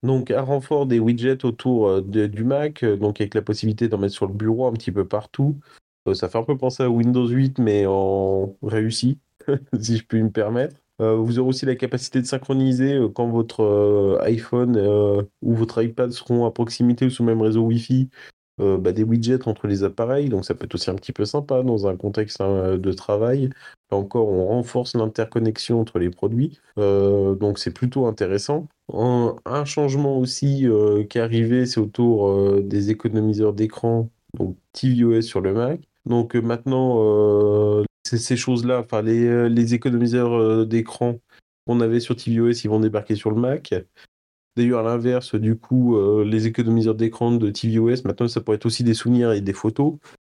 Donc 0.03 0.31
un 0.31 0.41
renfort 0.41 0.85
des 0.85 0.99
widgets 0.99 1.45
autour 1.45 2.01
du 2.01 2.43
Mac, 2.43 2.85
donc 2.85 3.19
avec 3.19 3.33
la 3.35 3.41
possibilité 3.41 3.87
d'en 3.89 3.97
mettre 3.97 4.13
sur 4.13 4.27
le 4.27 4.33
bureau 4.33 4.67
un 4.67 4.73
petit 4.73 4.91
peu 4.91 5.05
partout. 5.05 5.59
ça 6.13 6.29
fait 6.29 6.37
un 6.37 6.43
peu 6.43 6.57
penser 6.57 6.83
à 6.83 6.89
Windows 6.89 7.27
8 7.27 7.59
mais 7.59 7.85
en 7.85 8.55
réussi, 8.63 9.19
si 9.79 9.97
je 9.97 10.05
puis 10.05 10.23
me 10.23 10.31
permettre. 10.31 10.75
Euh, 11.01 11.15
vous 11.15 11.39
aurez 11.39 11.49
aussi 11.49 11.65
la 11.65 11.75
capacité 11.75 12.21
de 12.21 12.25
synchroniser 12.25 12.95
euh, 12.95 13.09
quand 13.09 13.29
votre 13.29 13.63
euh, 13.63 14.17
iPhone 14.23 14.77
ou 15.41 15.53
votre 15.55 15.81
iPad 15.81 16.11
seront 16.11 16.45
à 16.45 16.51
proximité 16.51 17.05
ou 17.05 17.09
sur 17.09 17.23
le 17.23 17.33
même 17.33 17.41
réseau 17.41 17.61
Wi-Fi. 17.61 18.09
Bah, 18.59 18.91
des 18.91 19.03
widgets 19.03 19.47
entre 19.47 19.67
les 19.67 19.83
appareils, 19.83 20.29
donc 20.29 20.45
ça 20.45 20.53
peut 20.53 20.65
être 20.65 20.75
aussi 20.75 20.89
un 20.89 20.95
petit 20.95 21.11
peu 21.13 21.25
sympa 21.25 21.63
dans 21.63 21.87
un 21.87 21.95
contexte 21.95 22.41
hein, 22.41 22.77
de 22.77 22.91
travail. 22.91 23.49
Là 23.91 23.97
encore, 23.97 24.27
on 24.27 24.47
renforce 24.47 24.95
l'interconnexion 24.95 25.79
entre 25.79 25.99
les 25.99 26.09
produits, 26.09 26.59
donc 26.77 27.57
c'est 27.57 27.73
plutôt 27.73 28.05
intéressant. 28.05 28.67
Un, 28.93 29.65
changement 29.65 30.17
aussi 30.17 30.67
qui 31.09 31.17
est 31.17 31.21
arrivé, 31.21 31.65
c'est 31.65 31.79
autour 31.79 32.61
des 32.61 32.91
économiseurs 32.91 33.53
d'écran, 33.53 34.09
donc 34.37 34.57
tvOS 34.73 35.21
sur 35.21 35.41
le 35.41 35.53
Mac. 35.53 35.81
Donc 36.05 36.35
maintenant, 36.35 37.83
ces 38.03 38.37
choses-là, 38.37 38.79
enfin 38.79 39.01
les 39.01 39.73
économiseurs 39.73 40.67
d'écran 40.67 41.19
qu'on 41.69 41.81
avait 41.81 41.99
sur 41.99 42.15
tvOS, 42.15 42.63
ils 42.63 42.69
vont 42.69 42.79
débarquer 42.79 43.15
sur 43.15 43.29
le 43.29 43.39
Mac. 43.39 43.73
D'ailleurs, 44.59 44.81
à 44.81 44.83
l'inverse, 44.83 45.35
du 45.35 45.55
coup, 45.55 45.95
euh, 45.95 46.25
les 46.25 46.45
économiseurs 46.45 46.93
d'écran 46.93 47.31
de 47.31 47.49
tvOS, 47.49 48.03
maintenant, 48.03 48.27
ça 48.27 48.41
pourrait 48.41 48.57
être 48.57 48.65
aussi 48.65 48.83
des 48.83 48.93
souvenirs 48.93 49.31
et 49.31 49.39
des 49.39 49.53
photos. 49.53 49.93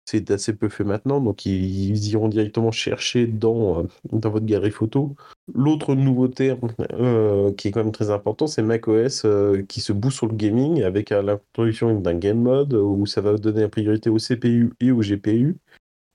C'est 0.06 0.30
assez 0.30 0.56
peu 0.56 0.70
fait 0.70 0.84
maintenant, 0.84 1.20
donc 1.22 1.48
ils, 1.48 2.08
iront 2.10 2.28
directement 2.28 2.70
chercher 2.70 3.26
dans, 3.26 3.80
euh, 3.80 3.84
dans 4.12 4.30
votre 4.30 4.46
galerie 4.46 4.70
photo. 4.70 5.16
L'autre 5.56 5.96
nouveauté 5.96 6.56
euh, 6.92 7.52
qui 7.54 7.70
est 7.70 7.72
quand 7.72 7.84
même 7.84 7.92
très 7.92 8.12
important, 8.12 8.46
c'est 8.46 8.62
macOS 8.62 9.26
qui 9.68 9.82
se 9.82 9.92
booste 9.92 10.18
sur 10.18 10.28
le 10.28 10.36
gaming 10.36 10.84
avec 10.84 11.10
l'introduction 11.10 12.00
d'un 12.00 12.14
game 12.14 12.44
mode 12.44 12.76
où 12.76 13.08
ça 13.08 13.22
va 13.22 13.36
donner 13.38 13.62
la 13.62 13.70
priorité 13.70 14.12
au 14.12 14.18
CPU 14.18 14.72
et 14.80 14.92
au 14.92 15.00
GPU 15.00 15.58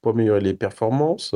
pour 0.00 0.12
améliorer 0.12 0.42
les 0.42 0.54
performances. 0.54 1.34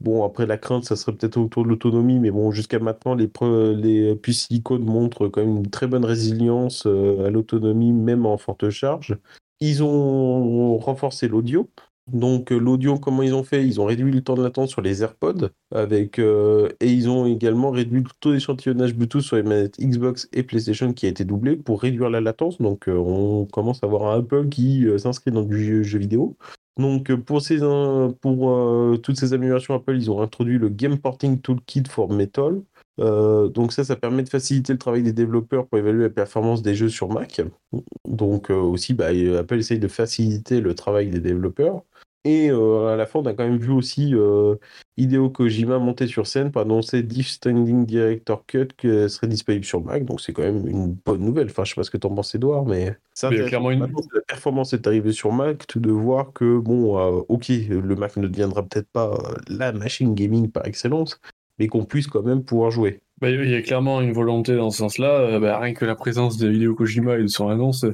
Bon, 0.00 0.24
après, 0.24 0.44
la 0.44 0.58
crainte, 0.58 0.84
ça 0.84 0.94
serait 0.94 1.12
peut-être 1.16 1.38
autour 1.38 1.64
de 1.64 1.70
l'autonomie, 1.70 2.20
mais 2.20 2.30
bon, 2.30 2.50
jusqu'à 2.50 2.78
maintenant, 2.78 3.14
les, 3.14 3.30
les 3.76 4.14
puces 4.14 4.46
silicone 4.46 4.84
montrent 4.84 5.28
quand 5.28 5.40
même 5.40 5.56
une 5.56 5.70
très 5.70 5.86
bonne 5.86 6.04
résilience 6.04 6.84
euh, 6.86 7.26
à 7.26 7.30
l'autonomie, 7.30 7.92
même 7.92 8.26
en 8.26 8.36
forte 8.36 8.68
charge. 8.68 9.16
Ils 9.60 9.82
ont 9.82 10.76
renforcé 10.76 11.28
l'audio. 11.28 11.70
Donc, 12.12 12.52
euh, 12.52 12.58
l'audio, 12.58 12.98
comment 12.98 13.22
ils 13.22 13.34
ont 13.34 13.42
fait? 13.42 13.66
Ils 13.66 13.80
ont 13.80 13.86
réduit 13.86 14.12
le 14.12 14.20
temps 14.20 14.34
de 14.34 14.42
latence 14.42 14.68
sur 14.68 14.82
les 14.82 15.02
AirPods, 15.02 15.48
avec, 15.74 16.18
euh, 16.18 16.68
et 16.80 16.92
ils 16.92 17.08
ont 17.08 17.24
également 17.24 17.70
réduit 17.70 18.00
le 18.00 18.10
taux 18.20 18.32
d'échantillonnage 18.32 18.94
Bluetooth 18.94 19.22
sur 19.22 19.36
les 19.36 19.42
manettes 19.42 19.80
Xbox 19.80 20.28
et 20.34 20.42
PlayStation 20.42 20.92
qui 20.92 21.06
a 21.06 21.08
été 21.08 21.24
doublé 21.24 21.56
pour 21.56 21.80
réduire 21.80 22.10
la 22.10 22.20
latence. 22.20 22.58
Donc, 22.58 22.84
on 22.86 23.46
commence 23.46 23.82
à 23.82 23.86
avoir 23.86 24.12
un 24.12 24.18
Apple 24.18 24.50
qui 24.50 24.86
s'inscrit 24.98 25.30
dans 25.30 25.42
du 25.42 25.82
jeu 25.82 25.98
vidéo. 25.98 26.36
Donc 26.78 27.14
pour, 27.14 27.40
ces, 27.40 27.60
pour 28.20 28.50
euh, 28.50 28.98
toutes 29.02 29.18
ces 29.18 29.32
améliorations 29.32 29.74
Apple, 29.74 29.96
ils 29.96 30.10
ont 30.10 30.20
introduit 30.20 30.58
le 30.58 30.68
Game 30.68 30.98
Porting 30.98 31.40
Toolkit 31.40 31.84
for 31.88 32.12
Metal. 32.12 32.60
Euh, 32.98 33.48
donc 33.48 33.72
ça, 33.72 33.84
ça 33.84 33.96
permet 33.96 34.22
de 34.22 34.28
faciliter 34.28 34.72
le 34.72 34.78
travail 34.78 35.02
des 35.02 35.12
développeurs 35.12 35.66
pour 35.66 35.78
évaluer 35.78 36.04
la 36.04 36.10
performance 36.10 36.62
des 36.62 36.74
jeux 36.74 36.88
sur 36.88 37.08
Mac. 37.08 37.40
Donc 38.06 38.50
euh, 38.50 38.54
aussi, 38.54 38.94
bah, 38.94 39.08
Apple 39.38 39.58
essaye 39.58 39.78
de 39.78 39.88
faciliter 39.88 40.60
le 40.60 40.74
travail 40.74 41.08
des 41.08 41.20
développeurs. 41.20 41.82
Et 42.26 42.50
euh, 42.50 42.88
à 42.88 42.96
la 42.96 43.06
fin, 43.06 43.20
on 43.20 43.26
a 43.26 43.34
quand 43.34 43.44
même 43.44 43.56
vu 43.56 43.70
aussi 43.70 44.12
euh, 44.12 44.56
Hideo 44.96 45.30
Kojima 45.30 45.78
monter 45.78 46.08
sur 46.08 46.26
scène 46.26 46.50
pour 46.50 46.60
annoncer 46.60 47.04
Deep 47.04 47.24
Standing 47.24 47.86
Director 47.86 48.44
Cut 48.46 48.66
qui 48.76 48.88
serait 49.08 49.28
disponible 49.28 49.64
sur 49.64 49.80
Mac. 49.80 50.04
Donc 50.04 50.20
c'est 50.20 50.32
quand 50.32 50.42
même 50.42 50.66
une 50.66 50.96
bonne 51.06 51.20
nouvelle. 51.20 51.46
Enfin, 51.46 51.62
je 51.62 51.70
sais 51.70 51.76
pas 51.76 51.84
ce 51.84 51.90
que 51.92 51.98
tu 51.98 52.06
en 52.08 52.14
penses, 52.16 52.34
Edouard, 52.34 52.66
mais 52.66 52.96
c'est 53.14 53.30
clairement 53.46 53.70
une... 53.70 53.78
La 53.78 54.20
performance 54.26 54.72
est 54.72 54.88
arrivée 54.88 55.12
sur 55.12 55.30
Mac, 55.30 55.68
tout 55.68 55.78
de 55.78 55.92
voir 55.92 56.32
que, 56.32 56.58
bon, 56.58 56.98
euh, 56.98 57.22
ok, 57.28 57.48
le 57.48 57.94
Mac 57.94 58.16
ne 58.16 58.26
deviendra 58.26 58.64
peut-être 58.64 58.88
pas 58.88 59.12
euh, 59.12 59.34
la 59.48 59.70
machine 59.70 60.12
gaming 60.16 60.50
par 60.50 60.66
excellence, 60.66 61.20
mais 61.60 61.68
qu'on 61.68 61.84
puisse 61.84 62.08
quand 62.08 62.24
même 62.24 62.42
pouvoir 62.42 62.72
jouer. 62.72 62.98
Bah, 63.20 63.30
il 63.30 63.48
y 63.48 63.54
a 63.54 63.62
clairement 63.62 64.00
une 64.00 64.12
volonté 64.12 64.56
dans 64.56 64.72
ce 64.72 64.78
sens-là. 64.78 65.38
Bah, 65.38 65.60
rien 65.60 65.74
que 65.74 65.84
la 65.84 65.94
présence 65.94 66.38
de 66.38 66.52
Hideo 66.52 66.74
Kojima 66.74 67.18
et 67.18 67.22
de 67.22 67.28
son 67.28 67.48
annonce, 67.48 67.86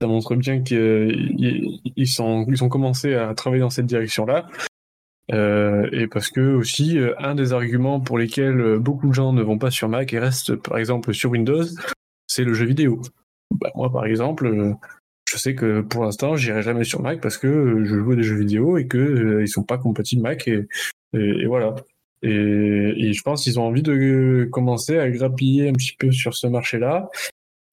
ça 0.00 0.06
montre 0.06 0.34
bien 0.34 0.62
qu'ils 0.62 2.08
sont, 2.08 2.46
ils 2.48 2.64
ont 2.64 2.68
commencé 2.68 3.14
à 3.14 3.34
travailler 3.34 3.60
dans 3.60 3.70
cette 3.70 3.86
direction-là. 3.86 4.48
Euh, 5.32 5.88
et 5.92 6.06
parce 6.08 6.30
que 6.30 6.54
aussi, 6.54 6.98
euh, 6.98 7.14
un 7.18 7.34
des 7.34 7.52
arguments 7.52 8.00
pour 8.00 8.18
lesquels 8.18 8.60
euh, 8.60 8.78
beaucoup 8.78 9.08
de 9.08 9.14
gens 9.14 9.32
ne 9.32 9.42
vont 9.42 9.58
pas 9.58 9.70
sur 9.70 9.88
Mac 9.88 10.12
et 10.12 10.18
restent 10.18 10.56
par 10.56 10.78
exemple 10.78 11.14
sur 11.14 11.30
Windows, 11.30 11.64
c'est 12.26 12.44
le 12.44 12.54
jeu 12.54 12.66
vidéo. 12.66 13.00
Bah, 13.54 13.70
moi 13.74 13.92
par 13.92 14.06
exemple, 14.06 14.74
je 15.30 15.36
sais 15.36 15.54
que 15.54 15.82
pour 15.82 16.04
l'instant, 16.04 16.34
j'irai 16.34 16.62
jamais 16.62 16.84
sur 16.84 17.00
Mac 17.02 17.20
parce 17.20 17.38
que 17.38 17.84
je 17.84 17.98
joue 17.98 18.12
à 18.12 18.16
des 18.16 18.22
jeux 18.22 18.38
vidéo 18.38 18.78
et 18.78 18.86
que 18.88 19.40
ils 19.42 19.48
sont 19.48 19.62
pas 19.62 19.78
compatibles 19.78 20.22
Mac 20.22 20.48
et, 20.48 20.66
et, 21.12 21.46
voilà. 21.46 21.76
Et, 22.22 22.28
et, 22.28 23.12
je 23.12 23.22
pense 23.22 23.44
qu'ils 23.44 23.58
ont 23.58 23.64
envie 23.64 23.82
de 23.82 24.48
commencer 24.50 24.98
à 24.98 25.08
grappiller 25.10 25.68
un 25.68 25.72
petit 25.72 25.96
peu 25.98 26.10
sur 26.12 26.34
ce 26.34 26.46
marché-là. 26.46 27.08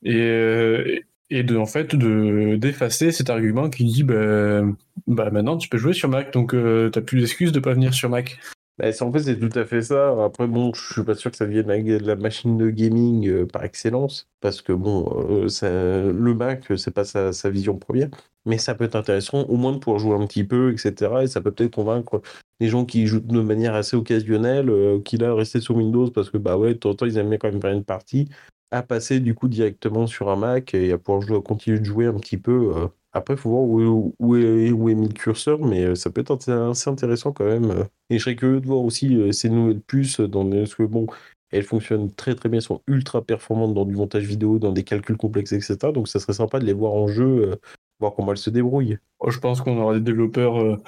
Et, 0.03 1.03
et 1.29 1.43
de 1.43 1.57
en 1.57 1.65
fait 1.65 1.95
de 1.95 2.55
d'effacer 2.55 3.11
cet 3.11 3.29
argument 3.29 3.69
qui 3.69 3.83
dit 3.85 4.03
bah, 4.03 4.61
maintenant 5.07 5.57
tu 5.57 5.69
peux 5.69 5.77
jouer 5.77 5.93
sur 5.93 6.09
Mac 6.09 6.31
donc 6.33 6.53
euh, 6.53 6.89
t'as 6.89 7.01
plus 7.01 7.19
d'excuses 7.19 7.51
de 7.51 7.59
pas 7.59 7.73
venir 7.73 7.93
sur 7.93 8.09
Mac. 8.09 8.39
Bah, 8.77 8.89
en 9.01 9.11
fait 9.11 9.19
c'est 9.19 9.39
tout 9.39 9.57
à 9.57 9.65
fait 9.65 9.81
ça. 9.81 10.23
Après 10.23 10.47
bon 10.47 10.71
je 10.73 10.93
suis 10.93 11.03
pas 11.03 11.15
sûr 11.15 11.31
que 11.31 11.37
ça 11.37 11.45
devienne 11.45 11.67
la, 11.67 11.99
la 11.99 12.15
machine 12.15 12.57
de 12.57 12.69
gaming 12.69 13.27
euh, 13.27 13.45
par 13.45 13.63
excellence 13.63 14.27
parce 14.39 14.61
que 14.61 14.71
bon 14.71 15.49
euh, 15.63 16.13
le 16.13 16.33
Mac 16.33 16.71
c'est 16.77 16.93
pas 16.93 17.03
sa, 17.03 17.33
sa, 17.33 17.49
vision 17.49 17.77
première 17.77 18.09
mais 18.45 18.57
ça 18.57 18.75
peut 18.75 18.85
être 18.85 18.95
intéressant 18.95 19.43
au 19.43 19.57
moins 19.57 19.77
pouvoir 19.79 19.99
jouer 19.99 20.15
un 20.15 20.27
petit 20.27 20.43
peu 20.43 20.71
etc 20.71 21.11
et 21.23 21.27
ça 21.27 21.41
peut 21.41 21.51
peut-être 21.51 21.73
convaincre 21.73 22.21
les 22.59 22.69
gens 22.69 22.85
qui 22.85 23.07
jouent 23.07 23.19
de 23.19 23.41
manière 23.41 23.75
assez 23.75 23.97
occasionnelle 23.97 24.71
qui 25.03 25.17
là 25.17 25.33
rester 25.33 25.59
sur 25.59 25.75
Windows 25.75 26.09
parce 26.11 26.29
que 26.29 26.37
bah 26.37 26.57
ouais 26.57 26.75
de 26.75 26.79
temps 26.79 26.91
en 26.91 26.95
temps 26.95 27.05
ils 27.05 27.17
aiment 27.17 27.35
quand 27.37 27.51
même 27.51 27.61
faire 27.61 27.73
une 27.73 27.83
partie 27.83 28.29
à 28.71 28.83
passer 28.83 29.19
du 29.19 29.33
coup 29.33 29.47
directement 29.47 30.07
sur 30.07 30.29
un 30.29 30.35
Mac 30.35 30.73
et 30.73 30.91
à 30.91 30.97
pouvoir 30.97 31.41
continuer 31.43 31.79
de 31.79 31.85
jouer 31.85 32.05
un 32.05 32.13
petit 32.13 32.37
peu. 32.37 32.73
Euh. 32.75 32.87
Après, 33.13 33.33
il 33.33 33.37
faut 33.37 33.49
voir 33.49 33.63
où, 33.63 34.35
est, 34.35 34.71
mis 34.71 35.07
le 35.07 35.13
curseur, 35.13 35.59
mais 35.59 35.85
euh, 35.85 35.95
ça 35.95 36.09
peut 36.09 36.21
être 36.21 36.31
assez 36.31 36.89
intéressant 36.89 37.31
quand 37.31 37.45
même. 37.45 37.71
Euh. 37.71 37.83
Et 38.09 38.17
je 38.17 38.23
serais 38.23 38.35
curieux 38.35 38.59
de 38.59 38.67
voir 38.67 38.81
aussi 38.81 39.33
ces 39.33 39.49
nouvelles 39.49 39.81
puces 39.81 40.19
dans 40.19 40.47
parce 40.49 40.75
que 40.75 40.83
bon, 40.83 41.07
elles 41.51 41.63
fonctionnent 41.63 42.11
très 42.11 42.35
très 42.35 42.49
bien, 42.49 42.59
sont 42.59 42.81
ultra 42.87 43.21
performantes 43.23 43.73
dans 43.73 43.85
du 43.85 43.95
montage 43.95 44.23
vidéo, 44.23 44.59
dans 44.59 44.71
des 44.71 44.83
calculs 44.83 45.17
complexes, 45.17 45.53
etc. 45.53 45.77
Donc 45.93 46.07
ça 46.07 46.19
serait 46.19 46.33
sympa 46.33 46.59
de 46.59 46.65
les 46.65 46.73
voir 46.73 46.93
en 46.93 47.07
jeu, 47.07 47.57
voir 47.99 48.13
comment 48.13 48.31
elles 48.31 48.37
se 48.37 48.49
débrouillent. 48.49 48.97
Oh, 49.19 49.31
je 49.31 49.39
pense 49.39 49.61
qu'on 49.61 49.77
aura 49.79 49.93
des 49.93 50.01
développeurs 50.01 50.79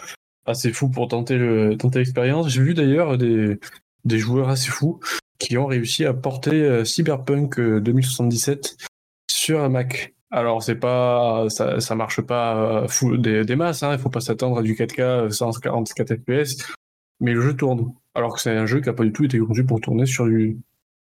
assez 0.46 0.72
fous 0.72 0.90
pour 0.90 1.08
tenter 1.08 1.38
l'expérience. 1.38 2.46
Tenter 2.46 2.54
J'ai 2.54 2.62
vu 2.62 2.74
d'ailleurs 2.74 3.18
des 3.18 3.58
joueurs 4.06 4.50
assez 4.50 4.70
fous 4.70 5.00
qui 5.40 5.58
ont 5.58 5.66
réussi 5.66 6.06
à 6.06 6.14
porter 6.14 6.62
euh, 6.62 6.86
Cyberpunk 6.86 7.60
2077 7.60 8.78
euh, 8.82 8.86
sur 9.32 9.62
un 9.62 9.70
Mac. 9.70 10.14
Alors 10.32 10.62
c'est 10.62 10.76
pas 10.76 11.46
ça, 11.50 11.80
ça 11.80 11.96
marche 11.96 12.22
pas 12.22 12.86
euh, 13.04 13.18
des, 13.18 13.56
masses, 13.56 13.82
hein, 13.82 13.94
il 13.94 14.00
faut 14.00 14.10
pas 14.10 14.22
s'attendre 14.22 14.60
à 14.60 14.62
du 14.62 14.76
4K 14.76 15.32
144 15.32 16.18
FPS, 16.18 16.68
mais 17.20 17.34
le 17.34 17.42
jeu 17.42 17.56
tourne. 17.56 17.94
Alors 18.14 18.36
que 18.36 18.42
c'est 18.42 18.56
un 18.56 18.68
jeu 18.68 18.82
qui 18.82 18.90
a 18.90 18.94
pas 18.94 19.06
du 19.06 19.12
tout 19.12 19.24
été 19.24 19.40
conçu 19.40 19.66
pour 19.66 19.82
tourner 19.82 20.06
sur 20.06 20.26
du 20.26 20.60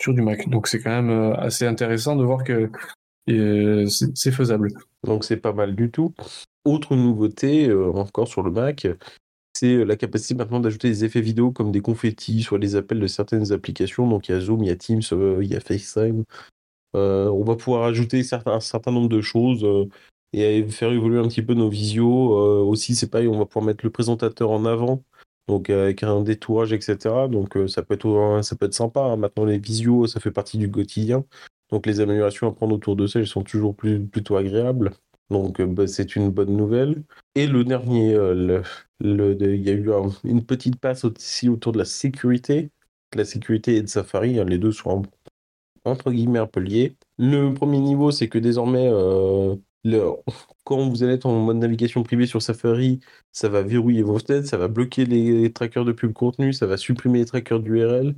sur 0.01 0.13
du 0.13 0.21
Mac. 0.21 0.47
Donc 0.47 0.67
c'est 0.67 0.79
quand 0.79 1.01
même 1.01 1.33
assez 1.33 1.65
intéressant 1.65 2.15
de 2.15 2.23
voir 2.23 2.45
que 2.45 2.69
c'est 3.27 4.31
faisable. 4.31 4.69
Donc 5.03 5.25
c'est 5.25 5.37
pas 5.37 5.51
mal 5.51 5.75
du 5.75 5.91
tout. 5.91 6.13
Autre 6.63 6.95
nouveauté 6.95 7.73
encore 7.73 8.27
sur 8.27 8.41
le 8.41 8.51
Mac, 8.51 8.87
c'est 9.53 9.83
la 9.85 9.95
capacité 9.95 10.35
maintenant 10.35 10.59
d'ajouter 10.59 10.89
des 10.89 11.05
effets 11.05 11.21
vidéo 11.21 11.51
comme 11.51 11.71
des 11.71 11.81
confettis, 11.81 12.43
soit 12.43 12.59
les 12.59 12.75
appels 12.75 12.99
de 12.99 13.07
certaines 13.07 13.51
applications. 13.51 14.07
Donc 14.07 14.29
il 14.29 14.33
y 14.33 14.35
a 14.35 14.39
Zoom, 14.39 14.63
il 14.63 14.67
y 14.67 14.71
a 14.71 14.75
Teams, 14.75 15.01
il 15.11 15.47
y 15.47 15.55
a 15.55 15.59
FaceTime. 15.59 16.23
On 16.93 17.43
va 17.43 17.55
pouvoir 17.55 17.83
ajouter 17.83 18.23
un 18.45 18.59
certain 18.59 18.91
nombre 18.91 19.09
de 19.09 19.21
choses 19.21 19.65
et 20.33 20.63
faire 20.67 20.91
évoluer 20.91 21.19
un 21.19 21.27
petit 21.27 21.41
peu 21.41 21.53
nos 21.53 21.69
visios. 21.69 22.31
aussi, 22.67 22.95
c'est 22.95 23.09
pareil, 23.09 23.27
on 23.27 23.37
va 23.37 23.45
pouvoir 23.45 23.65
mettre 23.65 23.85
le 23.85 23.91
présentateur 23.91 24.51
en 24.51 24.65
avant, 24.65 25.03
donc 25.47 25.69
avec 25.69 26.03
un 26.03 26.21
détourage, 26.21 26.73
etc. 26.73 27.27
Donc 27.29 27.57
ça 27.67 27.83
peut 27.83 27.95
être 27.95 28.39
ça 28.43 28.55
peut 28.55 28.67
être 28.67 28.73
sympa. 28.73 29.01
Hein. 29.01 29.17
Maintenant, 29.17 29.45
les 29.45 29.57
visios, 29.59 30.07
ça 30.07 30.19
fait 30.19 30.31
partie 30.31 30.57
du 30.57 30.71
quotidien. 30.71 31.25
Donc 31.71 31.85
les 31.85 31.99
améliorations 31.99 32.47
à 32.47 32.51
prendre 32.53 32.75
autour 32.75 32.95
de 32.95 33.07
ça, 33.07 33.19
elles 33.19 33.27
sont 33.27 33.43
toujours 33.43 33.75
plus, 33.75 33.99
plutôt 34.05 34.37
agréables. 34.37 34.91
Donc 35.29 35.61
bah, 35.61 35.87
c'est 35.87 36.15
une 36.15 36.29
bonne 36.29 36.55
nouvelle. 36.55 37.03
Et 37.35 37.47
le 37.47 37.63
dernier, 37.63 38.13
le, 38.13 38.63
il 38.99 39.61
y 39.61 39.69
a 39.69 39.73
eu 39.73 39.89
une 40.23 40.45
petite 40.45 40.77
passe 40.79 41.05
aussi 41.05 41.49
autour 41.49 41.71
de 41.71 41.77
la 41.77 41.85
sécurité. 41.85 42.71
La 43.15 43.25
sécurité 43.25 43.75
et 43.75 43.81
de 43.81 43.87
Safari, 43.87 44.39
hein, 44.39 44.45
les 44.45 44.57
deux 44.57 44.71
sont 44.71 45.03
entre 45.85 46.11
guillemets 46.11 46.39
un 46.39 46.47
peu 46.47 46.59
liés. 46.59 46.95
Le 47.17 47.53
premier 47.53 47.79
niveau, 47.79 48.11
c'est 48.11 48.27
que 48.29 48.37
désormais, 48.37 48.87
euh, 48.91 49.55
quand 50.63 50.89
vous 50.89 51.03
allez 51.03 51.13
être 51.13 51.25
en 51.25 51.39
mode 51.39 51.57
navigation 51.57 52.03
privée 52.03 52.25
sur 52.27 52.41
Safari, 52.41 52.99
ça 53.31 53.49
va 53.49 53.61
verrouiller 53.61 54.03
vos 54.03 54.19
fenêtres, 54.19 54.47
ça 54.47 54.57
va 54.57 54.67
bloquer 54.67 55.05
les 55.05 55.51
trackers 55.51 55.85
de 55.85 55.91
pub 55.91 56.13
contenu, 56.13 56.53
ça 56.53 56.65
va 56.65 56.77
supprimer 56.77 57.19
les 57.19 57.25
trackers 57.25 57.59
d'URL. 57.59 58.15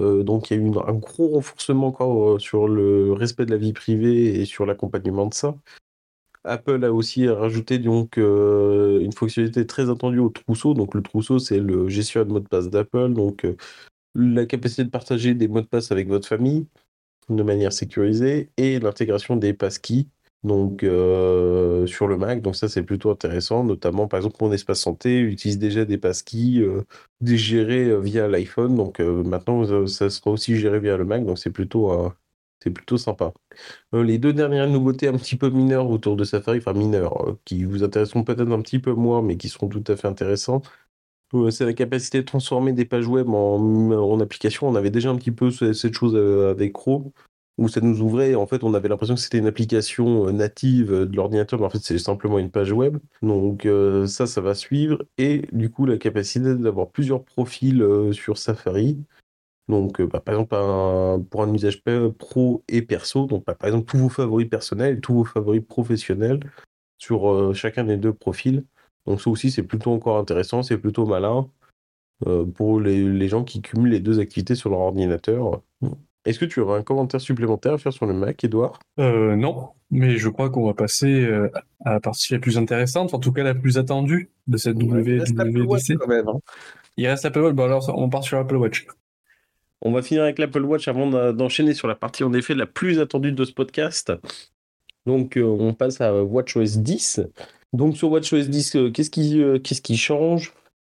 Euh, 0.00 0.24
donc 0.24 0.50
il 0.50 0.56
y 0.56 0.60
a 0.60 0.62
eu 0.62 0.72
un 0.86 0.94
gros 0.94 1.28
renforcement 1.28 1.96
euh, 2.00 2.38
sur 2.38 2.66
le 2.66 3.12
respect 3.12 3.46
de 3.46 3.52
la 3.52 3.56
vie 3.56 3.72
privée 3.72 4.40
et 4.40 4.44
sur 4.44 4.66
l'accompagnement 4.66 5.26
de 5.26 5.34
ça. 5.34 5.54
Apple 6.44 6.84
a 6.84 6.92
aussi 6.92 7.28
rajouté 7.28 7.78
donc 7.78 8.18
euh, 8.18 9.00
une 9.00 9.12
fonctionnalité 9.12 9.66
très 9.66 9.90
attendue 9.90 10.18
au 10.18 10.28
trousseau. 10.30 10.74
Donc 10.74 10.94
le 10.94 11.02
trousseau, 11.02 11.38
c'est 11.38 11.58
le 11.60 11.88
gestionnaire 11.88 12.26
de 12.26 12.32
mot 12.32 12.40
de 12.40 12.48
passe 12.48 12.68
d'Apple. 12.70 13.12
Donc 13.14 13.44
euh, 13.44 13.56
la 14.14 14.46
capacité 14.46 14.84
de 14.84 14.90
partager 14.90 15.34
des 15.34 15.48
mots 15.48 15.60
de 15.60 15.66
passe 15.66 15.92
avec 15.92 16.08
votre 16.08 16.28
famille 16.28 16.66
de 17.28 17.42
manière 17.42 17.72
sécurisée 17.72 18.50
et 18.56 18.80
l'intégration 18.80 19.36
des 19.36 19.54
passkeys. 19.54 20.08
donc 20.44 20.82
euh, 20.84 21.86
sur 21.86 22.06
le 22.08 22.18
Mac. 22.18 22.42
Donc 22.42 22.56
ça, 22.56 22.68
c'est 22.68 22.82
plutôt 22.82 23.10
intéressant. 23.10 23.64
Notamment, 23.64 24.08
par 24.08 24.18
exemple, 24.18 24.36
mon 24.40 24.52
espace 24.52 24.80
santé 24.80 25.20
utilise 25.20 25.58
déjà 25.58 25.84
des 25.84 25.98
passkeys 25.98 26.60
euh, 26.60 26.82
gérés 27.22 27.98
via 28.00 28.28
l'iPhone. 28.28 28.74
Donc 28.76 29.00
maintenant, 29.00 29.86
ça 29.86 30.10
sera 30.10 30.30
aussi 30.30 30.56
géré 30.56 30.80
via 30.80 30.96
le 30.96 31.04
Mac. 31.04 31.24
Donc 31.24 31.38
c'est 31.38 31.50
plutôt, 31.50 31.90
c'est 32.64 32.70
plutôt 32.70 32.98
sympa. 32.98 33.32
les 33.92 34.18
deux 34.18 34.32
dernières 34.32 34.68
nouveautés 34.68 35.08
un 35.08 35.16
petit 35.16 35.36
peu 35.36 35.50
mineures 35.50 35.88
autour 35.90 36.16
de 36.16 36.24
Safari, 36.24 36.58
enfin 36.58 36.72
mineures, 36.72 37.36
qui 37.44 37.64
vous 37.64 37.84
intéresseront 37.84 38.24
peut-être 38.24 38.50
un 38.50 38.62
petit 38.62 38.78
peu 38.80 38.92
moins, 38.92 39.22
mais 39.22 39.36
qui 39.36 39.48
seront 39.48 39.68
tout 39.68 39.84
à 39.88 39.96
fait 39.96 40.08
intéressantes. 40.08 40.70
C'est 41.50 41.64
la 41.64 41.72
capacité 41.74 42.18
de 42.20 42.24
transformer 42.24 42.72
des 42.72 42.84
pages 42.84 43.08
web 43.08 43.28
en, 43.28 43.58
en 43.58 44.20
application. 44.20 44.68
On 44.68 44.76
avait 44.76 44.90
déjà 44.90 45.10
un 45.10 45.16
petit 45.16 45.32
peu 45.32 45.50
cette 45.50 45.94
chose 45.94 46.16
avec 46.16 46.72
Chrome 46.72 47.10
où 47.58 47.68
ça 47.68 47.80
nous 47.80 48.00
ouvrait. 48.00 48.34
En 48.34 48.46
fait, 48.46 48.64
on 48.64 48.74
avait 48.74 48.88
l'impression 48.88 49.14
que 49.14 49.20
c'était 49.20 49.38
une 49.38 49.46
application 49.46 50.28
euh, 50.28 50.32
native 50.32 50.92
euh, 50.92 51.06
de 51.06 51.16
l'ordinateur, 51.16 51.60
mais 51.60 51.66
en 51.66 51.70
fait, 51.70 51.78
c'est 51.78 51.98
simplement 51.98 52.38
une 52.38 52.50
page 52.50 52.72
web. 52.72 52.98
Donc 53.22 53.66
euh, 53.66 54.06
ça, 54.06 54.26
ça 54.26 54.40
va 54.40 54.54
suivre. 54.54 55.04
Et 55.18 55.42
du 55.52 55.70
coup, 55.70 55.86
la 55.86 55.98
capacité 55.98 56.54
d'avoir 56.56 56.90
plusieurs 56.90 57.24
profils 57.24 57.84
sur 58.12 58.38
Safari. 58.38 58.98
Donc, 59.68 60.00
bah, 60.02 60.20
par 60.20 60.34
exemple, 60.34 60.54
pour 61.30 61.42
un 61.42 61.52
usage 61.54 61.82
pro 62.18 62.62
et 62.68 62.82
perso, 62.82 63.26
donc 63.26 63.44
bah, 63.46 63.54
par 63.54 63.68
exemple 63.68 63.86
tous 63.86 63.98
vos 63.98 64.08
favoris 64.08 64.48
personnels 64.48 64.98
et 64.98 65.00
tous 65.00 65.14
vos 65.14 65.24
favoris 65.24 65.62
professionnels 65.66 66.40
sur 66.98 67.54
chacun 67.54 67.84
des 67.84 67.96
deux 67.96 68.12
profils. 68.12 68.64
Donc 69.06 69.20
ça 69.20 69.30
aussi, 69.30 69.50
c'est 69.50 69.62
plutôt 69.62 69.92
encore 69.92 70.18
intéressant, 70.18 70.62
c'est 70.62 70.78
plutôt 70.78 71.06
malin 71.06 71.48
pour 72.54 72.80
les, 72.80 73.04
les, 73.04 73.28
gens 73.28 73.44
qui 73.44 73.60
cumulent 73.60 73.90
les 73.90 74.00
deux 74.00 74.20
activités 74.20 74.54
sur 74.54 74.70
leur 74.70 74.80
ordinateur. 74.80 75.60
Est-ce 76.24 76.38
que 76.38 76.46
tu 76.46 76.60
auras 76.60 76.78
un 76.78 76.82
commentaire 76.82 77.20
supplémentaire 77.20 77.74
à 77.74 77.78
faire 77.78 77.92
sur 77.92 78.06
le 78.06 78.14
Mac, 78.14 78.42
Edouard 78.44 78.78
euh, 78.98 79.36
Non, 79.36 79.68
mais 79.90 80.16
je 80.16 80.28
crois 80.30 80.48
qu'on 80.48 80.66
va 80.66 80.72
passer 80.72 81.22
euh, 81.22 81.50
à 81.84 81.92
la 81.92 82.00
partie 82.00 82.32
la 82.32 82.38
plus 82.38 82.56
intéressante, 82.56 83.12
en 83.12 83.18
tout 83.18 83.32
cas 83.32 83.42
la 83.42 83.54
plus 83.54 83.76
attendue 83.76 84.30
de 84.46 84.56
cette 84.56 84.76
WWDC. 84.76 85.96
Quand 85.98 86.08
même, 86.08 86.28
hein. 86.28 86.38
Il 86.96 87.06
reste 87.06 87.24
l'Apple 87.24 87.40
Watch, 87.40 87.54
bon 87.54 87.64
alors 87.64 87.92
on 87.94 88.08
part 88.08 88.24
sur 88.24 88.38
l'Apple 88.38 88.56
Watch. 88.56 88.86
On 89.84 89.92
va 89.92 90.02
finir 90.02 90.22
avec 90.22 90.38
l'Apple 90.38 90.62
Watch 90.62 90.88
avant 90.88 91.32
d'enchaîner 91.32 91.74
sur 91.74 91.88
la 91.88 91.94
partie 91.94 92.24
en 92.24 92.32
effet 92.32 92.54
la 92.54 92.66
plus 92.66 93.00
attendue 93.00 93.32
de 93.32 93.44
ce 93.44 93.52
podcast. 93.52 94.12
Donc 95.06 95.36
euh, 95.36 95.44
on 95.44 95.74
passe 95.74 96.00
à 96.00 96.24
WatchOS 96.24 96.78
10. 96.78 97.20
Donc 97.72 97.96
sur 97.96 98.10
WatchOS 98.10 98.48
10, 98.48 98.76
qu'est-ce 98.92 99.10
qui, 99.10 99.42
qu'est-ce 99.62 99.82
qui 99.82 99.96
change? 99.96 100.54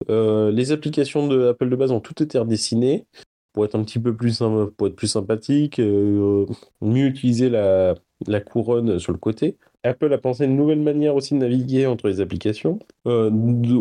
Les 0.08 0.72
applications 0.72 1.26
de 1.26 1.48
Apple 1.48 1.68
de 1.68 1.76
base 1.76 1.90
ont 1.90 2.00
toutes 2.00 2.20
été 2.20 2.38
redessinées 2.38 3.06
pour 3.56 3.64
être 3.64 3.74
un 3.74 3.82
petit 3.84 3.98
peu 3.98 4.14
plus, 4.14 4.42
pour 4.76 4.86
être 4.86 4.96
plus 4.96 5.08
sympathique, 5.08 5.78
euh, 5.78 6.44
mieux 6.82 7.06
utiliser 7.06 7.48
la, 7.48 7.94
couronne 8.44 8.98
sur 8.98 9.12
le 9.12 9.18
côté. 9.18 9.56
Apple 9.82 10.12
a 10.12 10.18
pensé 10.18 10.44
une 10.44 10.56
nouvelle 10.56 10.82
manière 10.82 11.14
aussi 11.14 11.32
de 11.32 11.38
naviguer 11.38 11.86
entre 11.86 12.08
les 12.08 12.20
applications, 12.20 12.78
euh, 13.06 13.30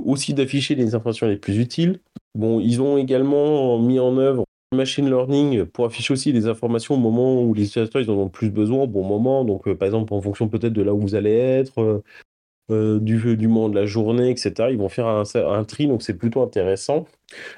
aussi 0.06 0.34
d'afficher 0.34 0.76
les 0.76 0.96
informations 0.96 1.28
les 1.28 1.36
plus 1.36 1.60
utiles. 1.60 2.00
Bon, 2.36 2.62
ils 2.62 2.82
ont 2.82 2.98
également 2.98 3.78
mis 3.78 4.00
en 4.00 4.18
œuvre 4.18 4.46
machine 4.76 5.10
learning 5.10 5.66
pour 5.66 5.86
afficher 5.86 6.14
aussi 6.14 6.32
les 6.32 6.48
informations 6.48 6.96
au 6.96 7.00
moment 7.00 7.42
où 7.42 7.54
les 7.54 7.64
utilisateurs 7.66 8.02
ils 8.02 8.10
en 8.10 8.16
ont 8.16 8.26
le 8.26 8.30
plus 8.30 8.50
besoin, 8.50 8.84
au 8.84 8.88
bon 8.88 9.04
moment. 9.04 9.46
Donc, 9.46 9.68
euh, 9.68 9.76
par 9.76 9.88
exemple, 9.88 10.14
en 10.14 10.22
fonction 10.22 10.48
peut-être 10.48 10.74
de 10.74 10.82
là 10.82 10.94
où 10.94 11.00
vous 11.00 11.16
allez 11.16 11.34
être, 11.34 12.04
du, 12.70 13.38
du 13.38 13.48
moment 13.48 13.70
de 13.70 13.76
la 13.76 13.86
journée, 13.86 14.30
etc. 14.32 14.70
Ils 14.72 14.78
vont 14.78 14.90
faire 14.90 15.08
un, 15.08 15.64
tri, 15.66 15.88
donc 15.88 16.02
c'est 16.02 16.18
plutôt 16.18 16.42
intéressant. 16.42 17.06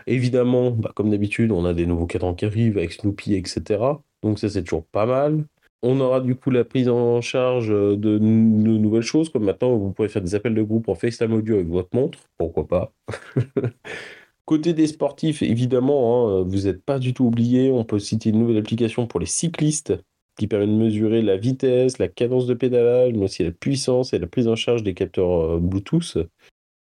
Évidemment, 0.06 0.72
bah, 0.72 0.92
comme 0.96 1.10
d'habitude, 1.10 1.52
on 1.52 1.66
a 1.66 1.74
des 1.74 1.86
nouveaux 1.86 2.08
cadrans 2.08 2.34
qui 2.34 2.46
arrivent 2.46 2.78
avec 2.78 2.92
Snoopy, 2.94 3.36
etc. 3.36 3.80
Donc 4.24 4.40
ça, 4.40 4.50
c'est 4.50 4.64
toujours 4.64 4.86
pas 4.86 5.06
mal. 5.06 5.46
On 5.84 6.00
aura 6.00 6.22
du 6.22 6.36
coup 6.36 6.50
la 6.50 6.64
prise 6.64 6.90
en 6.90 7.22
charge 7.22 7.70
de, 7.70 8.18
nouvelles 8.20 9.04
choses, 9.04 9.30
comme 9.30 9.46
maintenant, 9.46 9.76
vous 9.78 9.92
pourrez 9.92 10.10
faire 10.10 10.24
des 10.24 10.34
appels 10.34 10.56
de 10.56 10.64
groupe 10.64 10.90
en 10.90 10.96
FaceTime 10.96 11.34
audio 11.34 11.56
avec 11.56 11.68
votre 11.68 11.90
montre. 11.94 12.20
Pourquoi 12.38 12.68
pas 12.68 12.92
Côté 14.48 14.74
des 14.74 14.88
sportifs, 14.88 15.42
évidemment, 15.42 16.40
hein, 16.40 16.44
vous 16.44 16.68
n'êtes 16.68 16.82
pas 16.82 17.00
du 17.00 17.14
tout 17.14 17.26
oublié. 17.26 17.70
On 17.70 17.84
peut 17.84 18.00
citer 18.00 18.30
une 18.30 18.40
nouvelle 18.40 18.60
application 18.60 19.06
pour 19.06 19.20
les 19.20 19.26
cyclistes 19.26 19.94
qui 20.38 20.48
permet 20.48 20.68
de 20.68 20.72
mesurer 20.72 21.22
la 21.22 21.36
vitesse, 21.36 21.98
la 21.98 22.08
cadence 22.08 22.48
de 22.48 22.54
pédalage, 22.54 23.12
mais 23.12 23.26
aussi 23.26 23.44
la 23.44 23.52
puissance 23.52 24.14
et 24.14 24.20
la 24.20 24.28
prise 24.28 24.48
en 24.48 24.56
charge 24.56 24.84
des 24.84 24.94
capteurs 24.94 25.32
euh, 25.32 25.60
Bluetooth. 25.60 26.18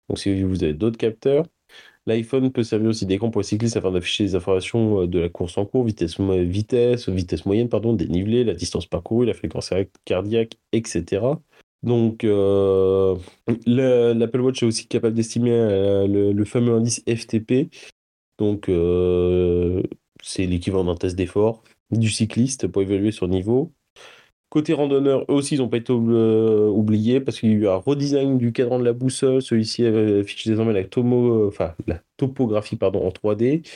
Donc 0.07 0.17
si 0.17 0.41
vous 0.43 0.63
avez 0.63 0.73
d'autres 0.73 0.97
capteurs, 0.97 1.45
L'iPhone 2.05 2.53
peut 2.53 2.63
servir 2.63 2.87
aussi 2.91 3.05
d'écran 3.05 3.31
pour 3.31 3.41
les 3.41 3.47
cyclistes 3.47 3.75
afin 3.75 3.91
d'afficher 3.91 4.23
les 4.23 4.35
informations 4.35 5.01
euh, 5.01 5.07
de 5.07 5.19
la 5.19 5.27
course 5.27 5.57
en 5.57 5.65
cours, 5.65 5.83
vitesse, 5.83 6.21
vitesse, 6.21 7.09
vitesse 7.09 7.45
moyenne, 7.45 7.67
pardon, 7.67 7.91
dénivelé, 7.91 8.45
la 8.45 8.53
distance 8.53 8.85
parcourue, 8.85 9.25
la 9.25 9.33
fréquence 9.33 9.73
cardiaque, 10.05 10.57
etc. 10.71 11.19
Donc, 11.83 12.23
euh, 12.23 13.15
l'Apple 13.65 14.41
Watch 14.41 14.63
est 14.63 14.65
aussi 14.65 14.87
capable 14.87 15.15
d'estimer 15.15 15.51
le, 16.07 16.45
fameux 16.45 16.73
indice 16.73 17.03
FTP. 17.07 17.69
Donc, 18.39 18.69
c'est 20.23 20.45
l'équivalent 20.45 20.85
d'un 20.85 20.95
test 20.95 21.15
d'effort 21.15 21.63
du 21.91 22.09
cycliste 22.09 22.67
pour 22.67 22.81
évaluer 22.81 23.11
son 23.11 23.27
niveau. 23.27 23.71
Côté 24.49 24.73
randonneur, 24.73 25.23
eux 25.23 25.33
aussi, 25.33 25.55
ils 25.55 25.57
n'ont 25.57 25.67
pas 25.67 25.77
été 25.77 25.91
euh, 25.91 26.69
oubliés 26.69 27.19
parce 27.19 27.39
qu'il 27.39 27.49
y 27.49 27.53
a 27.53 27.55
eu 27.55 27.67
un 27.67 27.75
redesign 27.75 28.37
du 28.37 28.53
cadran 28.53 28.79
de 28.79 28.85
la 28.85 28.93
boussole. 28.93 29.41
Celui-ci 29.41 29.85
affiche 29.85 30.47
désormais 30.47 30.71
la, 30.71 30.85
tomo, 30.85 31.51
la 31.85 32.01
topographie 32.15 32.77
en 32.81 33.09
3D. 33.09 33.67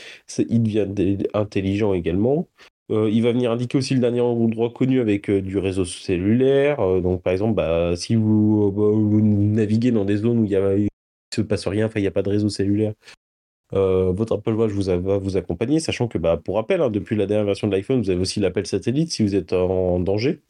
Il 0.47 0.63
devient 0.63 0.87
intelligent 1.33 1.93
également. 1.93 2.47
Euh, 2.91 3.09
il 3.09 3.23
va 3.23 3.31
venir 3.31 3.51
indiquer 3.51 3.77
aussi 3.77 3.93
le 3.93 4.01
dernier 4.01 4.21
endroit 4.21 4.69
connu 4.69 4.99
avec 4.99 5.29
euh, 5.29 5.41
du 5.41 5.57
réseau 5.57 5.85
cellulaire. 5.85 6.77
donc, 7.01 7.21
par 7.23 7.33
exemple, 7.33 7.55
bah, 7.55 7.95
si 7.95 8.15
vous, 8.15 8.71
bah, 8.71 8.83
vous, 8.83 9.21
naviguez 9.21 9.91
dans 9.91 10.05
des 10.05 10.17
zones 10.17 10.39
où 10.39 10.45
il 10.45 10.51
ne 10.51 10.87
se 11.33 11.41
passe 11.41 11.67
rien, 11.67 11.89
il 11.95 12.01
n'y 12.01 12.07
a 12.07 12.11
pas 12.11 12.23
de 12.23 12.29
réseau 12.29 12.49
cellulaire, 12.49 12.93
euh, 13.73 14.11
votre 14.11 14.35
Apple 14.35 14.53
Watch 14.53 14.71
va 14.71 15.17
vous 15.17 15.37
accompagner, 15.37 15.79
sachant 15.79 16.07
que 16.07 16.17
bah, 16.17 16.37
pour 16.37 16.55
rappel, 16.55 16.81
hein, 16.81 16.89
depuis 16.89 17.15
la 17.15 17.25
dernière 17.25 17.45
version 17.45 17.67
de 17.67 17.73
l'iPhone, 17.75 18.01
vous 18.01 18.09
avez 18.09 18.19
aussi 18.19 18.39
l'appel 18.39 18.65
satellite 18.65 19.11
si 19.11 19.23
vous 19.23 19.35
êtes 19.35 19.53
en 19.53 19.99
danger. 19.99 20.41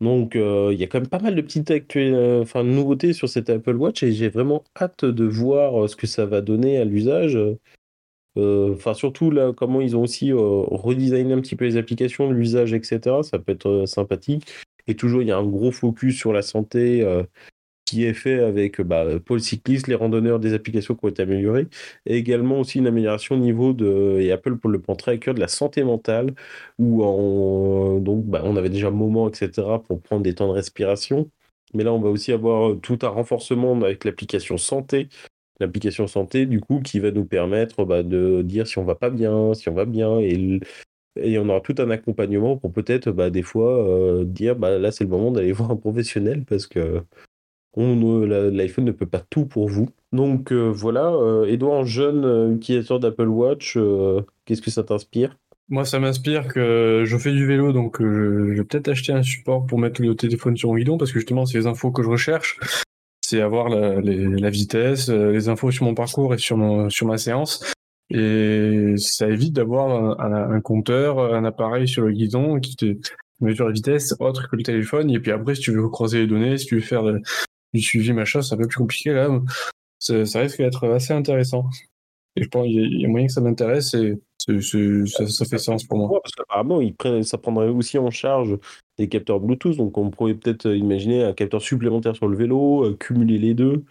Donc 0.00 0.36
euh, 0.36 0.70
il 0.72 0.78
y 0.80 0.84
a 0.84 0.86
quand 0.88 1.00
même 1.00 1.08
pas 1.08 1.20
mal 1.20 1.34
de 1.34 1.40
petites 1.40 1.70
euh, 1.96 2.44
nouveautés 2.62 3.12
sur 3.12 3.28
cette 3.28 3.48
Apple 3.50 3.76
Watch 3.76 4.02
et 4.02 4.12
j'ai 4.12 4.28
vraiment 4.28 4.64
hâte 4.80 5.04
de 5.04 5.24
voir 5.24 5.88
ce 5.88 5.96
que 5.96 6.06
ça 6.06 6.26
va 6.26 6.40
donner 6.40 6.78
à 6.78 6.84
l'usage. 6.84 7.38
Enfin 8.36 8.94
surtout 8.94 9.30
là, 9.30 9.52
comment 9.56 9.80
ils 9.80 9.96
ont 9.96 10.02
aussi 10.02 10.32
redesigné 10.32 11.32
un 11.32 11.40
petit 11.40 11.56
peu 11.56 11.64
les 11.64 11.76
applications, 11.76 12.30
l'usage, 12.30 12.72
etc. 12.74 13.00
Ça 13.22 13.38
peut 13.38 13.52
être 13.52 13.84
sympathique. 13.86 14.46
Et 14.86 14.94
toujours, 14.94 15.22
il 15.22 15.28
y 15.28 15.32
a 15.32 15.36
un 15.38 15.46
gros 15.46 15.72
focus 15.72 16.16
sur 16.16 16.32
la 16.32 16.42
santé 16.42 17.04
qui 17.86 18.04
est 18.04 18.14
fait 18.14 18.40
avec 18.40 18.80
bah, 18.80 19.04
Paul 19.24 19.40
Cycliste, 19.40 19.86
les 19.86 19.94
randonneurs 19.94 20.40
des 20.40 20.54
applications 20.54 20.94
qui 20.94 21.04
ont 21.04 21.08
été 21.08 21.22
améliorées, 21.22 21.68
et 22.04 22.16
également 22.16 22.60
aussi 22.60 22.78
une 22.78 22.88
amélioration 22.88 23.36
au 23.36 23.38
niveau 23.38 23.72
de, 23.72 24.18
et 24.20 24.32
Apple 24.32 24.56
pour 24.56 24.70
le 24.70 24.82
à 25.06 25.16
cœur, 25.16 25.34
de 25.34 25.40
la 25.40 25.48
santé 25.48 25.84
mentale, 25.84 26.34
où 26.78 27.04
on, 27.04 28.00
donc, 28.00 28.24
bah, 28.26 28.42
on 28.44 28.56
avait 28.56 28.70
déjà 28.70 28.88
un 28.88 28.90
moment, 28.90 29.28
etc., 29.28 29.78
pour 29.86 30.02
prendre 30.02 30.22
des 30.22 30.34
temps 30.34 30.48
de 30.48 30.52
respiration. 30.52 31.30
Mais 31.74 31.84
là, 31.84 31.92
on 31.92 32.00
va 32.00 32.10
aussi 32.10 32.32
avoir 32.32 32.76
tout 32.80 32.98
un 33.02 33.08
renforcement 33.08 33.80
avec 33.80 34.04
l'application 34.04 34.58
santé, 34.58 35.08
l'application 35.60 36.06
santé, 36.06 36.46
du 36.46 36.60
coup, 36.60 36.80
qui 36.80 37.00
va 37.00 37.10
nous 37.10 37.24
permettre 37.24 37.84
bah, 37.84 38.02
de 38.02 38.42
dire 38.42 38.66
si 38.66 38.78
on 38.78 38.84
va 38.84 38.94
pas 38.94 39.10
bien, 39.10 39.54
si 39.54 39.68
on 39.68 39.74
va 39.74 39.84
bien, 39.84 40.18
et, 40.20 40.60
on 41.38 41.48
aura 41.48 41.60
tout 41.60 41.74
un 41.78 41.90
accompagnement 41.90 42.56
pour 42.58 42.72
peut-être 42.72 43.10
bah, 43.10 43.30
des 43.30 43.42
fois 43.42 43.88
euh, 43.88 44.24
dire 44.24 44.56
bah, 44.56 44.78
là, 44.78 44.90
c'est 44.92 45.04
le 45.04 45.10
moment 45.10 45.30
d'aller 45.30 45.52
voir 45.52 45.70
un 45.70 45.76
professionnel 45.76 46.44
parce 46.46 46.66
que 46.66 47.02
l'iPhone 47.76 48.84
ne 48.84 48.92
peut 48.92 49.06
pas 49.06 49.22
tout 49.30 49.46
pour 49.46 49.68
vous. 49.68 49.88
Donc 50.12 50.52
euh, 50.52 50.70
voilà, 50.70 51.12
euh, 51.12 51.46
Edouard, 51.46 51.84
jeune 51.84 52.54
utilisateur 52.54 53.00
d'Apple 53.00 53.28
Watch, 53.28 53.78
qu'est-ce 54.44 54.62
que 54.62 54.70
ça 54.70 54.82
t'inspire? 54.82 55.36
Moi, 55.68 55.84
ça 55.84 55.98
m'inspire 55.98 56.46
que 56.46 57.02
je 57.04 57.18
fais 57.18 57.32
du 57.32 57.44
vélo, 57.44 57.72
donc 57.72 58.00
je 58.00 58.54
vais 58.54 58.64
peut-être 58.64 58.88
acheter 58.88 59.12
un 59.12 59.22
support 59.22 59.66
pour 59.66 59.80
mettre 59.80 60.00
le 60.00 60.14
téléphone 60.14 60.56
sur 60.56 60.68
mon 60.68 60.76
guidon, 60.76 60.96
parce 60.96 61.10
que 61.10 61.18
justement, 61.18 61.44
c'est 61.44 61.58
les 61.58 61.66
infos 61.66 61.90
que 61.90 62.04
je 62.04 62.08
recherche. 62.08 62.58
C'est 63.28 63.40
avoir 63.40 63.68
la, 63.68 64.50
vitesse, 64.50 65.08
les 65.08 65.48
infos 65.48 65.72
sur 65.72 65.84
mon 65.84 65.94
parcours 65.94 66.32
et 66.32 66.38
sur, 66.38 66.56
sur 66.92 67.08
ma 67.08 67.18
séance. 67.18 67.60
Et 68.08 68.94
ça 68.98 69.28
évite 69.28 69.52
d'avoir 69.52 70.20
un, 70.20 70.60
compteur, 70.60 71.18
un 71.34 71.44
appareil 71.44 71.88
sur 71.88 72.02
le 72.02 72.12
guidon 72.12 72.60
qui 72.60 72.76
te 72.76 72.96
mesure 73.40 73.66
la 73.66 73.72
vitesse 73.72 74.14
autre 74.20 74.48
que 74.48 74.54
le 74.54 74.62
téléphone. 74.62 75.10
Et 75.10 75.18
puis 75.18 75.32
après, 75.32 75.56
si 75.56 75.62
tu 75.62 75.72
veux 75.72 75.88
croiser 75.88 76.20
les 76.20 76.28
données, 76.28 76.56
si 76.56 76.66
tu 76.66 76.76
veux 76.76 76.80
faire 76.80 77.02
du 77.74 77.80
suivi, 77.80 78.12
machin, 78.12 78.42
c'est 78.42 78.54
un 78.54 78.58
peu 78.58 78.68
plus 78.68 78.78
compliqué 78.78 79.12
là. 79.12 79.28
Ça, 79.98 80.22
risque 80.38 80.58
d'être 80.58 80.86
assez 80.86 81.12
intéressant. 81.12 81.68
Et 82.36 82.44
je 82.44 82.48
pense 82.48 82.66
qu'il 82.66 83.00
y, 83.00 83.04
a 83.04 83.08
moyen 83.08 83.26
que 83.26 83.32
ça 83.32 83.40
m'intéresse 83.40 83.92
et 83.94 84.20
ça, 84.38 85.44
fait 85.46 85.58
sens 85.58 85.82
pour 85.82 85.98
moi. 85.98 86.20
Parce 86.22 86.32
qu'apparemment, 86.32 86.80
ça 87.24 87.38
prendrait 87.38 87.70
aussi 87.70 87.98
en 87.98 88.10
charge 88.10 88.56
des 88.98 89.08
capteurs 89.08 89.40
Bluetooth, 89.40 89.76
donc 89.76 89.98
on 89.98 90.10
pourrait 90.10 90.34
peut-être 90.34 90.74
imaginer 90.74 91.24
un 91.24 91.32
capteur 91.32 91.60
supplémentaire 91.60 92.16
sur 92.16 92.28
le 92.28 92.36
vélo, 92.36 92.84
euh, 92.84 92.96
cumuler 92.98 93.38
les 93.38 93.54
deux. 93.54 93.84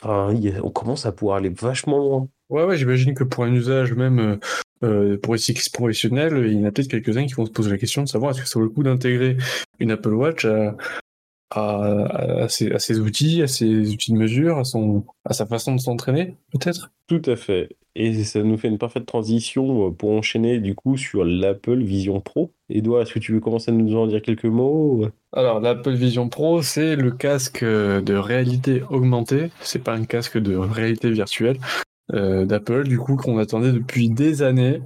Enfin, 0.00 0.34
on 0.62 0.70
commence 0.70 1.06
à 1.06 1.12
pouvoir 1.12 1.38
aller 1.38 1.48
vachement 1.48 1.98
loin. 1.98 2.28
Ouais, 2.48 2.64
ouais, 2.64 2.76
j'imagine 2.76 3.14
que 3.14 3.24
pour 3.24 3.44
un 3.44 3.52
usage 3.52 3.92
même 3.94 4.18
euh, 4.18 4.36
euh, 4.84 5.18
pour 5.18 5.34
les 5.34 5.40
cyclistes 5.40 5.74
professionnels, 5.74 6.44
il 6.46 6.60
y 6.60 6.62
en 6.62 6.68
a 6.68 6.70
peut-être 6.70 6.88
quelques-uns 6.88 7.26
qui 7.26 7.34
vont 7.34 7.46
se 7.46 7.50
poser 7.50 7.70
la 7.70 7.78
question 7.78 8.02
de 8.02 8.08
savoir 8.08 8.32
est-ce 8.32 8.42
que 8.42 8.48
ça 8.48 8.58
vaut 8.58 8.64
le 8.64 8.70
coup 8.70 8.82
d'intégrer 8.82 9.36
une 9.80 9.90
Apple 9.90 10.12
Watch 10.12 10.44
à, 10.44 10.76
à, 11.50 12.42
à, 12.42 12.48
ses, 12.48 12.72
à, 12.72 12.78
ses, 12.78 13.00
outils, 13.00 13.42
à 13.42 13.48
ses 13.48 13.90
outils 13.90 14.12
de 14.12 14.18
mesure, 14.18 14.58
à, 14.58 14.64
son, 14.64 15.04
à 15.24 15.32
sa 15.32 15.46
façon 15.46 15.74
de 15.74 15.80
s'entraîner, 15.80 16.36
peut-être? 16.52 16.92
Tout 17.06 17.22
à 17.26 17.36
fait. 17.36 17.70
Et 17.98 18.24
ça 18.24 18.42
nous 18.42 18.58
fait 18.58 18.68
une 18.68 18.76
parfaite 18.76 19.06
transition 19.06 19.90
pour 19.90 20.10
enchaîner 20.10 20.58
du 20.58 20.74
coup 20.74 20.98
sur 20.98 21.24
l'Apple 21.24 21.82
Vision 21.82 22.20
Pro. 22.20 22.52
Edouard, 22.68 23.00
est-ce 23.00 23.14
que 23.14 23.18
tu 23.18 23.32
veux 23.32 23.40
commencer 23.40 23.70
à 23.70 23.74
nous 23.74 23.96
en 23.96 24.06
dire 24.06 24.20
quelques 24.20 24.44
mots 24.44 25.08
Alors, 25.32 25.60
l'Apple 25.60 25.94
Vision 25.94 26.28
Pro, 26.28 26.60
c'est 26.60 26.94
le 26.94 27.10
casque 27.10 27.64
de 27.64 28.14
réalité 28.14 28.82
augmentée. 28.90 29.50
C'est 29.62 29.82
pas 29.82 29.94
un 29.94 30.04
casque 30.04 30.36
de 30.36 30.54
réalité 30.54 31.10
virtuelle 31.10 31.56
euh, 32.12 32.44
d'Apple, 32.44 32.86
du 32.86 32.98
coup, 32.98 33.16
qu'on 33.16 33.38
attendait 33.38 33.72
depuis 33.72 34.10
des 34.10 34.42
années. 34.42 34.82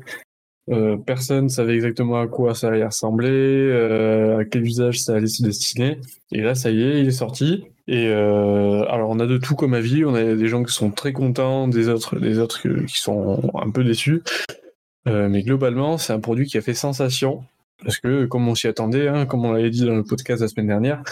Euh, 0.69 0.97
personne 0.97 1.49
savait 1.49 1.75
exactement 1.75 2.21
à 2.21 2.29
quoi 2.29 2.55
ça 2.55 2.69
allait 2.69 2.85
ressembler, 2.85 3.29
euh, 3.29 4.39
à 4.39 4.45
quel 4.45 4.63
usage 4.63 5.01
ça 5.01 5.17
allait 5.17 5.27
se 5.27 5.43
destiner. 5.43 5.99
Et 6.31 6.43
là, 6.43 6.55
ça 6.55 6.71
y 6.71 6.81
est, 6.81 7.01
il 7.01 7.09
est 7.09 7.11
sorti. 7.11 7.65
Et 7.91 8.07
euh, 8.07 8.85
alors, 8.89 9.11
on 9.11 9.19
a 9.19 9.27
de 9.27 9.37
tout 9.37 9.57
comme 9.57 9.75
avis. 9.75 10.05
On 10.05 10.15
a 10.15 10.23
des 10.23 10.47
gens 10.47 10.63
qui 10.63 10.73
sont 10.73 10.93
très 10.93 11.13
contents, 11.13 11.67
des 11.67 11.89
autres, 11.89 12.21
des 12.21 12.39
autres 12.39 12.63
qui 12.87 12.99
sont 12.99 13.51
un 13.55 13.71
peu 13.71 13.83
déçus. 13.83 14.23
Euh, 15.09 15.29
mais 15.29 15.43
globalement, 15.43 15.99
c'est 15.99 16.13
un 16.13 16.21
produit 16.21 16.47
qui 16.47 16.57
a 16.57 16.61
fait 16.61 16.73
sensation. 16.73 17.43
Parce 17.83 17.99
que, 17.99 18.27
comme 18.27 18.47
on 18.47 18.55
s'y 18.55 18.69
attendait, 18.69 19.09
hein, 19.09 19.27
comme 19.27 19.45
on 19.45 19.51
l'avait 19.51 19.71
dit 19.71 19.85
dans 19.85 19.97
le 19.97 20.05
podcast 20.05 20.41
la 20.41 20.47
semaine 20.47 20.69
dernière, 20.69 21.03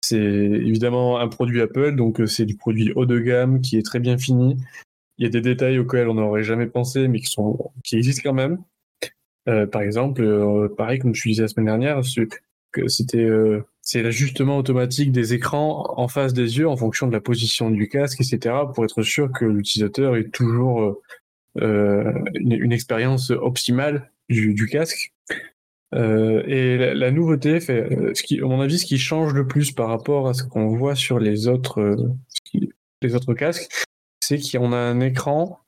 c'est 0.00 0.16
évidemment 0.16 1.18
un 1.18 1.26
produit 1.26 1.60
Apple, 1.60 1.96
donc 1.96 2.20
euh, 2.20 2.26
c'est 2.26 2.44
du 2.44 2.54
produit 2.54 2.92
haut 2.94 3.06
de 3.06 3.18
gamme 3.18 3.60
qui 3.60 3.76
est 3.76 3.82
très 3.82 3.98
bien 3.98 4.16
fini. 4.16 4.56
Il 5.18 5.24
y 5.24 5.26
a 5.26 5.30
des 5.30 5.40
détails 5.40 5.80
auxquels 5.80 6.08
on 6.08 6.14
n'aurait 6.14 6.44
jamais 6.44 6.66
pensé, 6.66 7.08
mais 7.08 7.18
qui, 7.18 7.30
sont, 7.30 7.72
qui 7.82 7.96
existent 7.96 8.22
quand 8.22 8.34
même. 8.34 8.58
Euh, 9.48 9.66
par 9.66 9.82
exemple, 9.82 10.22
euh, 10.22 10.68
pareil 10.68 11.00
comme 11.00 11.14
je 11.14 11.28
disais 11.28 11.42
la 11.42 11.48
semaine 11.48 11.66
dernière, 11.66 12.00
c'était 12.86 13.24
euh, 13.24 13.64
c'est 13.82 14.02
l'ajustement 14.02 14.56
automatique 14.58 15.12
des 15.12 15.34
écrans 15.34 15.92
en 15.96 16.08
face 16.08 16.32
des 16.32 16.58
yeux 16.58 16.68
en 16.68 16.76
fonction 16.76 17.06
de 17.06 17.12
la 17.12 17.20
position 17.20 17.70
du 17.70 17.88
casque, 17.88 18.20
etc., 18.20 18.54
pour 18.74 18.84
être 18.84 19.02
sûr 19.02 19.30
que 19.32 19.44
l'utilisateur 19.44 20.16
ait 20.16 20.28
toujours 20.28 21.00
euh, 21.60 22.12
une, 22.34 22.52
une, 22.52 22.72
expérience 22.72 23.30
optimale 23.30 24.10
du, 24.28 24.66
casque. 24.66 25.12
et 25.92 26.76
la, 26.94 27.10
nouveauté, 27.10 27.60
fait, 27.60 27.82
à 27.84 28.46
mon 28.46 28.60
avis, 28.60 28.78
ce 28.78 28.86
qui 28.86 28.98
change 28.98 29.34
le 29.34 29.46
plus 29.46 29.72
par 29.72 29.88
rapport 29.88 30.28
à 30.28 30.34
ce 30.34 30.44
qu'on 30.44 30.68
voit 30.68 30.94
sur 30.94 31.18
les 31.18 31.48
autres, 31.48 31.96
casques, 33.36 33.68
c'est 34.20 34.38
qu'on 34.38 34.72
a 34.72 34.78
un 34.78 35.00
écran 35.00 35.58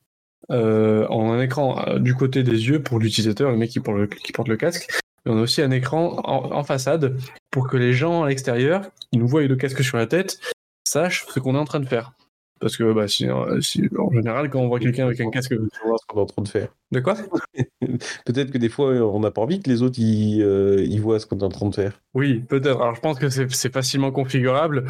euh, 0.50 1.06
on 1.10 1.30
a 1.30 1.34
un 1.34 1.40
écran 1.40 1.82
euh, 1.88 1.98
du 1.98 2.14
côté 2.14 2.42
des 2.42 2.68
yeux 2.68 2.82
pour 2.82 2.98
l'utilisateur, 2.98 3.50
le 3.50 3.56
mec 3.56 3.70
qui 3.70 3.80
porte 3.80 4.48
le, 4.48 4.56
casque. 4.56 4.90
Et 5.26 5.30
on 5.30 5.38
a 5.38 5.40
aussi 5.40 5.62
un 5.62 5.70
écran 5.70 6.20
en, 6.24 6.64
façade 6.64 7.16
pour 7.55 7.68
que 7.68 7.76
les 7.76 7.92
gens 7.92 8.24
à 8.24 8.28
l'extérieur, 8.28 8.82
qui 9.12 9.18
nous 9.20 9.28
voient 9.28 9.42
avec 9.42 9.50
le 9.50 9.55
casque 9.55 9.84
sur 9.84 9.96
la 9.96 10.09
tête, 10.09 10.40
sachent 10.82 11.24
ce 11.28 11.38
qu'on 11.38 11.55
est 11.55 11.59
en 11.59 11.64
train 11.64 11.78
de 11.78 11.86
faire. 11.86 12.12
Parce 12.59 12.76
que 12.76 12.92
bah, 12.92 13.07
si, 13.07 13.28
si, 13.61 13.82
en 13.96 14.11
général, 14.11 14.50
quand 14.50 14.59
on 14.59 14.66
voit 14.66 14.80
quelqu'un 14.80 15.07
avec 15.07 15.20
un 15.20 15.30
casque, 15.30 15.55
on 15.84 15.88
voit 15.88 15.98
ce 15.98 16.07
qu'on 16.09 16.18
est 16.18 16.22
en 16.22 16.26
train 16.26 16.42
de 16.42 16.48
faire. 16.48 16.74
De 16.90 16.98
quoi? 16.98 17.14
Peut-être 18.26 18.50
que 18.50 18.59
des 18.59 18.68
fois, 18.68 18.90
on 18.90 19.20
n'a 19.20 19.30
pas 19.30 19.40
envie 19.40 19.62
que 19.62 19.70
les 19.70 19.82
autres 19.82 20.00
ils, 20.00 20.42
euh, 20.42 20.84
ils 20.84 21.00
voient 21.00 21.20
ce 21.20 21.26
qu'on 21.26 21.38
est 21.38 21.44
en 21.44 21.48
train 21.48 21.68
de 21.68 21.74
faire. 21.76 22.00
Oui, 22.12 22.40
peut-être. 22.48 22.80
Alors, 22.80 22.96
je 22.96 23.00
pense 23.00 23.20
que 23.20 23.28
c'est 23.28 23.72
facilement 23.72 24.11
configurable. 24.11 24.86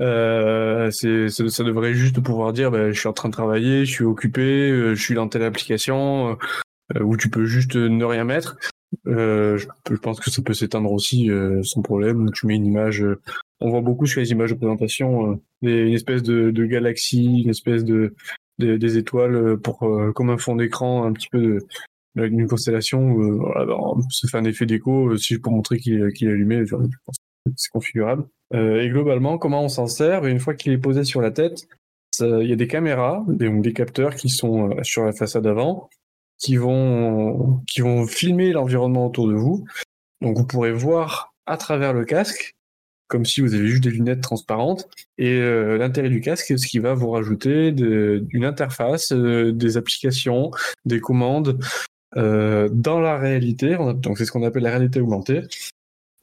Euh, 0.00 0.90
c'est, 0.90 1.28
ça, 1.28 1.46
ça, 1.50 1.64
devrait 1.64 1.92
juste 1.92 2.18
pouvoir 2.20 2.54
dire 2.54 2.70
bah, 2.70 2.90
je 2.92 2.98
suis 2.98 3.08
en 3.08 3.12
train 3.12 3.28
de 3.28 3.34
travailler, 3.34 3.84
je 3.84 3.90
suis 3.90 4.04
occupé, 4.04 4.70
euh, 4.70 4.94
je 4.94 5.02
suis 5.02 5.14
dans 5.14 5.28
telle 5.28 5.42
application, 5.42 6.38
euh, 6.96 7.02
où 7.02 7.18
tu 7.18 7.28
peux 7.28 7.44
juste 7.44 7.76
ne 7.76 8.04
rien 8.06 8.24
mettre. 8.24 8.56
Euh, 9.06 9.56
je, 9.56 9.94
pense 9.96 10.18
que 10.20 10.30
ça 10.30 10.42
peut 10.42 10.54
s'éteindre 10.54 10.90
aussi 10.92 11.30
euh, 11.30 11.62
sans 11.62 11.82
problème. 11.82 12.30
Tu 12.32 12.46
mets 12.46 12.56
une 12.56 12.66
image. 12.66 13.04
on 13.60 13.70
voit 13.70 13.80
beaucoup 13.80 14.06
sur 14.06 14.20
les 14.20 14.32
images 14.32 14.50
de 14.50 14.56
présentation 14.56 15.40
des, 15.62 15.86
une 15.86 15.94
espèce 15.94 16.22
de, 16.22 16.50
de, 16.50 16.64
galaxie, 16.64 17.42
une 17.42 17.50
espèce 17.50 17.84
de, 17.84 18.14
de 18.58 18.76
des 18.76 18.98
étoiles 18.98 19.56
pour 19.58 19.78
comme 20.14 20.30
un 20.30 20.38
fond 20.38 20.56
d'écran, 20.56 21.04
un 21.04 21.12
petit 21.12 21.28
peu 21.30 21.60
d'une 22.16 22.48
constellation. 22.48 23.14
Voilà, 23.14 23.66
ça 24.10 24.28
fait 24.28 24.38
un 24.38 24.44
effet 24.44 24.66
d'écho. 24.66 25.16
si 25.16 25.38
peux 25.38 25.50
montrer 25.50 25.78
qu'il, 25.78 26.12
qu'il 26.12 26.28
est 26.28 26.32
allumé, 26.32 26.64
c'est 27.56 27.70
configurable. 27.70 28.24
Euh, 28.54 28.80
et 28.80 28.88
globalement, 28.88 29.38
comment 29.38 29.62
on 29.62 29.68
s'en 29.68 29.86
sert? 29.86 30.26
Une 30.26 30.40
fois 30.40 30.54
qu'il 30.54 30.72
est 30.72 30.78
posé 30.78 31.04
sur 31.04 31.20
la 31.20 31.30
tête, 31.30 31.68
il 32.20 32.46
y 32.46 32.52
a 32.52 32.56
des 32.56 32.66
caméras, 32.66 33.24
des, 33.28 33.48
des 33.48 33.72
capteurs 33.72 34.14
qui 34.14 34.28
sont 34.28 34.70
euh, 34.70 34.82
sur 34.82 35.04
la 35.04 35.12
façade 35.12 35.46
avant, 35.46 35.88
qui 36.40 36.56
vont, 36.56 37.60
qui 37.68 37.82
vont 37.82 38.06
filmer 38.06 38.52
l'environnement 38.52 39.06
autour 39.06 39.28
de 39.28 39.34
vous. 39.34 39.64
Donc 40.20 40.36
vous 40.36 40.46
pourrez 40.46 40.72
voir 40.72 41.34
à 41.46 41.56
travers 41.56 41.92
le 41.92 42.04
casque, 42.04 42.56
comme 43.08 43.24
si 43.24 43.40
vous 43.40 43.54
avez 43.54 43.68
juste 43.68 43.84
des 43.84 43.90
lunettes 43.90 44.22
transparentes. 44.22 44.88
Et 45.18 45.36
euh, 45.36 45.76
l'intérêt 45.76 46.08
du 46.08 46.20
casque, 46.20 46.58
ce 46.58 46.66
qui 46.66 46.78
va 46.78 46.94
vous 46.94 47.10
rajouter 47.10 47.68
une 47.68 48.44
interface, 48.44 49.12
euh, 49.12 49.52
des 49.52 49.76
applications, 49.76 50.50
des 50.84 51.00
commandes. 51.00 51.58
Euh, 52.16 52.68
dans 52.72 52.98
la 52.98 53.16
réalité, 53.18 53.76
donc 53.94 54.18
c'est 54.18 54.24
ce 54.24 54.32
qu'on 54.32 54.42
appelle 54.42 54.64
la 54.64 54.70
réalité 54.70 55.00
augmentée. 55.00 55.42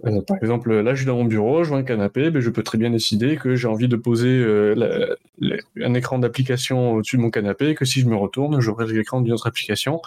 Euh, 0.06 0.22
par 0.22 0.38
exemple, 0.38 0.74
là, 0.74 0.94
je 0.94 0.98
suis 0.98 1.06
dans 1.08 1.16
mon 1.16 1.26
bureau, 1.26 1.64
je 1.64 1.70
vois 1.70 1.80
un 1.80 1.84
canapé, 1.84 2.30
mais 2.30 2.42
je 2.42 2.50
peux 2.50 2.64
très 2.64 2.78
bien 2.78 2.92
décider 2.92 3.38
que 3.38 3.56
j'ai 3.56 3.68
envie 3.68 3.88
de 3.88 3.96
poser 3.96 4.30
euh, 4.30 4.76
la, 4.76 5.16
la, 5.40 5.58
un 5.84 5.94
écran 5.96 6.20
d'application 6.20 6.94
au-dessus 6.94 7.18
de 7.18 7.22
mon 7.22 7.32
canapé, 7.32 7.74
que 7.74 7.86
si 7.86 8.02
je 8.02 8.08
me 8.08 8.16
retourne, 8.16 8.60
j'aurai 8.60 8.86
l'écran 8.88 9.22
d'une 9.22 9.34
autre 9.34 9.48
application. 9.48 10.02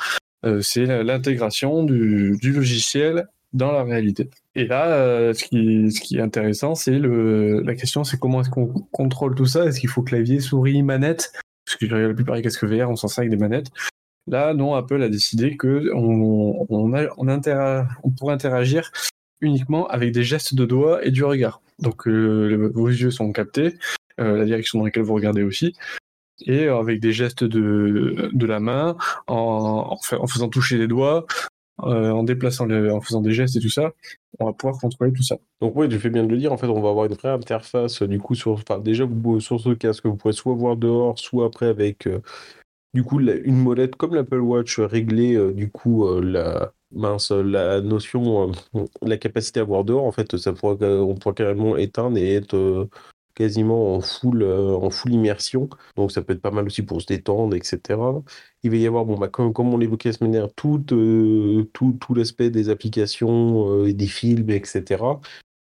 Euh, 0.45 0.61
c'est 0.63 0.87
l'intégration 1.03 1.83
du, 1.83 2.37
du, 2.41 2.53
logiciel 2.53 3.29
dans 3.53 3.73
la 3.73 3.83
réalité. 3.83 4.31
Et 4.55 4.65
là, 4.65 4.87
euh, 4.87 5.35
ce, 5.35 5.45
qui, 5.45 5.91
ce 5.91 6.01
qui 6.01 6.17
est 6.17 6.23
intéressant, 6.23 6.75
c'est 6.75 6.99
la 6.99 7.75
question, 7.75 8.05
c'est 8.05 8.19
comment 8.19 8.41
est-ce 8.41 8.51
qu'on 8.51 8.69
contrôle 8.93 9.35
tout 9.35 9.47
ça? 9.47 9.67
Est-ce 9.67 9.81
qu'il 9.81 9.91
faut 9.91 10.03
clavier, 10.03 10.41
souris, 10.41 10.83
manette? 10.83 11.33
Parce 11.67 11.77
que 11.77 11.87
la 11.87 12.15
plupart 12.15 12.37
des 12.37 12.43
casques 12.43 12.65
VR, 12.65 12.89
on 12.89 12.97
s'en 12.97 13.09
sert 13.09 13.23
avec 13.23 13.31
des 13.31 13.37
manettes. 13.37 13.71
Là, 14.27 14.55
non, 14.55 14.75
Apple 14.75 15.03
a 15.03 15.09
décidé 15.09 15.57
que 15.57 15.91
on, 15.95 16.67
on, 16.69 16.95
a, 16.95 17.07
on, 17.17 17.29
on 18.03 18.11
pourrait 18.11 18.35
interagir 18.35 18.93
uniquement 19.41 19.87
avec 19.89 20.13
des 20.13 20.23
gestes 20.23 20.55
de 20.55 20.65
doigts 20.65 21.05
et 21.05 21.11
du 21.11 21.25
regard. 21.25 21.61
Donc 21.79 22.07
euh, 22.07 22.71
vos 22.75 22.89
yeux 22.89 23.11
sont 23.11 23.33
captés, 23.33 23.75
euh, 24.21 24.37
la 24.39 24.45
direction 24.45 24.79
dans 24.79 24.85
laquelle 24.85 25.03
vous 25.03 25.15
regardez 25.15 25.43
aussi, 25.43 25.75
et 26.47 26.69
avec 26.69 27.01
des 27.01 27.13
gestes 27.13 27.45
de, 27.45 28.31
de 28.33 28.47
la 28.47 28.61
main, 28.61 28.97
en, 29.27 29.97
faisant 30.27 30.49
toucher 30.49 30.79
les 30.79 30.89
doigts, 30.89 31.27
euh, 31.83 32.11
en 32.11 32.23
déplaçant, 32.23 32.71
en 32.71 33.01
faisant 33.01 33.21
des 33.21 33.33
gestes 33.33 33.57
et 33.57 33.61
tout 33.61 33.71
ça, 33.71 33.93
on 34.39 34.47
va 34.47 34.53
pouvoir 34.53 34.79
contrôler 34.79 35.13
tout 35.13 35.23
ça. 35.23 35.37
Donc 35.61 35.75
oui, 35.77 35.89
tu 35.89 35.99
fais 35.99 36.11
bien 36.11 36.25
de 36.25 36.29
le 36.29 36.39
dire, 36.39 36.53
en 36.53 36.57
fait, 36.57 36.67
on 36.67 36.81
va 36.81 36.91
avoir 36.91 37.07
une 37.07 37.15
vraie 37.15 37.31
interface, 37.31 38.03
du 38.03 38.19
coup, 38.19 38.35
sur, 38.35 38.63
déjà, 38.83 39.07
sur 39.39 39.61
ce 39.61 39.75
casque, 39.75 40.07
vous 40.07 40.17
pourrez 40.17 40.33
soit 40.33 40.55
voir 40.55 40.77
dehors, 40.77 41.19
soit 41.19 41.47
après 41.47 41.67
avec, 41.67 42.07
euh, 42.07 42.21
du 42.95 43.05
coup, 43.05 43.21
une 43.21 43.57
molette 43.57 43.97
comme 43.97 44.15
l'Apple 44.15 44.41
Watch, 44.41 44.79
régler, 44.81 45.35
euh, 45.35 45.53
du 45.53 45.71
coup, 45.71 46.07
la, 46.21 46.73
mince, 46.93 47.31
la 47.31 47.81
notion, 47.81 48.53
euh, 48.75 48.85
la 49.03 49.17
capacité 49.17 49.61
à 49.61 49.65
voir 49.65 49.85
dehors, 49.85 50.05
en 50.05 50.13
fait, 50.13 50.37
ça 50.37 50.53
pourra, 50.53 50.75
on 50.81 51.15
pourra 51.15 51.35
carrément 51.35 51.77
éteindre 51.77 52.19
et 52.19 52.35
être 52.35 52.57
euh, 52.57 52.89
quasiment 53.35 53.95
en 53.95 54.01
full, 54.01 54.43
euh, 54.43 54.75
en 54.77 54.91
full 54.91 55.13
immersion. 55.15 55.69
Donc 55.97 56.13
ça 56.13 56.23
peut 56.23 56.33
être 56.33 56.43
pas 56.43 56.51
mal 56.51 56.67
aussi 56.67 56.83
pour 56.83 57.01
se 57.01 57.07
détendre, 57.07 57.55
etc. 57.57 58.01
Il 58.63 58.71
va 58.71 58.77
y 58.77 58.87
avoir, 58.87 59.05
bon, 59.05 59.19
bah, 59.19 59.29
comme, 59.29 59.53
comme 59.53 59.73
on 59.73 59.79
l'évoquait 59.79 60.11
la 60.11 60.13
semaine 60.15 60.33
dernière, 60.33 60.55
tout, 60.55 60.79
tout, 61.73 61.93
tout 62.01 62.15
l'aspect 62.15 62.51
des 62.51 62.69
applications 62.69 63.85
et 63.87 63.95
des 63.95 64.07
films, 64.07 64.51
etc. 64.51 65.03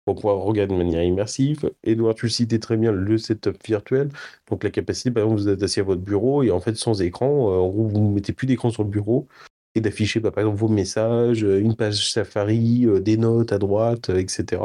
Pour 0.07 0.14
pouvoir 0.14 0.38
regarder 0.38 0.72
de 0.72 0.78
manière 0.78 1.02
immersive. 1.02 1.70
Edouard, 1.84 2.14
tu 2.14 2.28
citais 2.30 2.59
très 2.59 2.76
bien 2.76 2.92
le 2.92 3.18
setup 3.18 3.57
virtuel. 3.66 4.09
Donc 4.48 4.64
la 4.64 4.70
capacité, 4.70 5.11
par 5.11 5.24
exemple, 5.24 5.42
vous 5.42 5.48
êtes 5.48 5.62
assis 5.62 5.80
à 5.80 5.82
votre 5.82 6.00
bureau 6.00 6.42
et 6.42 6.50
en 6.50 6.61
fait, 6.61 6.76
sans 6.76 7.02
écran, 7.02 7.68
vous 7.68 7.90
ne 7.90 8.14
mettez 8.14 8.32
plus 8.32 8.46
d'écran 8.46 8.70
sur 8.70 8.84
le 8.84 8.88
bureau 8.90 9.28
et 9.76 9.80
d'afficher 9.80 10.20
bah, 10.20 10.30
par 10.32 10.42
exemple 10.42 10.59
vos 10.59 10.68
messages, 10.68 11.44
euh, 11.44 11.61
une 11.61 11.76
page 11.76 12.11
Safari, 12.12 12.86
euh, 12.86 13.00
des 13.00 13.16
notes 13.16 13.52
à 13.52 13.59
droite, 13.59 14.11
euh, 14.11 14.18
etc. 14.18 14.62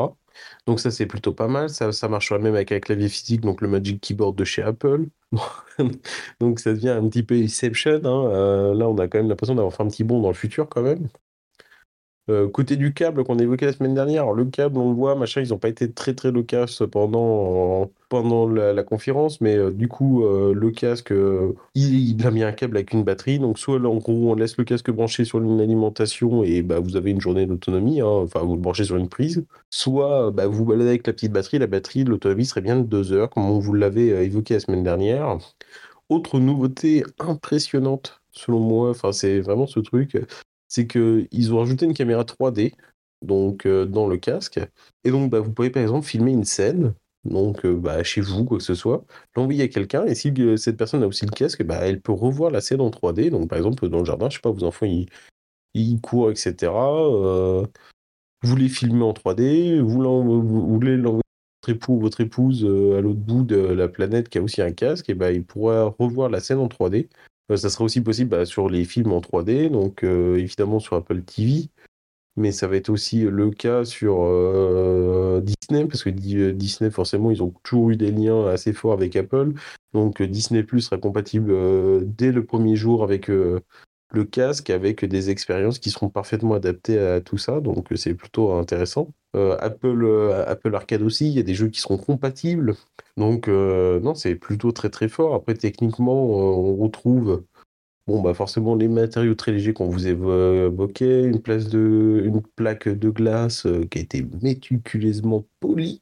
Donc 0.66 0.80
ça 0.80 0.92
c'est 0.92 1.06
plutôt 1.06 1.34
pas 1.34 1.48
mal, 1.48 1.70
ça, 1.70 1.92
ça 1.92 2.08
même 2.10 2.56
avec 2.56 2.72
un 2.72 2.80
clavier 2.80 3.10
physique, 3.10 3.42
donc 3.42 3.62
le 3.62 3.68
Magic 3.68 4.02
Keyboard 4.02 4.36
de 4.36 4.44
chez 4.46 4.64
Apple. 4.64 5.08
donc 6.40 6.60
ça 6.60 6.74
devient 6.74 6.90
un 6.90 7.08
petit 7.10 7.24
peu 7.24 7.36
Inception. 7.36 8.02
Hein. 8.04 8.26
Euh, 8.32 8.74
là 8.74 8.88
on 8.90 8.98
a 8.98 9.08
quand 9.08 9.20
même 9.20 9.30
l'impression 9.30 9.56
d'avoir 9.56 9.74
fait 9.74 9.84
un 9.84 9.88
petit 9.88 10.04
bond 10.04 10.22
dans 10.22 10.30
le 10.30 10.34
futur 10.36 10.70
quand 10.70 10.82
même. 10.82 11.08
Euh, 12.32 12.50
côté 12.50 12.78
du 12.78 12.94
câble 12.94 13.24
qu'on 13.26 13.38
évoquait 13.40 13.66
la 13.66 13.74
semaine 13.74 13.94
dernière, 13.94 14.32
le 14.32 14.46
câble, 14.46 14.78
on 14.78 14.90
le 14.90 14.96
voit, 14.96 15.16
machin, 15.16 15.42
ils 15.42 15.50
n'ont 15.50 15.58
pas 15.58 15.68
été 15.68 15.92
très 15.92 16.14
très 16.14 16.32
loquaces 16.32 16.82
pendant, 16.90 17.92
pendant 18.10 18.48
la, 18.48 18.84
conférence, 18.84 19.42
mais 19.42 19.58
euh, 19.58 19.72
du 19.72 19.90
coup, 19.90 20.24
euh, 20.24 20.54
le 20.54 20.72
casque, 20.72 21.14
il, 21.76 22.26
a 22.26 22.32
mis 22.32 22.44
un 22.44 22.54
câble 22.54 22.78
avec 22.78 22.94
une 22.94 23.04
batterie, 23.04 23.40
donc 23.40 23.60
soit 23.60 23.80
en 23.86 23.98
gros, 23.98 24.32
on 24.32 24.36
laisse 24.36 24.58
le 24.58 24.64
casque 24.64 24.92
branché 24.92 25.26
sur 25.26 25.40
une 25.40 25.60
alimentation 25.60 26.44
et 26.44 26.62
bah, 26.62 26.80
vous 26.80 26.96
avez 26.96 27.12
une 27.12 27.20
journée 27.22 27.46
d'autonomie, 27.46 28.00
hein, 28.00 28.08
enfin, 28.08 28.40
vous 28.42 28.56
le 28.56 28.62
branchez 28.62 28.86
sur 28.86 28.96
une 28.96 29.10
prise, 29.10 29.46
soit 29.70 30.32
bah, 30.32 30.48
vous 30.48 30.64
baladez 30.64 30.90
avec 30.90 31.08
la 31.08 31.14
petite 31.14 31.34
batterie, 31.34 31.60
la 31.60 31.68
batterie, 31.68 32.06
l'autonomie 32.06 32.46
serait 32.46 32.62
bien 32.62 32.78
de 32.78 32.84
deux 32.84 33.12
heures, 33.12 33.30
comme 33.30 33.50
on 33.50 33.60
vous 33.60 33.74
l'avait 33.74 34.26
évoqué 34.26 34.54
la 34.54 34.60
semaine 34.62 34.84
dernière. 34.84 35.38
Autre 36.10 36.40
nouveauté 36.40 37.04
impressionnante, 37.20 38.22
selon 38.32 38.60
moi, 38.60 38.92
enfin, 38.92 39.12
c'est 39.12 39.42
vraiment 39.42 39.68
ce 39.68 39.80
truc, 39.80 40.18
c'est 40.72 40.88
qu'ils 40.88 41.54
ont 41.54 41.60
rajouté 41.60 41.86
une 41.86 41.94
caméra 41.94 42.24
3D 42.24 42.74
donc 43.22 43.66
euh, 43.66 43.86
dans 43.86 44.08
le 44.08 44.18
casque. 44.18 44.60
Et 45.04 45.12
donc, 45.12 45.30
bah, 45.30 45.42
vous 45.42 45.52
pouvez 45.52 45.70
par 45.70 45.84
exemple 45.84 46.08
filmer 46.08 46.32
une 46.32 46.46
scène 46.46 46.94
donc 47.26 47.68
bah, 47.68 48.04
chez 48.04 48.22
vous, 48.22 48.46
quoi 48.46 48.58
que 48.58 48.64
ce 48.64 48.74
soit, 48.74 49.06
l'envoyer 49.36 49.66
à 49.66 49.68
quelqu'un, 49.68 50.06
et 50.06 50.16
si 50.16 50.34
cette 50.58 50.76
personne 50.76 51.04
a 51.04 51.08
aussi 51.08 51.26
le 51.26 51.32
casque, 51.32 51.62
bah, 51.64 51.78
elle 51.84 52.02
peut 52.02 52.14
revoir 52.14 52.50
la 52.50 52.62
scène 52.62 52.82
en 52.82 52.90
3D. 52.90 53.30
Donc 53.30 53.48
par 53.48 53.60
exemple, 53.60 53.88
dans 53.90 54.00
le 54.00 54.06
jardin, 54.06 54.30
je 54.30 54.38
sais 54.38 54.42
pas, 54.42 54.50
vos 54.50 54.64
enfants, 54.64 54.88
ils, 54.88 55.08
ils 55.76 56.02
courent, 56.02 56.32
etc. 56.32 56.72
vous 58.42 58.56
les 58.56 58.70
filmez 58.70 59.04
en 59.04 59.14
3D, 59.14 59.82
vous, 59.82 60.02
voulez 60.68 60.98
l'envoyer 60.98 61.22
votre 61.62 61.70
époux 61.70 61.94
ou 61.94 62.00
votre 62.00 62.22
épouse 62.22 62.64
à 62.66 63.02
l'autre 63.02 63.20
bout 63.20 63.44
de 63.44 63.58
la 63.58 63.88
planète 63.88 64.30
qui 64.30 64.40
a 64.40 64.42
aussi 64.42 64.64
un 64.64 64.72
casque, 64.72 65.10
et 65.10 65.14
bah, 65.14 65.32
il 65.32 65.44
pourra 65.46 65.94
revoir 66.00 66.30
la 66.30 66.40
scène 66.40 66.58
en 66.58 66.68
3D. 66.68 67.08
Ça 67.58 67.70
sera 67.70 67.84
aussi 67.84 68.02
possible 68.02 68.30
bah, 68.30 68.46
sur 68.46 68.70
les 68.70 68.86
films 68.86 69.12
en 69.12 69.20
3D, 69.22 69.70
donc 69.70 70.04
évidemment 70.04 70.80
sur 70.80 70.96
Apple 70.96 71.22
TV 71.22 71.70
mais 72.38 72.52
ça 72.52 72.68
va 72.68 72.78
être 72.78 72.90
aussi 72.90 73.22
le 73.22 73.52
cas 73.52 73.84
sur 73.86 74.24
euh, 74.24 75.42
Disney, 75.42 75.86
parce 75.86 76.04
que 76.04 76.10
euh, 76.10 76.54
Disney, 76.54 76.90
forcément, 76.90 77.32
ils 77.32 77.44
ont 77.44 77.54
toujours 77.64 77.90
eu 77.92 77.98
des 77.98 78.12
liens 78.12 78.48
assez 78.48 78.74
forts 78.74 78.94
avec 78.94 79.16
Apple. 79.16 79.54
Donc 79.94 80.22
euh, 80.22 80.28
Disney 80.28 80.64
Plus 80.64 80.82
sera 80.82 80.98
compatible 80.98 81.54
dès 82.16 82.32
le 82.32 82.46
premier 82.46 82.76
jour 82.76 83.04
avec 83.04 83.28
le 83.28 84.24
casque, 84.26 84.70
avec 84.70 85.06
des 85.06 85.30
expériences 85.30 85.80
qui 85.80 85.90
seront 85.92 86.10
parfaitement 86.10 86.56
adaptées 86.56 87.00
à 87.00 87.22
tout 87.22 87.38
ça. 87.38 87.60
Donc 87.60 87.88
c'est 87.96 88.14
plutôt 88.16 88.54
intéressant. 88.54 89.10
Apple, 89.34 90.34
Apple 90.48 90.76
Arcade 90.76 91.02
aussi, 91.02 91.28
il 91.28 91.34
y 91.34 91.40
a 91.40 91.44
des 91.44 91.54
jeux 91.54 91.70
qui 91.70 91.80
seront 91.80 91.98
compatibles. 91.98 92.76
Donc 93.18 93.48
non, 93.48 94.16
c'est 94.16 94.36
plutôt 94.36 94.72
très 94.72 94.90
très 94.90 95.10
fort. 95.10 95.36
Après, 95.36 95.54
techniquement, 95.54 96.26
on 96.26 96.76
retrouve 96.76 97.44
Bon, 98.08 98.22
bah 98.22 98.34
forcément, 98.34 98.76
les 98.76 98.88
matériaux 98.88 99.36
très 99.36 99.52
légers 99.52 99.74
qu'on 99.74 99.88
vous 99.88 100.08
évoquait, 100.08 101.24
une, 101.24 101.42
place 101.42 101.68
de, 101.70 102.24
une 102.26 102.42
plaque 102.42 102.90
de 102.90 103.10
glace 103.10 103.68
euh, 103.68 103.86
qui 103.86 104.00
a 104.00 104.02
été 104.02 104.26
méticuleusement 104.42 105.46
polie, 105.60 106.02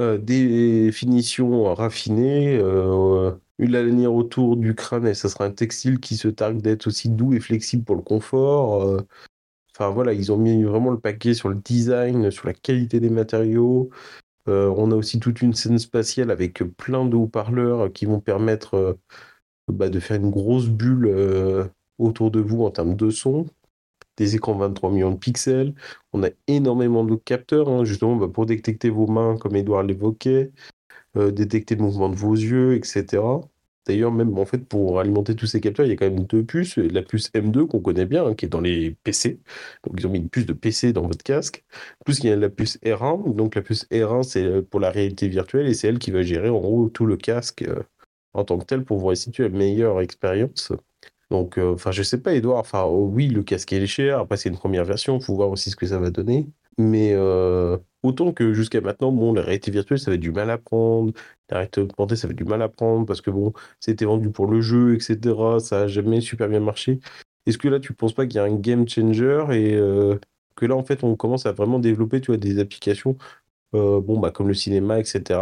euh, 0.00 0.18
des 0.18 0.90
finitions 0.92 1.72
raffinées, 1.72 2.58
euh, 2.58 3.32
une 3.58 3.72
lanière 3.72 4.12
autour 4.12 4.56
du 4.56 4.74
crâne, 4.74 5.06
et 5.06 5.14
ça 5.14 5.28
sera 5.28 5.44
un 5.44 5.52
textile 5.52 6.00
qui 6.00 6.16
se 6.16 6.28
targue 6.28 6.60
d'être 6.60 6.88
aussi 6.88 7.08
doux 7.08 7.32
et 7.32 7.40
flexible 7.40 7.84
pour 7.84 7.96
le 7.96 8.02
confort. 8.02 9.02
Enfin 9.78 9.90
voilà, 9.90 10.12
ils 10.12 10.32
ont 10.32 10.38
mis 10.38 10.62
vraiment 10.64 10.90
le 10.90 10.98
paquet 10.98 11.34
sur 11.34 11.48
le 11.48 11.56
design, 11.56 12.30
sur 12.30 12.46
la 12.46 12.54
qualité 12.54 13.00
des 13.00 13.10
matériaux. 13.10 13.90
on 14.46 14.90
a 14.90 14.94
aussi 14.96 15.20
toute 15.20 15.42
une 15.42 15.54
scène 15.54 15.78
spatiale 15.78 16.30
avec 16.30 16.62
plein 16.76 17.04
de 17.04 17.16
haut-parleurs 17.16 17.92
qui 17.92 18.06
vont 18.06 18.20
permettre 18.20 18.98
bah, 19.68 19.90
de 19.90 20.00
faire 20.00 20.16
une 20.16 20.30
grosse 20.30 20.68
bulle 20.68 21.06
euh, 21.06 21.66
autour 21.98 22.30
de 22.30 22.40
vous 22.40 22.64
en 22.64 22.70
termes 22.70 22.96
de 22.96 23.10
son. 23.10 23.46
Des 24.16 24.34
écrans 24.34 24.56
23 24.56 24.90
millions 24.90 25.12
de 25.12 25.18
pixels. 25.18 25.74
On 26.12 26.24
a 26.24 26.30
énormément 26.46 27.04
de 27.04 27.16
capteurs, 27.16 27.68
hein, 27.68 27.84
justement, 27.84 28.16
bah, 28.16 28.28
pour 28.28 28.46
détecter 28.46 28.90
vos 28.90 29.06
mains, 29.06 29.36
comme 29.36 29.56
Edouard 29.56 29.84
l'évoquait, 29.84 30.52
euh, 31.16 31.30
détecter 31.30 31.76
le 31.76 31.82
mouvement 31.82 32.08
de 32.08 32.16
vos 32.16 32.34
yeux, 32.34 32.74
etc. 32.76 33.22
D'ailleurs, 33.88 34.12
même 34.12 34.38
en 34.38 34.44
fait, 34.44 34.58
pour 34.58 35.00
alimenter 35.00 35.34
tous 35.34 35.46
ces 35.46 35.60
capteurs, 35.60 35.86
il 35.86 35.88
y 35.90 35.92
a 35.92 35.96
quand 35.96 36.10
même 36.10 36.24
deux 36.24 36.44
puces. 36.44 36.76
La 36.76 37.02
puce 37.02 37.30
M2 37.32 37.66
qu'on 37.66 37.80
connaît 37.80 38.06
bien, 38.06 38.26
hein, 38.26 38.34
qui 38.34 38.44
est 38.46 38.48
dans 38.48 38.60
les 38.60 38.92
PC. 39.02 39.40
Donc, 39.84 39.94
ils 39.98 40.06
ont 40.06 40.10
mis 40.10 40.18
une 40.18 40.28
puce 40.28 40.46
de 40.46 40.52
PC 40.52 40.92
dans 40.92 41.06
votre 41.06 41.24
casque. 41.24 41.64
Plus, 42.04 42.18
il 42.20 42.26
y 42.28 42.32
a 42.32 42.36
la 42.36 42.50
puce 42.50 42.78
R1. 42.84 43.34
Donc, 43.34 43.54
la 43.54 43.62
puce 43.62 43.86
R1, 43.90 44.22
c'est 44.22 44.44
euh, 44.44 44.62
pour 44.62 44.80
la 44.80 44.90
réalité 44.90 45.28
virtuelle 45.28 45.66
et 45.66 45.74
c'est 45.74 45.88
elle 45.88 45.98
qui 45.98 46.10
va 46.10 46.22
gérer 46.22 46.50
en 46.50 46.60
gros 46.60 46.88
tout 46.90 47.06
le 47.06 47.16
casque 47.16 47.64
en 48.34 48.44
tant 48.44 48.58
que 48.58 48.64
tel 48.64 48.84
pour 48.84 48.98
vous 48.98 49.06
restituer 49.06 49.44
la 49.44 49.50
meilleure 49.50 50.00
expérience. 50.00 50.72
Donc, 51.30 51.58
euh, 51.58 51.74
enfin, 51.74 51.90
je 51.92 52.02
sais 52.02 52.20
pas, 52.22 52.34
Edouard. 52.34 52.58
Enfin, 52.60 52.84
oh, 52.84 53.10
oui, 53.12 53.28
le 53.28 53.42
casque 53.42 53.72
est 53.72 53.86
cher. 53.86 54.20
Après, 54.20 54.36
c'est 54.36 54.48
une 54.48 54.56
première 54.56 54.84
version. 54.84 55.18
Il 55.18 55.24
faut 55.24 55.34
voir 55.34 55.50
aussi 55.50 55.70
ce 55.70 55.76
que 55.76 55.86
ça 55.86 55.98
va 55.98 56.10
donner. 56.10 56.46
Mais 56.78 57.12
euh, 57.12 57.76
autant 58.02 58.32
que 58.32 58.54
jusqu'à 58.54 58.80
maintenant, 58.80 59.12
bon, 59.12 59.32
la 59.32 59.42
réalité 59.42 59.70
virtuelle, 59.70 59.98
ça 59.98 60.10
avait 60.10 60.18
du 60.18 60.32
mal 60.32 60.50
à 60.50 60.58
prendre. 60.58 61.12
La 61.50 61.58
réalité 61.58 61.80
augmentée, 61.80 62.16
ça 62.16 62.26
avait 62.26 62.34
du 62.34 62.44
mal 62.44 62.62
à 62.62 62.68
prendre 62.68 63.06
parce 63.06 63.20
que 63.20 63.30
bon, 63.30 63.52
c'était 63.80 64.04
vendu 64.04 64.30
pour 64.30 64.46
le 64.46 64.60
jeu, 64.60 64.94
etc. 64.94 65.34
Ça 65.60 65.82
a 65.82 65.86
jamais 65.88 66.20
super 66.20 66.48
bien 66.48 66.60
marché. 66.60 67.00
Est-ce 67.46 67.58
que 67.58 67.68
là, 67.68 67.80
tu 67.80 67.92
penses 67.94 68.12
pas 68.12 68.26
qu'il 68.26 68.36
y 68.36 68.38
a 68.38 68.44
un 68.44 68.54
game 68.54 68.88
changer 68.88 69.44
et 69.52 69.74
euh, 69.74 70.18
que 70.56 70.66
là, 70.66 70.76
en 70.76 70.84
fait, 70.84 71.04
on 71.04 71.16
commence 71.16 71.46
à 71.46 71.52
vraiment 71.52 71.78
développer, 71.78 72.20
tu 72.20 72.28
vois, 72.28 72.36
des 72.38 72.58
applications, 72.58 73.16
bon, 73.72 74.18
bah, 74.18 74.30
comme 74.30 74.48
le 74.48 74.54
cinéma, 74.54 74.98
etc 75.00 75.38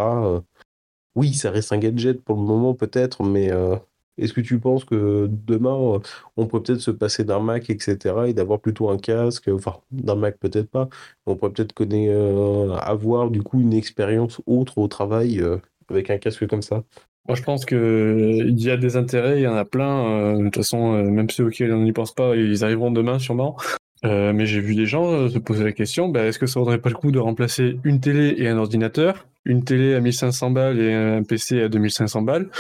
oui, 1.17 1.35
ça 1.35 1.51
reste 1.51 1.73
un 1.73 1.79
gadget 1.79 2.23
pour 2.23 2.37
le 2.37 2.43
moment 2.43 2.75
peut-être, 2.75 3.25
mais 3.25 3.51
euh, 3.51 3.77
est-ce 4.19 4.33
que 4.33 4.41
tu 4.41 4.59
penses 4.59 4.85
que 4.85 5.29
demain, 5.31 5.77
euh, 5.77 5.99
on 6.37 6.47
pourrait 6.47 6.63
peut-être 6.63 6.81
se 6.81 6.91
passer 6.91 7.25
d'un 7.25 7.41
Mac, 7.41 7.71
etc., 7.71 8.15
et 8.29 8.33
d'avoir 8.33 8.61
plutôt 8.61 8.91
un 8.91 8.99
casque, 8.99 9.49
enfin, 9.49 9.77
d'un 9.91 10.15
Mac 10.15 10.39
peut-être 10.39 10.71
pas, 10.71 10.89
on 11.27 11.37
pourrait 11.37 11.53
peut-être 11.53 11.75
euh, 11.81 12.75
avoir 12.77 13.31
du 13.31 13.43
coup 13.43 13.61
une 13.61 13.75
expérience 13.75 14.41
autre 14.47 14.79
au 14.79 14.89
travail 14.89 15.43
avec 15.89 16.11
un 16.11 16.19
casque 16.19 16.47
comme 16.47 16.63
ça? 16.63 16.83
Moi, 17.29 17.35
je 17.35 17.43
pense 17.43 17.65
qu'il 17.65 18.59
y 18.59 18.71
a 18.71 18.77
des 18.77 18.97
intérêts, 18.97 19.41
il 19.41 19.43
y 19.43 19.49
en 19.49 19.57
a 19.57 19.65
plein. 19.65 20.39
de 20.39 20.45
toute 20.45 20.57
façon, 20.57 20.93
même 21.03 21.29
ceux 21.29 21.47
auxquels 21.47 21.73
on 21.73 21.83
n'y 21.83 21.93
pense 21.93 22.15
pas, 22.15 22.37
ils 22.37 22.65
arriveront 22.65 22.93
demain 22.93 23.19
sûrement. 23.19 23.57
mais 24.05 24.47
j'ai 24.47 24.61
vu 24.61 24.75
des 24.75 24.87
gens 24.87 25.29
se 25.29 25.39
poser 25.39 25.65
la 25.65 25.73
question 25.73 26.09
bah, 26.09 26.25
est-ce 26.25 26.39
que 26.39 26.47
ça 26.47 26.61
vaudrait 26.61 26.79
pas 26.79 26.91
le 26.91 26.95
coup 26.95 27.11
de 27.11 27.19
remplacer 27.19 27.81
une 27.83 28.01
télé 28.01 28.37
et 28.39 28.49
un 28.49 28.59
ordinateur 28.59 29.27
une 29.47 29.65
télé 29.65 29.95
à 29.95 30.01
1500 30.01 30.51
balles 30.51 30.81
et 30.81 30.93
un 30.93 31.23
PC 31.23 31.63
à 31.63 31.69
2500 31.69 32.23
balles? 32.23 32.51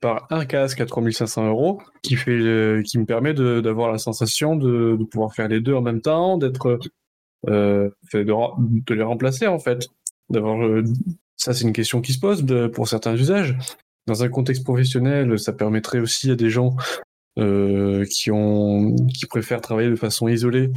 Par 0.00 0.26
un 0.30 0.44
casque 0.44 0.80
à 0.80 0.86
3500 0.86 1.48
euros 1.48 1.82
qui 2.02 2.16
fait 2.16 2.82
qui 2.84 2.98
me 2.98 3.04
permet 3.04 3.34
d'avoir 3.34 3.92
la 3.92 3.98
sensation 3.98 4.56
de, 4.56 4.98
pouvoir 5.10 5.34
faire 5.34 5.48
les 5.48 5.60
deux 5.60 5.74
en 5.74 5.82
même 5.82 6.00
temps 6.00 6.38
d'être 6.38 6.78
euh, 7.48 7.90
de, 8.14 8.94
les 8.94 9.02
remplacer 9.02 9.46
en 9.46 9.58
fait 9.58 9.88
d'avoir 10.30 10.62
euh, 10.64 10.84
ça 11.36 11.52
c'est 11.54 11.64
une 11.64 11.72
question 11.72 12.00
qui 12.00 12.12
se 12.12 12.20
pose 12.20 12.44
pour 12.72 12.88
certains 12.88 13.14
usages 13.14 13.56
dans 14.06 14.22
un 14.22 14.28
contexte 14.28 14.64
professionnel 14.64 15.38
ça 15.38 15.52
permettrait 15.52 16.00
aussi 16.00 16.30
à 16.30 16.36
des 16.36 16.50
gens 16.50 16.76
euh, 17.38 18.04
qui 18.10 18.30
ont 18.30 18.96
qui 19.14 19.26
préfèrent 19.26 19.60
travailler 19.60 19.90
de 19.90 19.96
façon 19.96 20.28
isolée 20.28 20.70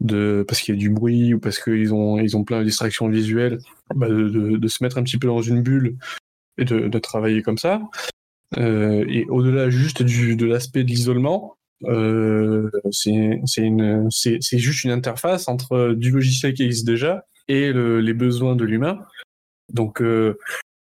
de 0.00 0.44
parce 0.46 0.60
qu'il 0.60 0.74
y 0.74 0.78
a 0.78 0.80
du 0.80 0.90
bruit 0.90 1.34
ou 1.34 1.40
parce 1.40 1.58
qu'ils 1.58 1.94
ont 1.94 2.18
ils 2.18 2.36
ont 2.36 2.44
plein 2.44 2.60
de 2.60 2.64
distractions 2.64 3.08
visuelles, 3.08 3.58
bah 3.94 4.08
de, 4.08 4.56
de, 4.56 4.68
se 4.68 4.82
mettre 4.82 4.98
un 4.98 5.02
petit 5.02 5.18
peu 5.18 5.28
dans 5.28 5.42
une 5.42 5.62
bulle 5.62 5.96
et 6.58 6.64
de, 6.64 6.88
de 6.88 6.98
travailler 6.98 7.42
comme 7.42 7.58
ça. 7.58 7.80
Euh, 8.58 9.04
et 9.08 9.26
au-delà 9.28 9.70
juste 9.70 10.02
du, 10.02 10.36
de 10.36 10.46
l'aspect 10.46 10.84
de 10.84 10.88
l'isolement, 10.88 11.56
euh, 11.84 12.70
c'est 12.90 14.58
juste 14.58 14.84
une 14.84 14.90
interface 14.90 15.48
entre 15.48 15.94
du 15.94 16.10
logiciel 16.10 16.54
qui 16.54 16.64
existe 16.64 16.86
déjà 16.86 17.26
et 17.48 17.72
le, 17.72 18.00
les 18.00 18.14
besoins 18.14 18.56
de 18.56 18.64
l'humain. 18.64 18.98
Donc 19.72 20.02
euh, 20.02 20.36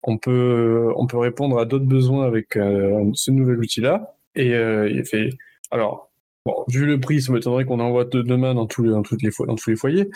on 0.03 0.19
peut 0.19 0.93
on 0.97 1.07
peut 1.07 1.19
répondre 1.19 1.59
à 1.59 1.65
d'autres 1.65 1.87
besoins 1.87 2.27
avec 2.27 2.55
ce 2.55 3.31
nouvel 3.31 3.59
outil-là. 3.59 4.17
Et 4.35 4.51
il 4.51 5.05
fait 5.05 5.31
alors 5.71 6.09
Bon, 6.45 6.65
vu 6.67 6.87
le 6.87 6.99
prix, 6.99 7.23
ça 7.23 7.33
m'étonnerait 7.33 7.65
qu'on 7.65 7.79
envoie 7.79 8.05
demain 8.05 8.53
dans 8.53 8.67
les, 8.79 8.91
dans 8.91 9.03
toutes 9.03 9.23
les, 9.23 9.31
dans 9.47 9.55
tous 9.55 9.71
les 9.71 9.77
foyers. 9.77 10.11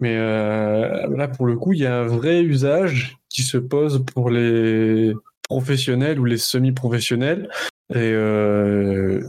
Mais 0.00 0.16
là, 0.16 1.28
pour 1.28 1.44
le 1.44 1.56
coup, 1.56 1.74
il 1.74 1.80
y 1.80 1.86
a 1.86 2.00
un 2.00 2.06
vrai 2.06 2.40
usage 2.40 3.18
qui 3.28 3.42
se 3.42 3.58
pose 3.58 4.02
pour 4.06 4.30
les 4.30 5.12
professionnels 5.48 6.20
ou 6.20 6.24
les 6.24 6.38
semi-professionnels. 6.38 7.48
Et, 7.90 7.96
euh, 7.96 9.26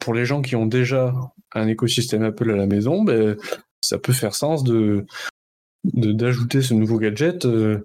pour 0.00 0.14
les 0.14 0.24
gens 0.24 0.42
qui 0.42 0.56
ont 0.56 0.66
déjà 0.66 1.12
un 1.54 1.68
écosystème 1.68 2.22
Apple 2.22 2.50
à 2.50 2.56
la 2.56 2.66
maison, 2.66 3.02
ben, 3.02 3.36
ça 3.80 3.98
peut 3.98 4.12
faire 4.12 4.34
sens 4.34 4.64
de 4.64 5.04
d'ajouter 5.84 6.62
ce 6.62 6.74
nouveau 6.74 6.96
gadget 6.96 7.44
euh, 7.44 7.84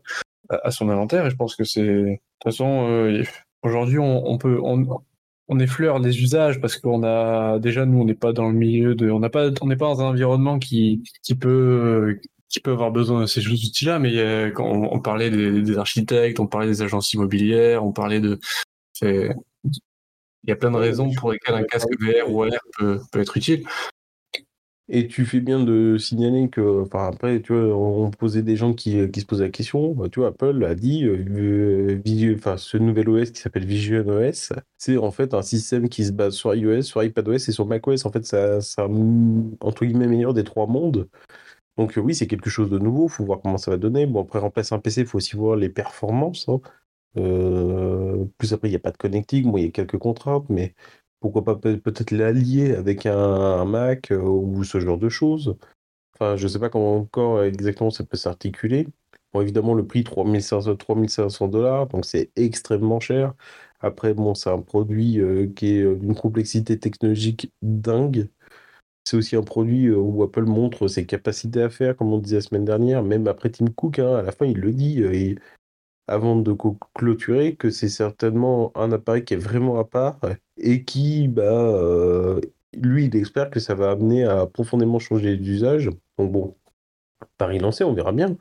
à 0.49 0.70
son 0.70 0.89
inventaire. 0.89 1.26
Et 1.26 1.32
je 1.32 1.36
pense 1.36 1.55
que 1.55 1.63
c'est 1.63 1.84
de 1.84 2.11
toute 2.39 2.43
façon 2.43 2.88
euh, 2.88 3.24
aujourd'hui 3.63 3.97
on, 3.97 4.30
on, 4.30 4.38
peut 4.38 4.59
on, 4.63 5.01
on 5.47 5.59
effleure 5.59 5.97
les 5.97 6.22
usages 6.22 6.61
parce 6.61 6.78
qu'on 6.78 7.03
a 7.03 7.57
déjà 7.57 7.86
nous 7.86 7.99
on 7.99 8.05
n'est 8.05 8.13
pas 8.13 8.34
dans 8.34 8.47
le 8.47 8.53
milieu 8.53 8.93
de 8.93 9.09
on 9.09 9.20
n'a 9.20 9.30
pas 9.30 9.49
on 9.61 9.68
n'est 9.68 9.76
pas 9.76 9.88
dans 9.88 10.01
un 10.01 10.09
environnement 10.09 10.59
qui 10.59 11.01
qui 11.24 11.34
peut 11.34 12.20
qui 12.50 12.60
peut 12.60 12.72
avoir 12.72 12.91
besoin 12.91 13.22
de 13.22 13.26
ces 13.26 13.45
outils-là, 13.48 14.00
mais 14.00 14.52
quand 14.54 14.66
on, 14.66 15.00
parlait 15.00 15.30
des, 15.30 15.78
architectes, 15.78 16.39
on 16.39 16.48
parlait 16.48 16.68
des 16.68 16.82
agences 16.82 17.14
immobilières, 17.14 17.86
on 17.86 17.91
parlait 17.91 18.22
de 18.22 18.39
il 19.02 20.52
y 20.52 20.54
a 20.54 20.56
plein 20.56 20.72
de 20.72 20.78
raisons 20.78 21.12
pour 21.14 21.34
lesquelles 21.34 21.56
un 21.56 21.64
casque 21.64 21.89
VR 22.00 22.32
ou 22.32 22.43
AR 22.43 22.52
peut, 22.78 23.02
peut 23.12 23.20
être 23.20 23.36
utile. 23.36 23.66
Et 24.89 25.10
tu 25.10 25.26
fais 25.26 25.41
bien 25.41 25.62
de 25.62 25.98
signaler 25.98 26.50
que, 26.50 26.84
enfin 26.84 27.08
après, 27.08 27.41
tu 27.41 27.54
vois, 27.54 27.76
on 27.76 28.10
posait 28.10 28.41
des 28.41 28.56
gens 28.56 28.74
qui, 28.74 29.12
qui 29.12 29.20
se 29.20 29.26
posaient 29.26 29.43
la 29.43 29.50
question. 29.50 29.93
Bah, 29.93 30.08
tu 30.10 30.22
vois, 30.22 30.30
Apple 30.30 30.64
a 30.64 30.76
dit, 30.76 31.04
euh, 31.04 32.00
enfin, 32.38 32.56
ce 32.56 32.78
nouvel 32.78 33.10
OS 33.10 33.32
qui 33.32 33.41
s'appelle 33.41 33.66
Vision 33.66 34.08
OS, 34.08 34.54
c'est 34.78 34.95
en 34.95 35.12
fait 35.12 35.34
un 35.34 35.41
système 35.41 35.89
qui 35.89 36.06
se 36.06 36.14
base 36.14 36.36
sur 36.36 36.56
iOS, 36.56 36.84
sur 36.84 37.04
iPadOS 37.04 37.34
et 37.36 37.52
sur 37.52 37.66
macOS. 37.66 38.06
En 38.06 38.12
fait, 38.14 38.26
ça, 38.26 38.62
ça 38.62 38.88
entre 39.60 39.84
guillemets 39.84 40.08
meilleur 40.08 40.34
des 40.34 40.45
trois 40.45 40.68
mondes. 40.68 41.10
Donc 41.78 41.94
oui, 41.98 42.16
c'est 42.16 42.28
quelque 42.28 42.50
chose 42.50 42.70
de 42.70 42.80
nouveau. 42.80 43.08
Faut 43.08 43.26
voir 43.26 43.40
comment 43.42 43.58
ça 43.58 43.72
va 43.72 43.78
donner. 43.78 44.06
Bon, 44.06 44.22
après 44.24 44.40
remplacer 44.40 44.76
un 44.76 44.80
PC, 44.80 45.02
il 45.02 45.08
faut 45.08 45.18
aussi 45.18 45.36
voir 45.36 45.56
les 45.56 45.70
performances. 45.70 46.50
Hein. 46.50 46.60
Euh, 47.18 48.26
plus 48.38 48.54
après, 48.54 48.68
il 48.70 48.72
n'y 48.72 48.78
a 48.78 48.80
pas 48.80 48.92
de 48.92 48.98
connecting. 48.98 49.52
Bon, 49.52 49.58
il 49.58 49.66
y 49.66 49.68
a 49.68 49.72
quelques 49.72 49.98
contraintes, 49.98 50.50
mais 50.50 50.76
pourquoi 51.20 51.44
pas 51.44 51.56
peut-être 51.56 52.12
l'allier 52.12 52.74
avec 52.76 53.06
un, 53.06 53.66
Mac 53.66 54.12
euh, 54.12 54.20
ou 54.20 54.64
ce 54.64 54.80
genre 54.80 54.98
de 54.98 55.10
choses. 55.10 55.56
Enfin, 56.16 56.36
je 56.36 56.48
sais 56.48 56.60
pas 56.60 56.70
comment 56.70 56.98
encore 56.98 57.44
exactement 57.44 57.92
ça 57.92 58.04
peut 58.04 58.18
s'articuler. 58.18 58.88
Bon, 59.34 59.42
évidemment, 59.42 59.74
le 59.74 59.86
prix 59.86 60.04
3500 60.04 61.48
dollars, 61.50 61.88
donc 61.88 62.06
c'est 62.06 62.32
extrêmement 62.36 63.00
cher. 63.00 63.34
Après, 63.80 64.14
bon, 64.14 64.34
c'est 64.34 64.50
un 64.50 64.62
produit 64.62 65.20
euh, 65.20 65.48
qui 65.56 65.78
est 65.78 65.82
euh, 65.84 65.96
d'une 65.96 66.16
complexité 66.16 66.80
technologique 66.80 67.52
dingue. 67.62 68.30
C'est 69.08 69.16
aussi 69.16 69.38
un 69.38 69.41
produit 69.41 69.88
euh, 69.88 69.95
où 69.95 70.22
Apple 70.22 70.43
montre 70.43 70.89
ses 70.89 71.05
capacités 71.05 71.62
à 71.62 71.70
faire, 71.70 71.95
comme 71.95 72.12
on 72.12 72.18
disait 72.18 72.36
la 72.36 72.41
semaine 72.41 72.66
dernière, 72.66 73.03
même 73.03 73.26
après 73.28 73.49
Tim 73.49 73.68
Cook, 73.68 73.99
hein, 73.99 74.16
à 74.18 74.22
la 74.22 74.34
fin, 74.34 74.45
il 74.45 74.60
le 74.60 74.74
dit, 74.74 75.01
avant 76.08 76.36
de 76.36 76.53
clôturer, 76.93 77.55
que 77.55 77.70
c'est 77.70 77.88
certainement 77.88 78.74
un 78.76 78.91
appareil 78.91 79.24
qui 79.24 79.34
est 79.36 79.38
vraiment 79.38 79.80
à 79.80 79.86
part 79.86 80.20
et 80.58 80.84
qui, 80.84 81.30
bah, 81.30 82.38
lui, 82.74 83.05
il 83.05 83.16
espère 83.16 83.49
que 83.49 83.62
ça 83.62 83.76
va 83.76 83.91
amener 83.91 84.26
à 84.26 84.45
profondément 84.45 84.99
changer 84.99 85.38
l'usage. 85.38 85.89
Donc 86.18 86.34
bon, 86.34 86.55
Paris 87.38 87.60
lancé, 87.60 87.86
on 87.86 87.93
verra 87.93 88.12
bien 88.12 88.36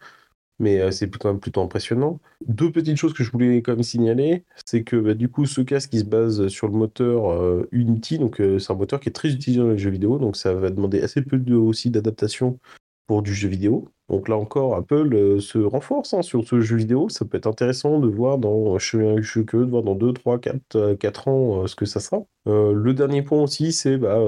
mais 0.58 0.80
euh, 0.80 0.90
c'est 0.90 1.10
quand 1.10 1.28
même 1.30 1.40
plutôt 1.40 1.62
impressionnant. 1.62 2.20
Deux 2.46 2.70
petites 2.70 2.96
choses 2.96 3.12
que 3.12 3.24
je 3.24 3.30
voulais 3.30 3.62
quand 3.62 3.72
même 3.72 3.82
signaler, 3.82 4.44
c'est 4.64 4.82
que 4.84 4.96
bah, 4.96 5.14
du 5.14 5.28
coup 5.28 5.46
ce 5.46 5.60
casque 5.60 5.92
il 5.92 6.00
se 6.00 6.04
base 6.04 6.48
sur 6.48 6.68
le 6.68 6.74
moteur 6.74 7.30
euh, 7.30 7.68
Unity, 7.72 8.18
donc 8.18 8.40
euh, 8.40 8.58
c'est 8.58 8.72
un 8.72 8.76
moteur 8.76 9.00
qui 9.00 9.08
est 9.08 9.12
très 9.12 9.30
utilisé 9.30 9.60
dans 9.60 9.70
les 9.70 9.78
jeux 9.78 9.90
vidéo, 9.90 10.18
donc 10.18 10.36
ça 10.36 10.54
va 10.54 10.70
demander 10.70 11.00
assez 11.00 11.22
peu 11.22 11.40
aussi 11.54 11.90
d'adaptation 11.90 12.58
pour 13.06 13.22
du 13.22 13.34
jeu 13.34 13.48
vidéo. 13.48 13.88
Donc 14.08 14.28
là 14.28 14.36
encore, 14.36 14.76
Apple 14.76 15.40
se 15.40 15.58
renforce 15.58 16.14
hein, 16.14 16.22
sur 16.22 16.46
ce 16.46 16.60
jeu 16.60 16.76
vidéo. 16.76 17.08
Ça 17.08 17.24
peut 17.24 17.36
être 17.36 17.46
intéressant 17.46 17.98
de 17.98 18.08
voir 18.08 18.38
dans, 18.38 18.78
je 18.78 18.98
de 18.98 19.70
voir 19.70 19.82
dans 19.82 19.94
2, 19.96 20.12
3, 20.12 20.38
4, 20.38 20.94
4 20.94 21.28
ans 21.28 21.66
ce 21.66 21.74
que 21.74 21.86
ça 21.86 22.00
sera. 22.00 22.22
le 22.46 22.92
dernier 22.92 23.22
point 23.22 23.42
aussi, 23.42 23.72
c'est 23.72 23.96
bah, 23.96 24.20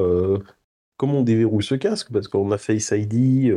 comment 0.97 1.19
on 1.19 1.23
déverrouille 1.23 1.63
ce 1.63 1.77
casque, 1.77 2.13
parce 2.13 2.29
qu'on 2.29 2.51
a 2.51 2.59
Face 2.59 2.93
ID, 2.93 3.53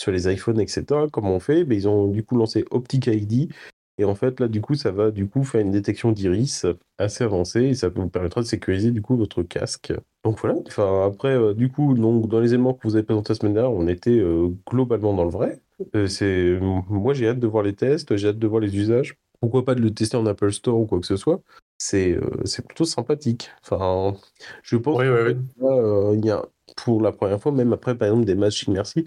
sur 0.00 0.12
les 0.12 0.32
iPhones, 0.32 0.60
etc. 0.60 0.84
Comment 1.12 1.34
on 1.34 1.40
fait? 1.40 1.64
Ben, 1.64 1.76
Ils 1.76 1.88
ont 1.88 2.08
du 2.08 2.24
coup 2.24 2.36
lancé 2.36 2.64
Optic 2.70 3.06
ID. 3.06 3.52
Et 3.98 4.04
en 4.04 4.14
fait, 4.14 4.40
là, 4.40 4.48
du 4.48 4.62
coup, 4.62 4.74
ça 4.74 4.92
va 4.92 5.10
du 5.10 5.28
coup 5.28 5.44
faire 5.44 5.60
une 5.60 5.72
détection 5.72 6.10
d'iris 6.10 6.64
assez 6.96 7.22
avancée 7.22 7.64
et 7.64 7.74
ça 7.74 7.90
vous 7.90 8.08
permettra 8.08 8.40
de 8.40 8.46
sécuriser 8.46 8.92
du 8.92 9.02
coup 9.02 9.14
votre 9.14 9.42
casque. 9.42 9.92
Donc 10.24 10.38
voilà. 10.40 10.56
Enfin, 10.66 11.06
après, 11.06 11.36
euh, 11.36 11.52
du 11.52 11.70
coup, 11.70 11.92
donc, 11.92 12.26
dans 12.26 12.40
les 12.40 12.54
éléments 12.54 12.72
que 12.72 12.88
vous 12.88 12.96
avez 12.96 13.04
présentés 13.04 13.34
la 13.34 13.38
semaine 13.38 13.52
dernière, 13.52 13.72
on 13.72 13.86
était 13.88 14.18
euh, 14.18 14.48
globalement 14.66 15.12
dans 15.12 15.24
le 15.24 15.30
vrai. 15.30 15.60
Euh, 15.94 16.06
c'est, 16.06 16.58
moi, 16.88 17.12
j'ai 17.12 17.28
hâte 17.28 17.40
de 17.40 17.46
voir 17.46 17.62
les 17.62 17.74
tests, 17.74 18.16
j'ai 18.16 18.28
hâte 18.28 18.38
de 18.38 18.46
voir 18.46 18.62
les 18.62 18.74
usages. 18.74 19.16
Pourquoi 19.38 19.66
pas 19.66 19.74
de 19.74 19.82
le 19.82 19.92
tester 19.92 20.16
en 20.16 20.24
Apple 20.24 20.52
Store 20.52 20.78
ou 20.78 20.86
quoi 20.86 20.98
que 20.98 21.06
ce 21.06 21.16
soit? 21.16 21.42
C'est 21.76 22.18
c'est 22.44 22.66
plutôt 22.66 22.84
sympathique. 22.84 23.50
Enfin, 23.62 24.14
je 24.62 24.76
pense 24.76 24.98
oui, 24.98 25.08
oui, 25.08 25.34
oui. 25.34 26.18
il 26.18 26.26
y 26.26 26.30
a 26.30 26.44
pour 26.76 27.00
la 27.00 27.12
première 27.12 27.40
fois, 27.40 27.50
même 27.52 27.72
après 27.72 27.96
par 27.96 28.08
exemple 28.08 28.26
des 28.26 28.34
matchs 28.34 28.68
Merci, 28.68 29.06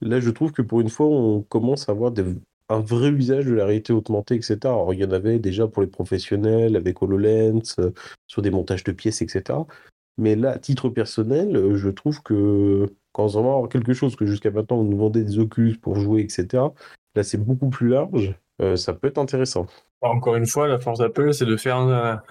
Là, 0.00 0.20
je 0.20 0.30
trouve 0.30 0.52
que 0.52 0.62
pour 0.62 0.80
une 0.80 0.88
fois, 0.88 1.06
on 1.06 1.42
commence 1.42 1.88
à 1.88 1.92
avoir 1.92 2.12
un 2.68 2.80
vrai 2.80 3.08
usage 3.08 3.46
de 3.46 3.54
la 3.54 3.64
réalité 3.64 3.92
augmentée, 3.92 4.34
etc. 4.34 4.58
Alors, 4.64 4.92
il 4.92 5.00
y 5.00 5.04
en 5.04 5.10
avait 5.12 5.38
déjà 5.38 5.66
pour 5.66 5.82
les 5.82 5.88
professionnels 5.88 6.76
avec 6.76 7.02
HoloLens, 7.02 7.76
euh, 7.78 7.92
sur 8.26 8.42
des 8.42 8.50
montages 8.50 8.84
de 8.84 8.92
pièces, 8.92 9.22
etc. 9.22 9.60
Mais 10.18 10.34
là, 10.36 10.50
à 10.50 10.58
titre 10.58 10.88
personnel, 10.88 11.56
euh, 11.56 11.76
je 11.76 11.88
trouve 11.88 12.22
que 12.22 12.86
quand 13.12 13.34
on 13.36 13.42
va 13.42 13.52
avoir 13.54 13.68
quelque 13.68 13.94
chose 13.94 14.16
que 14.16 14.26
jusqu'à 14.26 14.50
maintenant 14.50 14.78
on 14.78 14.84
nous 14.84 14.96
vendait 14.96 15.24
des 15.24 15.38
Oculus 15.38 15.78
pour 15.78 15.96
jouer, 15.96 16.22
etc. 16.22 16.64
Là, 17.14 17.22
c'est 17.22 17.42
beaucoup 17.42 17.70
plus 17.70 17.88
large. 17.88 18.34
Euh, 18.60 18.76
ça 18.76 18.92
peut 18.92 19.08
être 19.08 19.18
intéressant. 19.18 19.66
Encore 20.02 20.36
une 20.36 20.46
fois, 20.46 20.68
la 20.68 20.78
force 20.78 20.98
d'Apple, 20.98 21.32
c'est 21.32 21.46
de 21.46 21.56
faire 21.56 22.22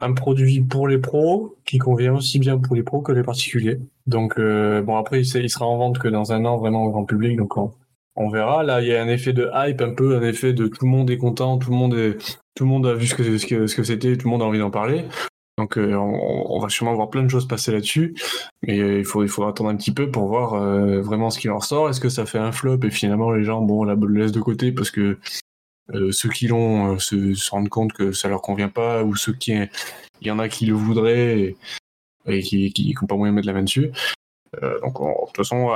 un, 0.00 0.12
produit 0.12 0.60
pour 0.60 0.88
les 0.88 0.98
pros 0.98 1.56
qui 1.64 1.78
convient 1.78 2.14
aussi 2.14 2.38
bien 2.38 2.58
pour 2.58 2.76
les 2.76 2.82
pros 2.82 3.00
que 3.00 3.12
les 3.12 3.22
particuliers. 3.22 3.78
Donc 4.06 4.38
euh, 4.38 4.82
bon 4.82 4.96
après 4.96 5.20
il, 5.20 5.50
sera 5.50 5.66
en 5.66 5.76
vente 5.76 5.98
que 5.98 6.08
dans 6.08 6.32
un 6.32 6.44
an 6.44 6.56
vraiment 6.58 6.84
au 6.84 6.90
grand 6.90 7.04
public 7.04 7.36
donc 7.36 7.56
on, 7.56 8.28
verra. 8.28 8.62
Là 8.62 8.82
il 8.82 8.88
y 8.88 8.94
a 8.94 9.02
un 9.02 9.08
effet 9.08 9.32
de 9.32 9.50
hype 9.54 9.80
un 9.80 9.94
peu 9.94 10.16
un 10.16 10.22
effet 10.22 10.52
de 10.52 10.66
tout 10.66 10.84
le 10.84 10.90
monde 10.90 11.10
est 11.10 11.18
content, 11.18 11.58
tout 11.58 11.70
le 11.70 11.76
monde 11.76 11.94
est 11.94 12.40
tout 12.54 12.64
le 12.64 12.70
monde 12.70 12.86
a 12.86 12.94
vu 12.94 13.06
ce 13.06 13.14
que 13.14 13.38
ce 13.38 13.46
que 13.46 13.74
que 13.74 13.82
c'était, 13.82 14.16
tout 14.16 14.26
le 14.26 14.30
monde 14.30 14.42
a 14.42 14.46
envie 14.46 14.58
d'en 14.58 14.70
parler. 14.70 15.04
Donc 15.58 15.78
euh, 15.78 15.94
on, 15.94 16.60
va 16.60 16.68
sûrement 16.68 16.94
voir 16.94 17.08
plein 17.08 17.22
de 17.22 17.28
choses 17.28 17.48
passer 17.48 17.72
là-dessus, 17.72 18.14
mais 18.62 18.78
euh, 18.78 18.98
il 18.98 19.06
faut 19.06 19.22
il 19.22 19.28
faut 19.28 19.44
attendre 19.44 19.70
un 19.70 19.76
petit 19.76 19.92
peu 19.92 20.10
pour 20.10 20.26
voir 20.26 20.54
vraiment 21.02 21.30
ce 21.30 21.38
qui 21.38 21.48
en 21.48 21.58
ressort. 21.58 21.88
Est-ce 21.88 22.00
que 22.00 22.10
ça 22.10 22.26
fait 22.26 22.38
un 22.38 22.52
flop 22.52 22.80
et 22.82 22.90
finalement 22.90 23.30
les 23.32 23.42
gens 23.42 23.62
bon 23.62 23.84
la 23.84 23.94
le 23.94 24.20
laissent 24.20 24.32
de 24.32 24.40
côté 24.40 24.70
parce 24.72 24.90
que 24.90 25.18
euh, 25.94 26.10
ceux 26.10 26.28
qui 26.30 26.48
l'ont 26.48 26.94
euh, 26.94 26.98
se, 26.98 27.50
rendent 27.50 27.68
compte 27.68 27.92
que 27.92 28.12
ça 28.12 28.28
leur 28.28 28.42
convient 28.42 28.68
pas, 28.68 29.04
ou 29.04 29.14
ceux 29.14 29.32
qui, 29.32 29.52
il 29.52 30.26
y 30.26 30.30
en 30.30 30.38
a 30.38 30.48
qui 30.48 30.66
le 30.66 30.74
voudraient 30.74 31.54
et, 32.26 32.42
qui 32.42 32.94
n'ont 33.00 33.06
pas 33.06 33.16
moyen 33.16 33.32
de 33.32 33.36
mettre 33.36 33.46
la 33.46 33.52
main 33.52 33.62
dessus. 33.62 33.92
Euh, 34.62 34.80
donc, 34.80 35.00
de 35.00 35.26
toute 35.26 35.36
façon, 35.36 35.70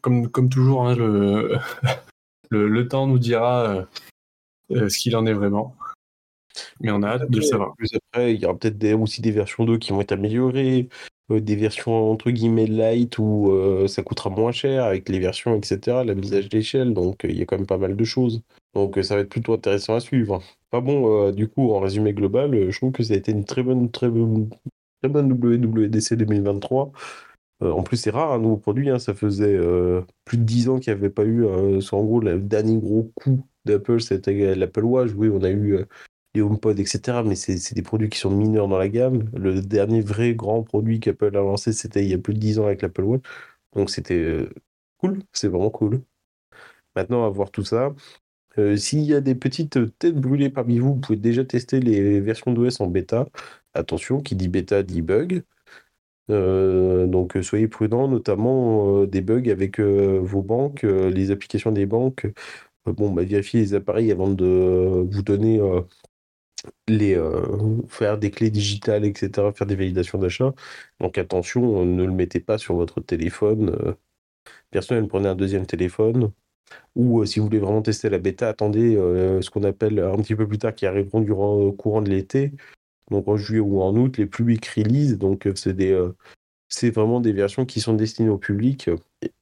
comme, 0.00 0.28
comme 0.28 0.48
toujours, 0.48 0.88
hein, 0.88 0.96
le, 0.96 1.58
le, 2.50 2.88
temps 2.88 3.06
nous 3.06 3.18
dira 3.18 3.86
ce 4.70 4.98
qu'il 4.98 5.14
en 5.16 5.26
est 5.26 5.34
vraiment. 5.34 5.76
Mais 6.80 6.90
on 6.90 7.02
a 7.02 7.08
hâte 7.08 7.30
de 7.30 7.36
le 7.36 7.42
savoir. 7.42 7.74
Plus 7.76 7.88
après, 7.94 8.34
il 8.34 8.40
y 8.40 8.44
aura 8.44 8.58
peut-être 8.58 9.00
aussi 9.00 9.22
des 9.22 9.30
versions 9.30 9.64
2 9.64 9.78
qui 9.78 9.92
vont 9.92 10.00
être 10.00 10.12
améliorées, 10.12 10.88
des 11.30 11.56
versions 11.56 12.10
entre 12.10 12.30
guillemets 12.30 12.66
light 12.66 13.18
où 13.18 13.52
ça 13.88 14.02
coûtera 14.02 14.30
moins 14.30 14.52
cher 14.52 14.84
avec 14.84 15.08
les 15.08 15.18
versions, 15.18 15.56
etc., 15.56 16.04
la 16.04 16.14
mise 16.14 16.34
à 16.34 16.40
l'échelle. 16.40 16.94
Donc, 16.94 17.22
il 17.24 17.38
y 17.38 17.42
a 17.42 17.46
quand 17.46 17.56
même 17.56 17.66
pas 17.66 17.78
mal 17.78 17.96
de 17.96 18.04
choses. 18.04 18.42
Donc 18.74 18.98
euh, 18.98 19.02
ça 19.02 19.14
va 19.16 19.22
être 19.22 19.28
plutôt 19.28 19.54
intéressant 19.54 19.94
à 19.94 20.00
suivre. 20.00 20.42
Pas 20.70 20.80
bon, 20.80 21.28
euh, 21.28 21.32
du 21.32 21.48
coup, 21.48 21.72
en 21.72 21.80
résumé 21.80 22.12
global, 22.14 22.54
euh, 22.54 22.70
je 22.70 22.78
trouve 22.78 22.92
que 22.92 23.02
ça 23.02 23.14
a 23.14 23.16
été 23.16 23.32
une 23.32 23.44
très 23.44 23.62
bonne, 23.62 23.90
très 23.90 24.08
bonne, 24.08 24.48
très 25.02 25.10
bonne 25.10 25.30
WWDC 25.32 26.14
2023. 26.14 26.92
en 27.60 27.82
plus, 27.82 27.96
c'est 27.96 28.10
rare 28.10 28.32
un 28.32 28.38
nouveau 28.38 28.56
produit. 28.56 28.90
Hein. 28.90 28.98
ça 28.98 29.14
faisait 29.14 29.58
plus 30.24 30.38
de 30.38 30.44
10 30.44 30.68
ans 30.68 30.78
qu'il 30.78 30.92
n'y 30.92 30.98
avait 30.98 31.10
pas 31.10 31.24
eu. 31.24 31.46
en 31.46 32.04
gros, 32.04 32.20
le 32.20 32.40
dernier 32.40 32.76
gros 32.78 33.10
coup 33.14 33.46
d'Apple, 33.64 34.00
c'était 34.00 34.54
l'Apple 34.54 34.84
Watch. 34.84 35.10
Oui, 35.16 35.28
on 35.32 35.42
a 35.42 35.50
eu 35.50 35.84
les 36.34 36.42
HomePod, 36.42 36.78
etc. 36.80 37.22
Mais 37.24 37.34
c'est 37.36 37.74
des 37.74 37.82
produits 37.82 38.08
qui 38.08 38.18
sont 38.18 38.30
mineurs 38.30 38.68
dans 38.68 38.78
la 38.78 38.88
gamme. 38.88 39.30
Le 39.34 39.60
dernier 39.62 40.00
vrai 40.02 40.34
grand 40.34 40.62
produit 40.62 41.00
qu'Apple 41.00 41.36
a 41.36 41.40
lancé, 41.40 41.72
c'était 41.72 42.02
il 42.04 42.10
y 42.10 42.14
a 42.14 42.18
plus 42.18 42.34
de 42.34 42.38
10 42.38 42.58
ans 42.58 42.66
avec 42.66 42.82
l'Apple 42.82 43.02
Watch. 43.04 43.22
Donc 43.74 43.90
c'était 43.90 44.48
cool, 44.98 45.20
c'est 45.32 45.48
vraiment 45.48 45.70
cool. 45.70 46.02
Maintenant, 46.96 47.24
à 47.24 47.30
voir 47.30 47.50
tout 47.50 47.64
ça, 47.64 47.94
euh, 48.58 48.76
s'il 48.76 49.00
y 49.02 49.14
a 49.14 49.20
des 49.20 49.34
petites 49.34 49.98
têtes 49.98 50.16
brûlées 50.16 50.50
parmi 50.50 50.78
vous, 50.78 50.94
vous 50.94 51.00
pouvez 51.00 51.18
déjà 51.18 51.44
tester 51.44 51.80
les 51.80 52.20
versions 52.20 52.52
d'OS 52.52 52.80
en 52.80 52.86
bêta. 52.86 53.28
Attention, 53.74 54.20
qui 54.20 54.36
dit 54.36 54.48
bêta 54.48 54.82
dit 54.82 55.02
bug. 55.02 55.42
Euh, 56.30 57.06
donc 57.06 57.36
soyez 57.42 57.68
prudents, 57.68 58.08
notamment 58.08 59.02
euh, 59.02 59.06
des 59.06 59.22
bugs 59.22 59.50
avec 59.50 59.80
vos 59.80 60.42
banques, 60.42 60.82
les 60.84 61.30
applications 61.30 61.72
des 61.72 61.86
banques. 61.86 62.26
bon, 62.86 63.10
bah, 63.12 63.24
vérifiez 63.24 63.60
les 63.60 63.74
appareils 63.74 64.12
avant 64.12 64.30
de 64.30 65.06
vous 65.10 65.22
donner 65.22 65.60
les 66.88 67.18
faire 67.88 68.18
des 68.18 68.30
clés 68.30 68.50
digitales, 68.50 69.04
etc., 69.04 69.52
faire 69.52 69.66
des 69.66 69.76
validations 69.76 70.18
d'achat. 70.18 70.52
Donc 71.00 71.18
attention, 71.18 71.84
ne 71.84 72.04
le 72.04 72.12
mettez 72.12 72.40
pas 72.40 72.58
sur 72.58 72.74
votre 72.76 73.00
téléphone. 73.00 73.76
personnellement, 74.70 75.08
prenez 75.08 75.28
un 75.28 75.34
deuxième 75.36 75.66
téléphone. 75.66 76.32
Ou 76.96 77.20
euh, 77.22 77.26
si 77.26 77.38
vous 77.38 77.46
voulez 77.46 77.58
vraiment 77.58 77.82
tester 77.82 78.08
la 78.10 78.18
bêta, 78.18 78.48
attendez 78.48 78.96
euh, 78.96 79.40
ce 79.42 79.50
qu'on 79.50 79.64
appelle 79.64 79.98
un 80.00 80.16
petit 80.16 80.34
peu 80.36 80.46
plus 80.46 80.58
tard, 80.58 80.74
qui 80.74 80.86
arriveront 80.86 81.20
durant 81.20 81.70
courant 81.72 82.02
de 82.02 82.10
l'été, 82.10 82.52
donc 83.10 83.28
en 83.28 83.36
juillet 83.36 83.60
ou 83.60 83.82
en 83.82 83.96
août, 83.96 84.18
les 84.18 84.26
public 84.26 84.66
release. 84.66 85.18
Donc 85.18 85.46
euh, 85.46 85.54
c'est 85.56 85.74
des 85.74 85.92
c'est 86.72 86.90
vraiment 86.90 87.20
des 87.20 87.32
versions 87.32 87.66
qui 87.66 87.80
sont 87.80 87.92
destinées 87.92 88.30
au 88.30 88.38
public. 88.38 88.88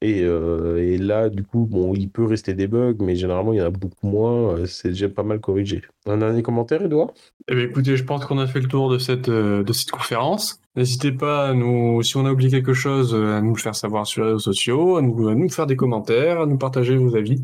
Et, 0.03 0.23
et, 0.23 0.99
là, 0.99 1.29
du 1.29 1.45
coup, 1.45 1.65
bon, 1.65 1.95
il 1.95 2.09
peut 2.11 2.25
rester 2.25 2.55
des 2.55 2.67
bugs, 2.67 2.97
mais 2.99 3.15
généralement, 3.15 3.53
il 3.53 3.61
y 3.61 3.63
en 3.63 3.67
a 3.67 3.71
beaucoup 3.71 4.09
moins. 4.09 4.67
C'est 4.67 4.89
déjà 4.89 5.09
pas 5.09 5.23
mal 5.23 5.41
corrigé. 5.41 5.81
Un 6.07 6.19
dernier 6.19 6.43
commentaire, 6.43 6.83
Edouard? 6.83 7.13
Eh 7.49 7.55
bien, 7.55 7.65
Écoutez, 7.65 7.97
je 7.97 8.05
pense 8.05 8.27
qu'on 8.27 8.39
a 8.39 8.49
fait 8.49 8.61
le 8.61 8.67
tour 8.67 8.91
de 8.91 8.99
cette, 8.99 9.31
de 9.31 9.73
cette 9.73 9.91
conférence. 9.93 10.61
N'hésitez 10.75 11.13
pas 11.13 11.49
à 11.49 11.55
nous, 11.55 12.03
si 12.03 12.17
on 12.17 12.27
a 12.27 12.33
oublié 12.33 12.51
quelque 12.51 12.75
chose, 12.75 13.15
à 13.15 13.41
nous 13.41 13.55
le 13.55 13.61
faire 13.61 13.77
savoir 13.77 14.07
sur 14.07 14.23
les 14.23 14.29
réseaux 14.29 14.39
sociaux, 14.41 14.97
à 14.97 15.03
nous 15.03 15.49
faire 15.49 15.67
des 15.67 15.77
commentaires, 15.77 16.41
à 16.41 16.47
nous 16.47 16.59
partager 16.59 16.97
vos 16.97 17.15
avis, 17.15 17.41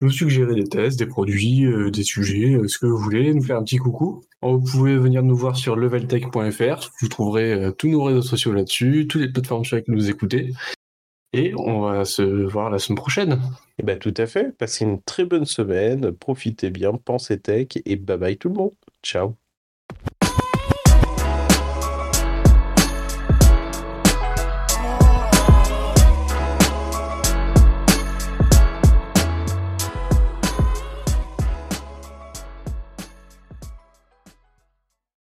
nous 0.00 0.10
suggérer 0.10 0.54
des 0.54 0.68
tests, 0.68 0.98
des 0.98 1.06
produits, 1.06 1.66
euh, 1.66 1.90
des 1.90 2.04
sujets, 2.04 2.54
euh, 2.54 2.68
ce 2.68 2.78
que 2.78 2.86
vous 2.86 2.98
voulez, 2.98 3.34
nous 3.34 3.42
faire 3.42 3.56
un 3.56 3.64
petit 3.64 3.78
coucou. 3.78 4.22
Vous 4.42 4.60
pouvez 4.60 4.96
venir 4.96 5.22
nous 5.22 5.36
voir 5.36 5.56
sur 5.56 5.76
leveltech.fr, 5.76 6.90
vous 7.00 7.08
trouverez 7.08 7.52
euh, 7.52 7.72
tous 7.72 7.88
nos 7.88 8.04
réseaux 8.04 8.22
sociaux 8.22 8.52
là-dessus, 8.52 9.06
toutes 9.08 9.22
les 9.22 9.32
plateformes 9.32 9.64
sur 9.64 9.76
lesquelles 9.76 9.94
nous 9.94 10.10
écouter. 10.10 10.52
Et 11.32 11.52
on 11.56 11.80
va 11.80 12.04
se 12.04 12.22
voir 12.22 12.70
la 12.70 12.78
semaine 12.78 12.96
prochaine. 12.96 13.42
Eh 13.78 13.82
ben, 13.82 13.98
tout 13.98 14.14
à 14.16 14.26
fait. 14.26 14.56
Passez 14.56 14.84
une 14.84 15.02
très 15.02 15.24
bonne 15.24 15.44
semaine, 15.44 16.12
profitez 16.12 16.70
bien, 16.70 16.92
pensez 16.92 17.38
tech 17.38 17.68
et 17.84 17.96
bye 17.96 18.16
bye 18.16 18.38
tout 18.38 18.48
le 18.48 18.54
monde. 18.54 18.72
Ciao. 19.02 19.47